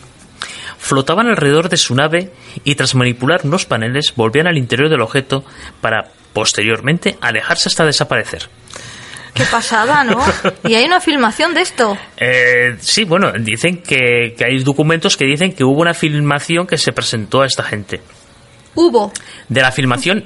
[0.82, 2.32] Flotaban alrededor de su nave
[2.64, 5.46] y tras manipular unos paneles volvían al interior del objeto
[5.80, 8.50] para posteriormente alejarse hasta desaparecer.
[9.36, 10.20] Qué pasada, ¿no?
[10.68, 11.96] Y hay una filmación de esto.
[12.18, 16.80] Eh, sí, bueno, dicen que, que hay documentos que dicen que hubo una filmación que
[16.80, 18.02] se presentó a esta gente.
[18.74, 19.14] Hubo.
[19.50, 20.26] de la filmación.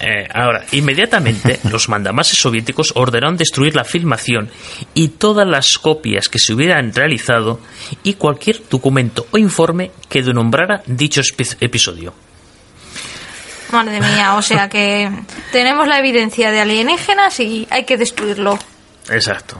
[0.00, 4.50] Eh, ahora, inmediatamente los mandamases soviéticos ordenaron destruir la filmación
[4.94, 7.60] y todas las copias que se hubieran realizado
[8.02, 11.20] y cualquier documento o informe que denombrara dicho
[11.60, 12.14] episodio.
[13.72, 15.10] Madre mía, o sea que
[15.52, 18.58] tenemos la evidencia de alienígenas y hay que destruirlo.
[19.10, 19.58] Exacto.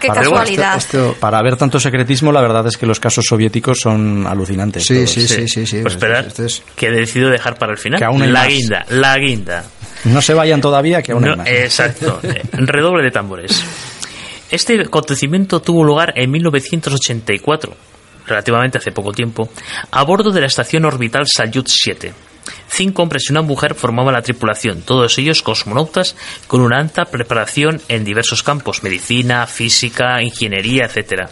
[0.00, 0.76] Qué Para- casualidad.
[0.76, 4.84] Esto, Para ver tanto secretismo, la verdad es que los casos soviéticos son alucinantes.
[4.84, 5.10] sí, todos.
[5.10, 5.78] sí, sí, sí, sí.
[5.82, 7.98] Pues esto- esperad, esto es- que he decidido dejar para el final.
[7.98, 8.48] Que aún hay la más.
[8.48, 9.64] guinda, la guinda.
[10.04, 11.48] No se vayan todavía, que aún hay No, más.
[11.48, 12.20] exacto.
[12.52, 13.64] Redoble de tambores.
[14.50, 17.74] Este acontecimiento tuvo lugar en 1984,
[18.26, 19.48] relativamente hace poco tiempo,
[19.90, 22.12] a bordo de la estación orbital Salyut 7.
[22.76, 26.14] Cinco hombres y una mujer formaban la tripulación, todos ellos cosmonautas
[26.46, 31.30] con una alta preparación en diversos campos, medicina, física, ingeniería, etc.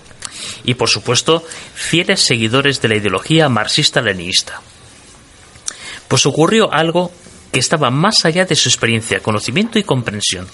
[0.65, 1.45] Y por supuesto,
[1.75, 4.63] fieles seguidores de la ideología marxista-leninista.
[6.09, 7.13] Pues ocurrió algo
[7.53, 10.49] que estaba más allá de su experiencia, conocimiento y comprensión.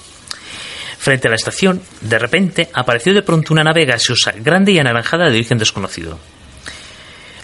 [0.99, 5.27] Frente a la estación, de repente, apareció de pronto una nave gaseosa, grande y anaranjada
[5.27, 6.19] de origen desconocido.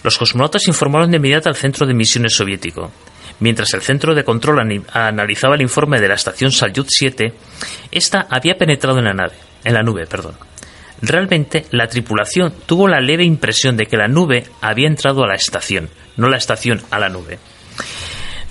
[0.03, 2.91] Los cosmonautas informaron de inmediato al centro de misiones soviético.
[3.39, 7.33] Mientras el centro de control analizaba el informe de la estación Salyut 7,
[7.91, 10.35] esta había penetrado en la nave, en la nube, perdón.
[11.01, 15.35] Realmente, la tripulación tuvo la leve impresión de que la nube había entrado a la
[15.35, 17.37] estación, no la estación a la nube.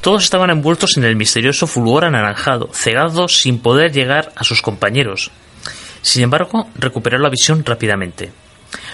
[0.01, 5.33] Todos estaban envueltos en el misterioso fulgor anaranjado, cegados sin poder llegar a sus compañeros.
[6.03, 8.31] Sin embargo, recuperaron la visión rápidamente.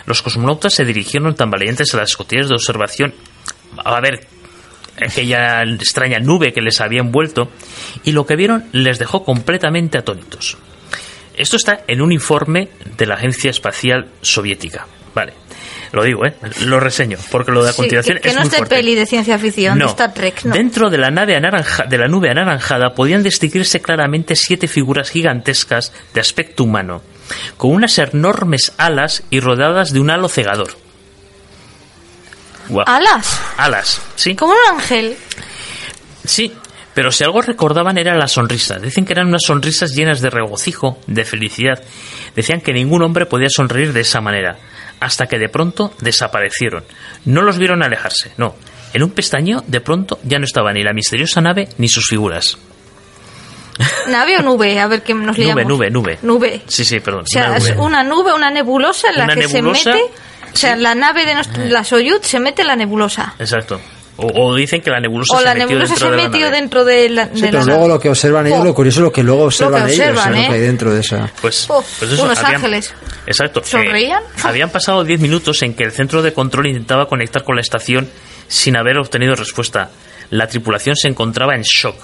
[0.06, 3.14] Los cosmonautas se dirigieron tambaleantes a las escotillas de observación
[3.84, 4.26] a ver
[5.00, 7.50] aquella extraña nube que les había envuelto
[8.04, 10.56] y lo que vieron les dejó completamente atónitos.
[11.34, 14.86] Esto está en un informe de la Agencia Espacial Soviética.
[15.14, 15.32] Vale,
[15.92, 16.34] lo digo, ¿eh?
[16.64, 18.76] Lo reseño, porque lo de a Sí, continuación que, que es no muy fuerte.
[18.76, 20.54] peli de ciencia ficción, de Star Trek, no.
[20.54, 25.92] Dentro de la nave anaranja, de la nube anaranjada podían distinguirse claramente siete figuras gigantescas
[26.14, 27.02] de aspecto humano,
[27.56, 30.81] con unas enormes alas y rodeadas de un halo cegador.
[32.86, 35.16] Alas, Alas, sí, como un ángel.
[36.24, 36.52] sí.
[36.94, 38.82] Pero si algo recordaban eran las sonrisas.
[38.82, 41.82] Dicen que eran unas sonrisas llenas de regocijo, de felicidad.
[42.36, 44.58] Decían que ningún hombre podía sonreír de esa manera,
[45.00, 46.84] hasta que de pronto desaparecieron.
[47.24, 48.56] No los vieron alejarse, no.
[48.92, 52.58] En un pestañeo, de pronto, ya no estaba ni la misteriosa nave ni sus figuras.
[54.08, 54.78] ¿Nave o nube?
[54.78, 55.64] A ver qué nos liamos.
[55.64, 56.18] Nube, nube, nube.
[56.20, 56.62] Nube.
[56.66, 57.22] Sí, sí, perdón.
[57.22, 60.12] O sea, una es una nube, una nebulosa en la Una que nebulosa, se mete.
[60.52, 63.34] O sea, la nave de nuestra- la Soyuz se mete en la nebulosa.
[63.38, 63.80] Exacto.
[64.18, 66.28] O, o dicen que la nebulosa O se la metió nebulosa dentro se de la
[66.28, 66.56] metió nave.
[66.60, 67.24] dentro de la.
[67.34, 67.94] Sí, de pero la luego nave.
[67.94, 68.64] lo que observan ellos, Oh.
[68.64, 70.48] lo curioso es lo que luego observan ellos, observan, lo que ¿eh?
[70.54, 71.30] hay dentro de esa...
[71.40, 72.94] Pues, Oh, pues eso, unos habían- ángeles.
[73.26, 73.60] Exacto.
[73.60, 74.22] eh, ¿Sonreían?
[74.44, 78.08] habían pasado 10 minutos en que el centro de control intentaba conectar con la estación
[78.48, 79.88] sin haber obtenido respuesta.
[80.28, 81.96] La tripulación se encontraba en shock.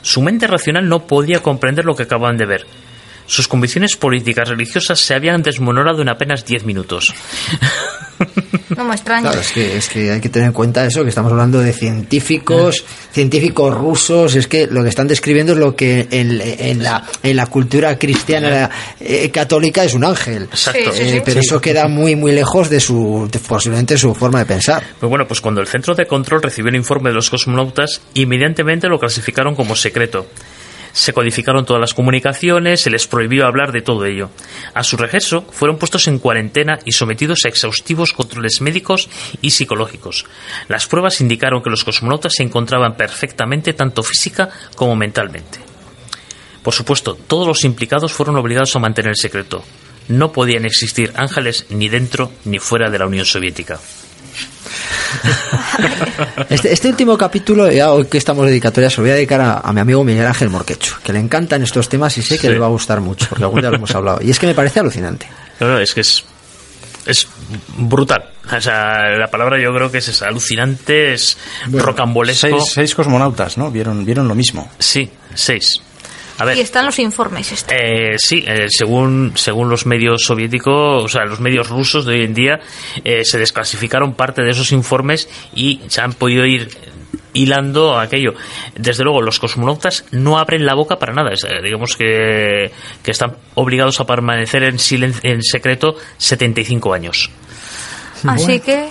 [0.00, 2.66] Su mente racional no podía comprender lo que acababan de ver.
[3.26, 7.12] Sus convicciones políticas religiosas se habían desmonorado en apenas 10 minutos.
[8.76, 9.22] No me extraña.
[9.22, 11.72] Claro, es que, es que hay que tener en cuenta eso, que estamos hablando de
[11.72, 17.04] científicos, científicos rusos, es que lo que están describiendo es lo que en, en la,
[17.22, 18.70] en la cultura cristiana
[19.00, 20.44] eh, católica es un ángel.
[20.44, 20.92] Exacto.
[20.92, 21.22] Sí, sí, Eh, sí.
[21.24, 24.82] pero eso queda muy muy lejos de su de posiblemente su forma de pensar.
[24.98, 28.88] Pues bueno, pues cuando el centro de control recibió el informe de los cosmonautas, inmediatamente
[28.88, 30.26] lo clasificaron como secreto.
[30.94, 34.30] Se codificaron todas las comunicaciones, se les prohibió hablar de todo ello.
[34.74, 39.10] A su regreso, fueron puestos en cuarentena y sometidos a exhaustivos controles médicos
[39.42, 40.24] y psicológicos.
[40.68, 45.58] Las pruebas indicaron que los cosmonautas se encontraban perfectamente tanto física como mentalmente.
[46.62, 49.64] Por supuesto, todos los implicados fueron obligados a mantener el secreto.
[50.06, 53.80] No podían existir ángeles ni dentro ni fuera de la Unión Soviética.
[56.50, 59.58] Este, este último capítulo, ya hoy que estamos dedicatorias, se lo voy a dedicar a,
[59.60, 62.52] a mi amigo Miguel Ángel Morquecho, que le encantan estos temas y sé que Sí.
[62.52, 64.18] le va a gustar mucho, porque algún día lo hemos hablado.
[64.22, 65.26] Y es que me parece alucinante.
[65.60, 66.24] No, no, es que es,
[67.06, 67.26] es
[67.76, 68.30] brutal.
[68.56, 71.36] O sea, la palabra yo creo que es esa, alucinante, es
[71.70, 72.46] rocambolesco.
[72.48, 73.70] Seis, seis cosmonautas, ¿no?
[73.70, 74.70] Vieron, vieron lo mismo.
[74.78, 75.80] Sí, seis.
[76.38, 77.52] A ver, Y están los informes.
[77.52, 77.72] estos.
[77.78, 82.22] eh, sí, eh, según, según los medios soviéticos, o sea, los medios rusos de hoy
[82.24, 82.60] en día,
[83.04, 86.68] eh, se desclasificaron parte de esos informes y se han podido ir
[87.32, 88.34] hilando aquello.
[88.76, 91.30] Desde luego, los cosmonautas no abren la boca para nada.
[91.32, 92.70] Es, eh, digamos que,
[93.02, 97.30] que están obligados a permanecer en, silen- en secreto 75 años.
[98.26, 98.88] Así que.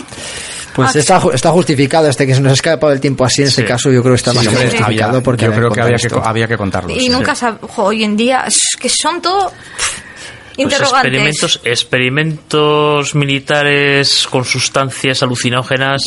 [0.76, 3.42] Pues Ah, está, ju- está justificado, este que se nos ha escapado el tiempo así,
[3.44, 3.68] en este Sí.
[3.68, 5.82] caso yo creo que está Sí, más que hombre, justificado había- porque yo creo que
[5.82, 6.90] había que, había que contarlo.
[6.96, 7.10] Y sí.
[7.10, 11.12] nunca sab- jo, hoy en día es que son todo Pues interrogantes.
[11.12, 16.04] experimentos, experimentos militares con sustancias alucinógenas.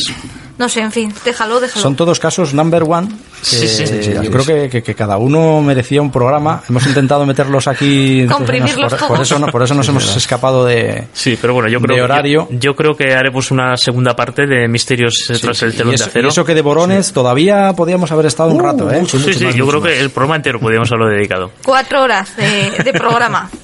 [0.58, 1.82] No sé, en fin, déjalo, déjalo.
[1.82, 3.08] Son todos casos number one.
[3.08, 6.62] que Sí, sí, sí, sí, yo creo que, que- que cada uno merecía un programa.
[6.68, 8.26] Hemos intentado meterlos aquí.
[8.26, 9.20] Comprimirlos por, por todos.
[9.30, 11.04] eso, no- por eso nos hemos escapado de.
[11.12, 12.48] Sí, pero bueno, yo creo, De horario.
[12.50, 16.04] Yo, yo creo que haremos una segunda parte de Misterios tras el telón y, eso,
[16.04, 16.28] de acero.
[16.28, 19.00] y eso que de Borones todavía podíamos haber estado un Uh, rato, ¿eh?
[19.00, 21.50] mucho, sí, mucho sí, más, yo creo que el programa entero podríamos haberlo dedicado.
[21.64, 23.50] Cuatro horas de, de programa.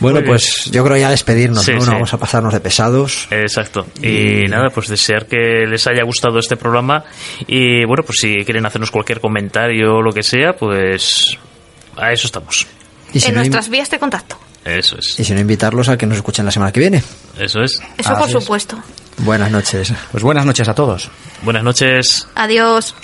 [0.00, 1.78] Bueno, Muy pues yo creo ya despedirnos, Sí, ¿no?
[1.78, 1.90] No sí.
[1.92, 3.28] vamos a pasarnos de pesados.
[3.30, 3.86] Exacto.
[4.02, 7.04] Y nada, pues desear que les haya gustado este programa.
[7.46, 11.38] Y bueno, pues si quieren hacernos cualquier comentario o lo que sea, pues
[11.96, 12.66] a eso estamos.
[13.12, 14.38] Y si, en no, nuestras vías de contacto.
[14.64, 15.18] Eso es.
[15.18, 17.02] y si no, invitarlos a que nos escuchen la semana que viene.
[17.38, 17.80] Eso es.
[17.98, 18.78] Eso por supuesto.
[19.18, 19.92] Buenas noches.
[20.10, 21.10] Pues buenas noches a todos.
[21.42, 22.28] Buenas noches.
[22.34, 22.94] Adiós.